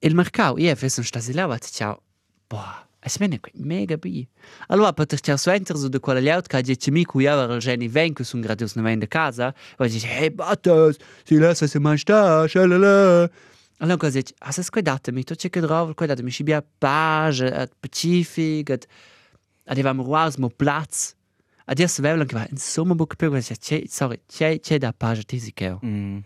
il 0.00 0.14
mercau. 0.14 0.56
Io 0.58 0.74
fes 0.76 0.96
un 0.98 1.04
stasi 1.04 1.32
lava, 1.32 1.58
ciao. 1.58 2.00
Boah. 2.48 2.87
Es 3.08 3.16
mene 3.20 3.38
quei 3.40 3.54
mega 3.64 3.96
bi. 3.96 4.28
Allora, 4.68 4.92
per 4.92 5.06
ciao 5.06 5.38
suenter 5.38 5.76
su 5.76 5.88
de 5.88 5.98
quella 5.98 6.20
laut 6.20 6.46
ca 6.46 6.60
dice 6.60 6.90
mi 6.90 7.04
cu 7.04 7.20
ja 7.20 7.32
el 7.42 7.58
geni 7.58 7.88
ven 7.88 8.12
che 8.12 8.22
sun 8.22 8.42
gradius 8.42 8.74
na 8.74 8.82
vende 8.82 9.08
casa, 9.08 9.54
va 9.78 9.86
dice 9.86 10.06
hey 10.06 10.30
batas, 10.30 10.96
si 11.24 11.38
lasa 11.38 11.66
se 11.66 11.78
man 11.78 11.96
sta, 11.96 12.46
shalala. 12.46 13.30
Allora 13.78 13.96
cosa 13.96 14.18
dice, 14.18 14.34
ah 14.40 14.52
se 14.52 14.62
date 14.82 15.10
mi 15.12 15.24
to 15.24 15.34
che 15.34 15.48
che 15.48 15.60
drauf, 15.60 15.94
quei 15.94 16.06
date 16.08 16.22
mi 16.22 16.30
si 16.30 16.42
bia 16.42 16.62
page, 16.62 17.46
at 17.46 17.70
pacific, 17.80 18.70
at 18.70 18.86
adevamo 19.64 20.02
ruas 20.02 20.36
mo 20.36 20.50
platz. 20.50 21.14
Adesso 21.64 22.02
velan 22.02 22.26
che 22.26 22.34
va 22.34 22.46
insomma 22.50 22.94
buc 22.94 23.16
per 23.16 23.30
dice, 23.30 23.56
che 23.58 23.86
sorry, 23.88 24.20
che 24.26 24.60
che 24.60 24.78
da 24.78 24.92
page 24.92 25.24
tisicheo. 25.24 25.80
Mm. 25.82 26.18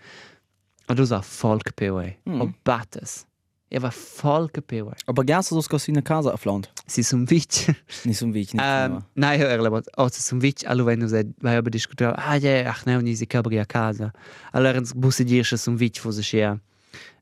Und 0.88 0.98
du 0.98 1.04
sagst 1.04 1.30
voll 1.40 1.60
gepewe. 1.62 2.18
Mm. 2.28 2.40
Und 2.40 2.54
battes. 2.64 3.24
Er 3.72 3.80
war 3.80 3.90
voll 3.90 4.48
gepewe. 4.52 4.92
Aber 5.06 5.24
gas 5.24 5.48
so 5.48 5.62
ska 5.62 5.78
sina 5.78 6.02
casa 6.02 6.30
afland. 6.30 6.70
Sie 6.86 7.00
ist 7.00 7.14
um 7.14 7.30
Witsch. 7.30 7.70
Ni 8.04 8.12
som 8.12 8.34
vich 8.34 8.52
ni. 8.52 8.60
Ähm, 8.62 9.02
nein, 9.14 9.40
hör 9.40 9.48
ehrlich, 9.48 9.66
aber 9.66 10.08
es 10.08 10.18
ist 10.18 10.30
um 10.30 10.42
Witsch. 10.42 10.66
Allora, 10.66 10.88
wenn 10.88 11.00
du 11.00 11.08
sagst, 11.08 11.32
weil 11.40 11.64
wir 11.64 11.70
diskutieren, 11.70 12.12
ah, 12.16 12.36
ja, 12.36 12.66
ach, 12.66 12.84
nein, 12.84 13.06
ich 13.06 13.26
kann 13.30 13.46
a 13.46 13.64
casa. 13.64 14.12
Allora, 14.52 14.76
ins 14.76 14.92
Busse 14.92 15.24
dir 15.24 15.42
um 15.66 15.80
Witsch, 15.80 16.04
wo 16.04 16.10
sie 16.10 16.22
schwer. 16.22 16.60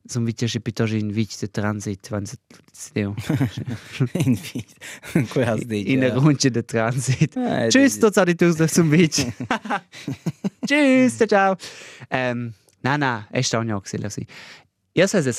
Zum 0.09 0.27
Witsch 0.27 0.43
ist 0.43 0.65
bitte 0.65 0.83
in 0.87 1.15
Witsch 1.15 1.41
der 1.41 1.53
Transit, 1.53 2.11
wenn 2.11 2.27
sie 2.27 2.37
Deo. 2.97 3.15
In 4.15 4.37
vich. 4.37 4.67
De. 5.69 5.83
In 5.83 6.01
der 6.01 6.17
Runde 6.17 6.51
der 6.51 6.67
Transit. 6.67 7.33
Tschüss, 7.69 8.01
dort 8.01 8.15
seid 8.15 8.29
ihr 8.29 8.35
durch 8.35 8.73
zum 8.73 8.91
Witsch. 8.91 9.25
Tschüss, 10.67 11.17
ciao. 11.17 11.55
Ähm, 12.11 12.55
nein, 12.83 12.99
nein, 12.99 13.25
er 13.31 13.41
ist 13.41 13.55
auch 13.55 13.63
nicht 13.63 14.19
es, 15.05 15.15
ich 15.15 15.37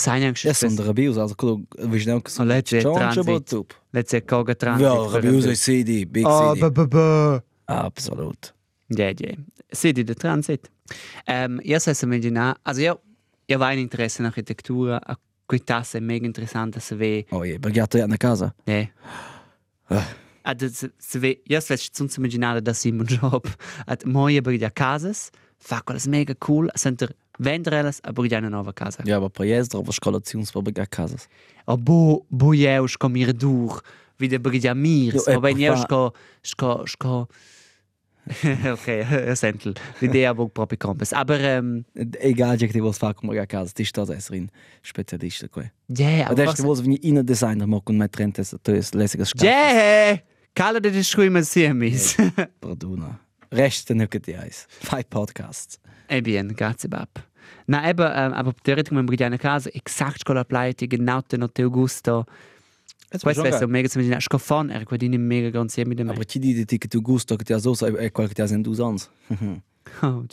sage 0.00 0.24
eigentlich, 0.26 0.44
Ja, 0.44 0.54
son 0.54 0.76
de 0.76 0.84
rabius, 0.84 1.16
also 1.18 1.34
klo, 1.34 1.60
vi 1.78 2.00
schnell 2.00 2.20
Oh, 2.38 2.42
letzte 2.42 2.80
Transit. 2.82 3.48
top. 3.48 3.74
Let's 3.92 4.10
say 4.10 4.20
Koga 4.20 4.54
Transit. 4.54 4.86
Ja, 4.86 5.06
rabius 5.06 5.44
is 5.46 5.60
CD, 5.62 6.04
big 6.04 6.24
Oh, 6.26 6.54
CD. 6.54 6.60
ba, 6.60 6.70
ba, 6.70 6.86
ba. 6.86 7.42
Absolut. 7.66 8.54
Ja, 8.88 9.08
ja. 9.10 9.34
Sidi 9.72 10.04
der 10.04 10.16
Transit. 10.16 10.70
Ähm, 11.26 11.60
ich 11.62 11.78
sage 11.80 12.06
mir 12.06 12.20
genau, 12.20 12.52
also 12.64 12.80
ja, 12.80 12.96
habe 13.50 13.66
ein 13.66 13.78
Interesse 13.78 14.20
in 14.22 14.26
Architektur, 14.26 15.00
a 15.02 15.16
quei 15.48 15.58
tasse 15.60 16.00
mega 16.00 16.26
interessante 16.26 16.80
se 16.80 16.94
ve, 16.96 17.24
Oh 17.30 17.44
je, 17.44 17.58
perché 17.58 17.80
a 18.02 18.06
na 18.06 18.16
casa. 18.16 18.54
ne. 18.66 18.92
Ah. 19.88 20.04
Ad 20.44 20.62
se 20.70 20.90
se 20.98 21.18
ve, 21.18 21.42
io 21.48 21.60
se 21.60 21.76
zum 21.76 22.08
zum 22.08 22.24
immaginare 22.24 22.60
da 22.62 22.72
sim 22.72 22.98
un 23.00 23.06
job, 23.06 23.44
ad 23.86 24.04
moje 24.04 24.40
per 24.42 24.56
dia 24.56 24.70
casas, 24.70 25.30
fa 25.58 25.80
quelles 25.84 26.06
mega 26.06 26.34
cool, 26.46 26.68
center 27.36 27.72
vendrelas 27.72 28.00
a 28.02 28.12
per 28.12 28.24
una 28.38 28.48
nova 28.48 28.72
casa. 28.72 29.02
Ja, 29.04 29.16
aber 29.16 29.30
per 29.30 29.46
jes 29.46 29.68
drauf 29.68 29.88
skolations 29.92 30.50
per 30.52 30.62
perché 30.62 30.86
casas. 30.88 31.28
O 31.66 31.76
bo 31.76 32.24
bo 32.28 32.52
eu 32.54 32.86
sco 32.88 33.08
mir 33.08 33.32
dur, 33.32 33.82
vide 34.18 34.38
per 34.40 34.52
dia 34.52 34.74
mir, 34.74 35.14
Jo, 35.14 35.20
o 35.20 35.30
ecco, 35.30 35.40
ben 35.40 35.56
fa- 35.56 35.76
sco 35.76 36.12
sco 36.42 36.86
sco 36.86 37.28
Okay, 38.72 39.04
sentel. 39.36 39.74
L'idea 40.00 40.34
bo 40.34 40.48
proprio 40.48 40.76
compes. 40.78 41.12
Aber 41.12 41.38
ähm, 41.40 41.84
Egal, 42.18 42.60
ich 42.60 42.74
was 42.82 42.98
fa 42.98 43.14
come 43.14 43.32
perché 43.34 43.46
casa, 43.46 43.72
ti 43.72 43.84
sta 43.84 44.02
esrin 44.12 44.48
specialista 44.82 45.48
qua. 45.48 45.62
ja, 45.88 46.26
Aber 46.26 46.34
das 46.34 46.58
was 46.64 46.82
wenn 46.84 46.92
ich 46.92 47.04
in 47.04 47.24
designer 47.24 47.66
mo 47.68 47.80
con 47.80 47.96
met 47.96 48.16
rentes, 48.18 48.56
to 48.62 48.72
es 48.72 48.92
lesiges 48.94 49.30
schat. 49.30 49.42
Ja, 49.42 50.18
Kala 50.54 50.80
de 50.80 51.04
schreiben 51.04 51.44
sie 51.44 51.72
mis. 51.72 52.16
Perdona. 52.60 53.20
Rest 53.56 53.88
den 53.88 53.96
nuke 53.98 54.20
di 54.20 54.36
eis. 54.36 54.66
Five 54.90 55.08
podcasts. 55.08 55.78
Eh 56.08 56.22
bien, 56.22 56.54
grazie 56.54 56.88
bab. 56.88 57.08
Na 57.66 57.88
eben, 57.88 58.06
ähm, 58.14 58.32
aber 58.32 58.54
theoretisch 58.62 58.92
bringt 58.92 59.22
eine 59.22 59.38
Casa 59.38 59.70
exakt 59.70 60.24
con 60.24 60.36
la 60.36 60.44
pleite 60.44 60.88
genau 60.88 61.20
te 61.22 61.38
no 61.38 61.48
te 61.48 61.64
gusto. 61.64 62.26
Questo 63.10 63.44
è 63.44 63.52
so 63.52 63.66
mega 63.68 63.88
Beispiel 63.88 64.20
scofon, 64.20 64.70
er 64.70 64.84
quadini 64.84 65.18
mega 65.18 65.50
ganz 65.50 65.76
mit 65.76 65.98
dem. 65.98 66.10
Aber 66.10 66.26
ti 66.26 66.38
di 66.38 66.64
di 66.64 66.78
che 66.78 66.88
tu 66.88 67.00
gusto 67.00 67.36
che 67.36 67.44
ti 67.44 67.52
ha 67.52 67.58
so 67.58 67.74
e 67.86 68.10
quel 68.10 68.28
che 68.28 68.34
ti 68.34 68.42
ha 68.42 68.46
sen 68.46 68.62
dus 68.62 68.80
ans. 68.80 69.10
Oh, 70.02 70.24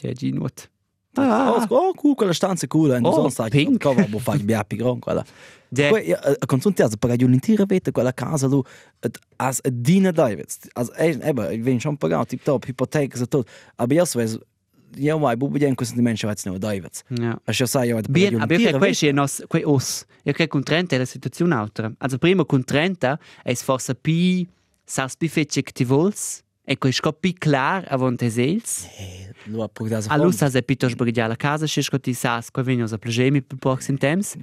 ja, 1.13 1.51
G 1.55 1.59
not. 1.59 1.71
Oh, 1.71 1.75
oh, 1.75 1.93
cool, 1.93 2.15
quella 2.15 2.33
stanza 2.33 2.65
è 2.65 2.67
cool, 2.67 2.91
e 2.91 2.99
Oh, 3.01 3.21
non 3.21 3.31
sa 3.31 3.47
pink. 3.47 3.81
Come 3.81 4.07
bo 4.07 4.19
fai 4.19 4.39
biapi 4.39 4.75
gran 4.75 4.99
quella. 4.99 5.23
Ja, 5.69 5.89
Poi, 5.89 6.07
ja, 6.07 6.21
eh, 6.21 6.45
con 6.45 6.59
tutti 6.59 6.81
altri, 6.81 6.97
perché 6.99 7.25
l'intera 7.25 7.65
vita 7.65 7.91
quella 7.91 8.13
casa 8.13 8.47
lu, 8.47 8.61
et, 8.99 9.17
as 9.37 9.59
a 9.63 9.69
Dina 9.71 10.11
Davids, 10.11 10.59
as, 10.73 10.91
eh, 10.97 11.17
eba, 11.21 11.51
ich 11.51 11.63
bin 11.63 11.79
schon 11.79 11.97
pagato, 11.97 12.25
tip 12.25 12.43
top, 12.43 12.65
Hypothek, 12.65 13.17
so 13.17 13.25
tot, 13.25 13.49
aber 13.75 13.95
io 13.95 14.05
so, 14.05 14.19
ja, 14.97 15.17
mai, 15.17 15.35
bu 15.35 15.49
budem 15.49 15.75
questi 15.75 15.95
dimensi 15.95 16.25
vazzi 16.25 16.49
no 16.49 16.57
Davids. 16.57 17.03
ja. 17.09 17.39
A 17.45 17.51
io 17.51 17.65
sai, 17.65 17.87
io 17.87 17.95
vado 17.95 18.11
Bien, 18.11 18.39
aber 18.39 18.59
ich 18.59 18.77
questo 18.77 19.07
è 19.07 19.11
nos, 19.11 19.43
que 19.49 19.63
os. 19.65 20.05
Io 20.23 20.33
che 20.33 20.47
con 20.47 20.63
30 20.63 20.95
è 20.95 20.99
la 20.99 21.05
situazione 21.05 21.55
altra. 21.55 21.91
Also 21.97 22.17
prima 22.17 22.45
con 22.45 22.63
30 22.63 23.19
è 23.43 23.53
forse 23.55 23.95
più 23.95 24.45
sas 24.85 25.17
più 25.17 25.27
fece 25.27 25.61
che 25.63 25.71
ti 25.71 25.83
vols. 25.83 26.42
Ecco, 26.65 26.91
scopi 26.91 27.33
clar 27.33 27.83
avon 27.91 28.15
te 28.15 28.29
sels. 28.31 28.87
Nu 29.51 29.61
a 29.61 29.67
pur 29.67 29.89
das. 29.89 30.07
Alu 30.07 30.31
sa 30.31 30.49
se 30.49 30.61
pitos 30.61 30.95
brigia 30.95 31.27
la 31.27 31.35
casa, 31.35 31.67
si 31.67 31.81
scoti 31.83 32.13
sa 32.13 32.39
sco 32.41 32.63
venio 32.63 32.87
sa 32.87 32.97
plejemi 32.97 33.41
per 33.41 33.57
proxim 33.59 33.97
temps. 33.97 34.37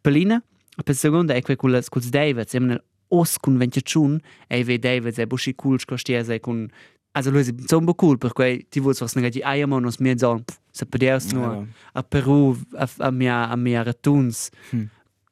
Pelina, 0.00 0.42
per 0.84 0.94
seconda 0.94 1.34
ecco 1.34 1.54
quella 1.56 1.82
scuds 1.82 2.08
David, 2.08 2.48
sem 2.48 2.78
os 3.08 3.36
kun 3.38 3.58
ventichun, 3.58 4.20
ei 4.48 4.64
ve 4.64 4.78
David 4.78 5.18
e 5.18 5.26
bushi 5.26 5.54
cool 5.54 5.78
scosti 5.78 6.16
se 6.24 6.40
kun 6.40 6.70
Also 7.16 7.30
Luis, 7.30 7.50
so 7.66 7.78
ein 7.78 7.86
cool, 7.94 8.18
per 8.18 8.34
cui 8.34 8.66
ti 8.68 8.78
vuol 8.78 8.94
fast 8.94 9.16
negati 9.16 9.40
ai 9.40 9.62
amon 9.62 9.82
nos 9.82 9.96
mia 10.00 10.18
zon, 10.18 10.44
se 10.70 10.84
podias 10.84 11.32
nu 11.32 11.66
a 11.94 12.02
Peru 12.02 12.58
a, 12.76 12.86
a 12.98 13.10
mia 13.10 13.48
a 13.50 13.56
mia 13.56 13.82
ratuns. 13.82 14.50
Hm. 14.70 14.90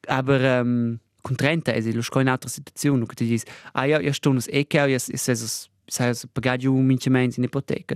Aber 0.08 0.40
ähm, 0.40 1.00
contrenta, 1.22 1.72
also, 1.72 1.90
lo 1.92 2.00
scoin 2.00 2.28
altra 2.28 2.48
situazione, 2.48 3.00
no, 3.00 3.06
che 3.06 3.14
ti 3.14 3.26
dis, 3.26 3.44
ah 3.74 3.84
ja, 3.84 4.00
ja 4.00 4.12
stundes 4.12 4.48
e 4.48 4.64
che 4.64 4.78
ja, 4.78 4.86
es 4.86 5.28
es 5.28 5.70
se 5.88 6.14
sai 6.14 6.66
un 6.66 6.86
mincimento 6.86 7.38
in 7.40 7.44
ipoteca 7.44 7.94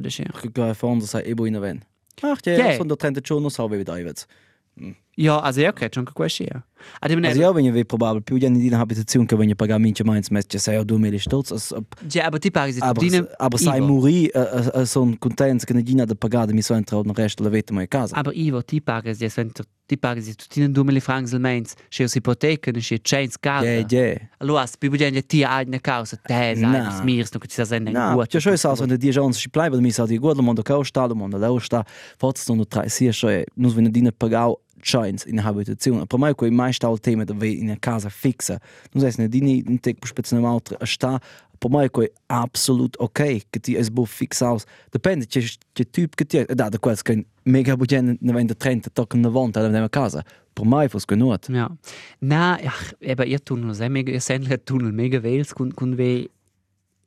gehe 0.52 0.74
von 0.74 0.98
der 0.98 1.06
sei 1.08 1.22
ebo 1.24 1.46
in 1.46 1.60
ven. 1.60 1.84
Ach, 2.22 2.38
ja, 2.44 2.52
Ja. 2.72 2.76
so 2.76 2.88
der 2.88 2.96
Trend 2.98 3.26
schon 3.26 3.42
noch 3.42 3.50
so 3.50 3.70
wie 3.70 3.84
Davids. 3.84 4.26
Ja, 5.20 5.40
also 5.42 5.60
ja, 5.60 5.70
okay, 5.70 5.88
schon 5.92 6.04
questo 6.14 6.44
ja. 6.44 6.62
Ad 7.00 7.10
Also 7.10 7.40
ja, 7.40 7.52
wenn 7.52 7.64
ihr 7.64 7.84
probabel 7.84 8.22
più 8.22 8.36
in 8.36 8.54
die 8.54 8.72
Habitation 8.72 9.26
che 9.26 9.36
wenn 9.36 9.48
ihr 9.48 9.56
pagar 9.56 9.80
minche 9.80 10.04
meins 10.04 10.30
mes 10.30 10.46
che 10.46 10.58
sei 10.58 10.78
o 10.78 10.84
2000 10.84 11.18
stutz 11.18 11.50
as 11.50 11.74
Ja, 12.08 12.26
aber 12.26 12.38
ti 12.38 12.50
paghi 12.52 12.72
se 12.74 12.80
aber 12.80 13.00
Dine- 13.02 13.26
aber 13.38 13.58
sai 13.58 13.78
Ivo. 13.78 13.86
muri 13.86 14.30
so 14.84 15.02
un 15.02 15.18
content 15.18 15.64
che 15.64 15.74
ne 15.74 15.82
da 16.06 16.14
pagare 16.14 16.52
mi 16.52 16.62
so 16.62 16.74
entrato 16.74 17.02
nel 17.02 17.16
resto 17.16 17.42
la 17.42 17.48
vita 17.48 17.72
mai 17.74 17.88
casa. 17.88 18.14
Aber 18.14 18.32
Ivo, 18.32 18.62
ti 18.62 18.80
paghi 18.80 19.12
se 19.12 19.28
sento 19.28 19.64
ti 19.86 19.96
paghi 19.98 20.22
se 20.22 20.34
tutti 20.34 20.60
in 20.62 20.70
2000 20.72 21.00
francs 21.00 21.32
al 21.32 21.40
mens, 21.40 21.72
c'è 21.88 22.04
ipoteca, 22.14 22.70
c'è 22.70 22.98
chains 23.02 23.38
casa. 23.40 23.64
Ja, 23.66 23.84
ja. 23.88 24.14
Allora, 24.38 24.64
più 24.78 24.90
gente 24.96 25.22
ti 25.26 25.42
ha 25.42 25.60
una 25.66 25.80
causa, 25.80 26.16
te 26.22 26.54
sai, 26.54 26.60
No. 26.60 26.90
smirs, 26.90 27.30
non 27.32 27.40
che 27.40 27.48
ti 27.48 27.54
sa 27.54 27.64
sende 27.64 27.90
Na, 27.90 28.14
ja 28.28 28.38
schon 28.38 28.56
so 28.56 28.72
wenn 28.78 28.96
die 28.96 29.10
Chance 29.10 29.40
si 29.40 29.48
bleiben 29.48 29.80
mi 29.80 29.90
sa 29.90 30.06
di 30.06 30.16
guarda 30.18 30.42
mondo 30.42 30.62
cao 30.62 30.84
sta 30.84 31.12
mondo 31.12 31.38
la 31.38 31.58
sta 31.58 31.84
forse 32.18 32.44
sono 32.44 32.64
tra 32.66 32.86
sia 32.88 33.10
schon 33.12 33.42
nus 33.56 33.74
wenn 33.74 33.90
die 33.90 34.12
pagau 34.12 34.60
chains 34.80 35.24
in 35.24 35.38
Habitation. 35.38 36.06
Per 36.06 36.18
me 36.18 36.34
quei 36.34 36.50
mai 36.50 36.72
sta 36.72 36.88
il 36.90 37.00
tema 37.00 37.24
da 37.24 37.34
in 37.44 37.64
una 37.64 37.76
casa 37.78 38.08
fixa. 38.08 38.60
Non 38.92 39.02
sai 39.02 39.12
ne 39.22 39.28
dini 39.28 39.62
in 39.66 39.80
tek 39.80 40.06
speziell 40.06 40.44
altro 40.44 40.76
sta 40.84 41.20
per 41.58 41.70
me 41.70 41.90
quei 41.90 42.10
absolut 42.26 42.96
ok 42.98 43.50
che 43.50 43.60
ti 43.60 43.76
es 43.76 43.90
bo 43.90 44.04
fix 44.04 44.40
aus. 44.40 44.64
Depende 44.90 45.26
che 45.26 45.40
che 45.72 45.86
che 45.90 46.24
ti 46.24 46.44
da 46.54 46.68
da 46.68 46.78
quels 46.78 47.02
che 47.02 47.26
mega 47.42 47.76
bugen 47.76 48.16
ne 48.20 48.54
trend 48.54 48.86
tocca 48.92 49.18
na 49.18 49.28
wand 49.28 49.52
da 49.52 49.68
nella 49.68 49.88
casa. 49.88 50.24
Per 50.52 50.66
me 50.66 50.88
fos 50.88 51.04
genut. 51.04 51.48
Ja. 51.48 51.68
Na, 52.18 52.58
ach, 52.64 52.92
eben, 53.00 53.28
ihr 53.28 53.42
Tunnel, 53.44 53.74
sai, 53.74 53.88
mega, 53.88 54.10
ihr 54.10 54.20
ein 54.28 54.64
Tunnel, 54.64 54.92
mega 54.92 55.22
wels, 55.22 55.54
kun, 55.54 55.70
kun 55.72 55.94
ve, 55.94 56.30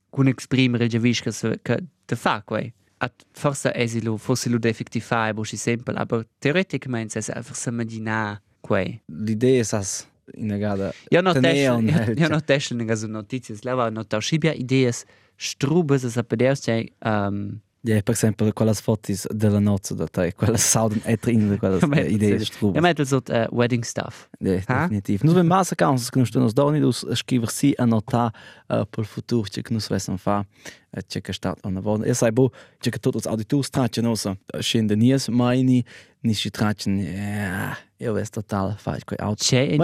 kun 0.09 0.28
exprimere 0.28 0.86
il 0.86 1.15
se, 1.34 1.59
che 1.61 1.84
te 2.05 2.15
fa, 2.15 2.41
quei. 2.45 2.74
at 3.01 3.25
forsa 3.33 3.71
esilo 3.75 4.17
fossilo 4.17 4.59
defectifaebus 4.59 5.53
esempel 5.53 5.97
aber 5.97 6.25
theoreticamente 6.39 7.19
es 7.19 7.29
einfach 7.29 7.55
so 7.55 7.71
medina 7.71 8.41
quei. 8.61 9.01
L'idea 9.07 9.65
sas 9.65 10.07
inagada 10.37 10.93
ja 11.11 11.21
no 11.21 11.33
teschen 11.33 11.89
ja 11.89 12.27
eh, 12.27 12.29
no 12.29 12.39
teschen 12.39 12.79
in 12.79 12.87
gaso 12.87 13.07
notizie 13.07 13.57
lava 13.63 13.89
no 13.91 14.03
tauschibia 14.03 14.53
ideas 14.53 15.05
strubes 15.37 16.03
es 16.03 16.17
apederste 16.17 16.71
ähm 17.01 17.27
um, 17.27 17.61
Ja, 17.84 17.99
per 18.03 18.13
esempio, 18.13 18.53
quelle 18.53 18.75
fotos 18.75 19.25
della 19.34 19.59
nozze 19.59 19.95
da 19.95 20.05
te, 20.05 20.34
quelle 20.34 20.57
sauden 20.57 21.01
etrin, 21.03 21.57
quelle 21.57 21.79
idee 22.07 22.38
strubes. 22.45 22.75
Ja, 22.75 22.82
metal 22.82 23.07
so 23.07 23.21
uh, 23.29 23.47
wedding 23.49 23.84
stuff. 23.84 24.27
Ja, 24.39 24.59
Ha? 24.67 24.82
definitiv. 24.84 25.23
Nus 25.23 25.34
ben 25.34 25.47
massa 25.47 25.75
causas 25.75 26.11
que 26.11 26.19
nus 26.19 26.29
temos 26.29 26.53
doni 26.53 26.79
dus 26.79 27.03
scriver 27.13 27.49
si 27.49 27.73
a 27.77 27.86
nota 27.86 28.32
uh, 28.69 28.86
per 28.86 29.05
futuro 29.05 29.49
che 29.49 29.63
nus 29.73 29.88
vesam 29.89 30.17
fa 30.17 30.45
uh, 30.45 31.01
che 31.07 31.21
que 31.21 31.34
stat 31.34 31.57
an 31.65 31.77
avon. 31.77 32.05
E 32.05 32.13
sai 32.13 32.32
bo 32.32 32.51
che 32.79 32.91
que 32.91 32.99
todos 32.99 33.25
auditors 33.25 33.69
trachen 33.69 34.03
nosa 34.03 34.38
scende 34.59 34.95
nies 34.95 35.27
maini 35.29 35.84
ni 36.21 36.34
si 36.34 36.51
trachen 36.51 36.99
ja, 36.99 37.75
io 37.97 38.13
ves 38.13 38.29
total 38.29 38.75
fa 38.77 38.95
quei 39.03 39.17
auto. 39.19 39.43
C'è 39.43 39.71
e 39.71 39.77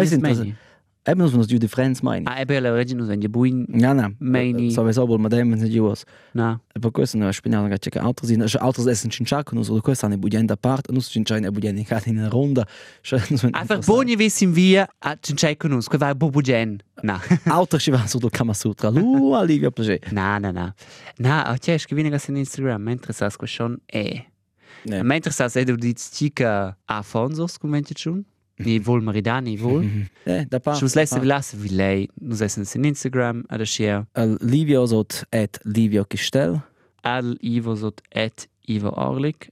Eben 1.07 1.23
nus 1.23 1.33
nus 1.33 1.47
di 1.47 1.67
friends 1.67 2.01
maini. 2.01 2.25
Ah, 2.27 2.41
ebe 2.41 2.59
la 2.59 2.71
origine, 2.71 3.07
wenn 3.07 3.21
je 3.21 3.29
buin, 3.29 3.65
Ja, 3.73 3.93
na. 3.93 4.09
Maini. 4.19 4.71
So 4.71 4.83
ves 4.83 4.97
obol 4.97 5.17
madem 5.19 5.49
ne 5.55 5.69
juos. 5.69 6.03
na. 6.33 6.59
E 6.75 6.79
per 6.79 6.91
questo 6.91 7.17
noi 7.17 7.31
spiniamo 7.31 7.67
che 7.69 7.89
che 7.89 7.99
altri 7.99 8.27
sin, 8.27 8.43
che 8.45 8.57
altri 8.57 8.89
essen 8.89 9.09
cinchaco 9.09 9.55
nus 9.55 9.69
oder 9.69 9.81
questo 9.81 10.07
ne 10.07 10.17
budenda 10.17 10.57
part, 10.57 10.91
nus 10.91 11.07
cinchain 11.09 11.45
e 11.45 11.49
budenda 11.51 12.01
in 12.05 12.17
una 12.17 12.27
ronda. 12.27 12.67
Cioè 13.01 13.21
nus 13.29 13.43
Einfach 13.43 13.85
boni 13.85 14.17
wissen 14.17 14.53
wir, 14.53 14.85
a 14.99 15.15
cincai 15.17 15.55
con 15.55 15.71
uns, 15.71 15.87
que 15.87 15.97
vai 15.97 16.13
bobugen. 16.13 16.81
Na. 17.01 17.21
Altri 17.45 17.79
ci 17.79 17.91
van 17.91 18.07
su 18.07 18.19
do 18.19 18.29
Kama 18.29 18.53
Sutra. 18.53 18.89
Lu 18.89 19.31
Olivia 19.33 19.71
Plage. 19.71 20.01
Na, 20.11 20.39
na, 20.39 20.51
na. 20.51 20.73
Na, 21.19 21.43
a 21.43 21.57
c'è, 21.57 21.77
scrivi 21.77 22.01
in 22.05 22.35
Instagram, 22.35 22.81
mentre 22.81 23.13
que 23.13 23.47
schon 23.47 23.79
e. 23.85 24.25
Ne. 24.83 25.03
Mentre 25.03 25.31
sas 25.31 25.55
e 25.55 25.63
du 25.63 25.75
diz 25.75 26.09
tica 26.09 26.77
a 26.85 27.01
fonsos, 27.01 27.57
come 27.57 27.71
mentre 27.73 27.95
schon. 27.97 28.25
Part. 30.59 30.77
Schus 30.77 30.95
lesse 30.95 31.19
vi 31.19 31.27
lasse 31.27 31.57
vi 31.57 31.69
lei, 31.69 32.07
nus 32.21 32.41
essen 32.41 32.65
in 32.73 32.85
Instagram, 32.85 33.43
ad 33.49 33.61
a 33.61 33.65
share. 33.65 34.07
Uh, 34.17 34.35
Livio 34.41 34.85
sot 34.85 35.23
et 35.29 35.59
Livio 35.63 36.05
Gestel. 36.09 36.61
Al 37.03 37.37
Ivo 38.67 38.91
Orlik. 38.95 39.49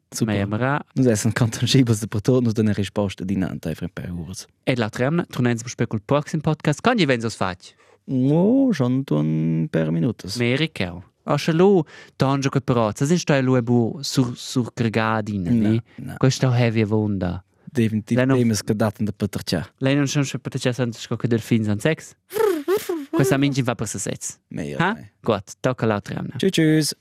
Mara. 0.48 0.82
Nus 0.94 1.08
essen 1.08 1.32
Kanton 1.32 1.68
Schibers 1.68 2.00
de 2.00 2.08
Porto, 2.08 2.42
nus 2.42 2.54
denne 2.54 2.74
risposta 2.74 3.24
di 3.24 3.36
nanta 3.36 3.70
e 3.70 3.76
per 3.76 4.12
ures. 4.12 4.46
Et 4.66 4.78
la 4.78 4.90
tremna, 4.90 5.26
trunens 5.26 5.64
bu 5.64 5.70
specul 5.70 6.02
proxim 6.06 6.42
podcast. 6.42 6.82
Kan 6.82 6.98
je 6.98 7.06
venzos 7.06 7.36
fac? 7.36 7.74
No, 8.06 8.72
schon 8.74 9.04
tun 9.04 9.68
per 9.72 9.92
minutos. 9.92 10.36
Merikau. 10.38 11.04
Ascha 11.26 11.54
lu, 11.54 11.84
tanjo 12.18 12.52
que 12.52 12.60
peroz. 12.60 13.00
Sa 13.00 13.06
sin 13.06 13.18
stai 13.18 13.42
lu 13.42 13.56
e 13.58 13.62
bu 13.62 14.00
sur, 14.02 14.36
sur 14.36 14.70
gregadina, 14.76 15.52
ne? 15.52 15.80
no. 15.98 16.18
Questa 16.20 16.52
heavy 16.52 16.84
vonda. 16.84 17.44
Definitiv 17.76 18.18
Lei 18.18 18.26
non- 18.26 18.38
temes 18.38 18.64
che 18.64 18.74
daten 18.76 19.06
de 19.06 19.12
Petercia. 19.12 19.68
Lei 19.78 19.96
non 19.96 20.08
schon 20.08 20.24
per 20.42 20.52
te 20.52 20.74
san 20.74 20.92
sco 20.94 21.16
che 21.16 21.28
delfins 21.28 21.68
an 21.68 21.80
sex? 21.80 22.16
Questa 23.10 23.38
mingi 23.42 23.62
va 23.62 23.76
per 23.76 23.88
se 23.88 24.00
sez. 24.00 24.40
Meio. 24.50 24.78
Ha? 24.78 24.96
Gut, 25.22 25.54
tocca 25.60 25.86
la 25.86 26.00
tremna. 26.02 26.36
Tschüss, 26.38 26.52
tschüss. 26.52 26.96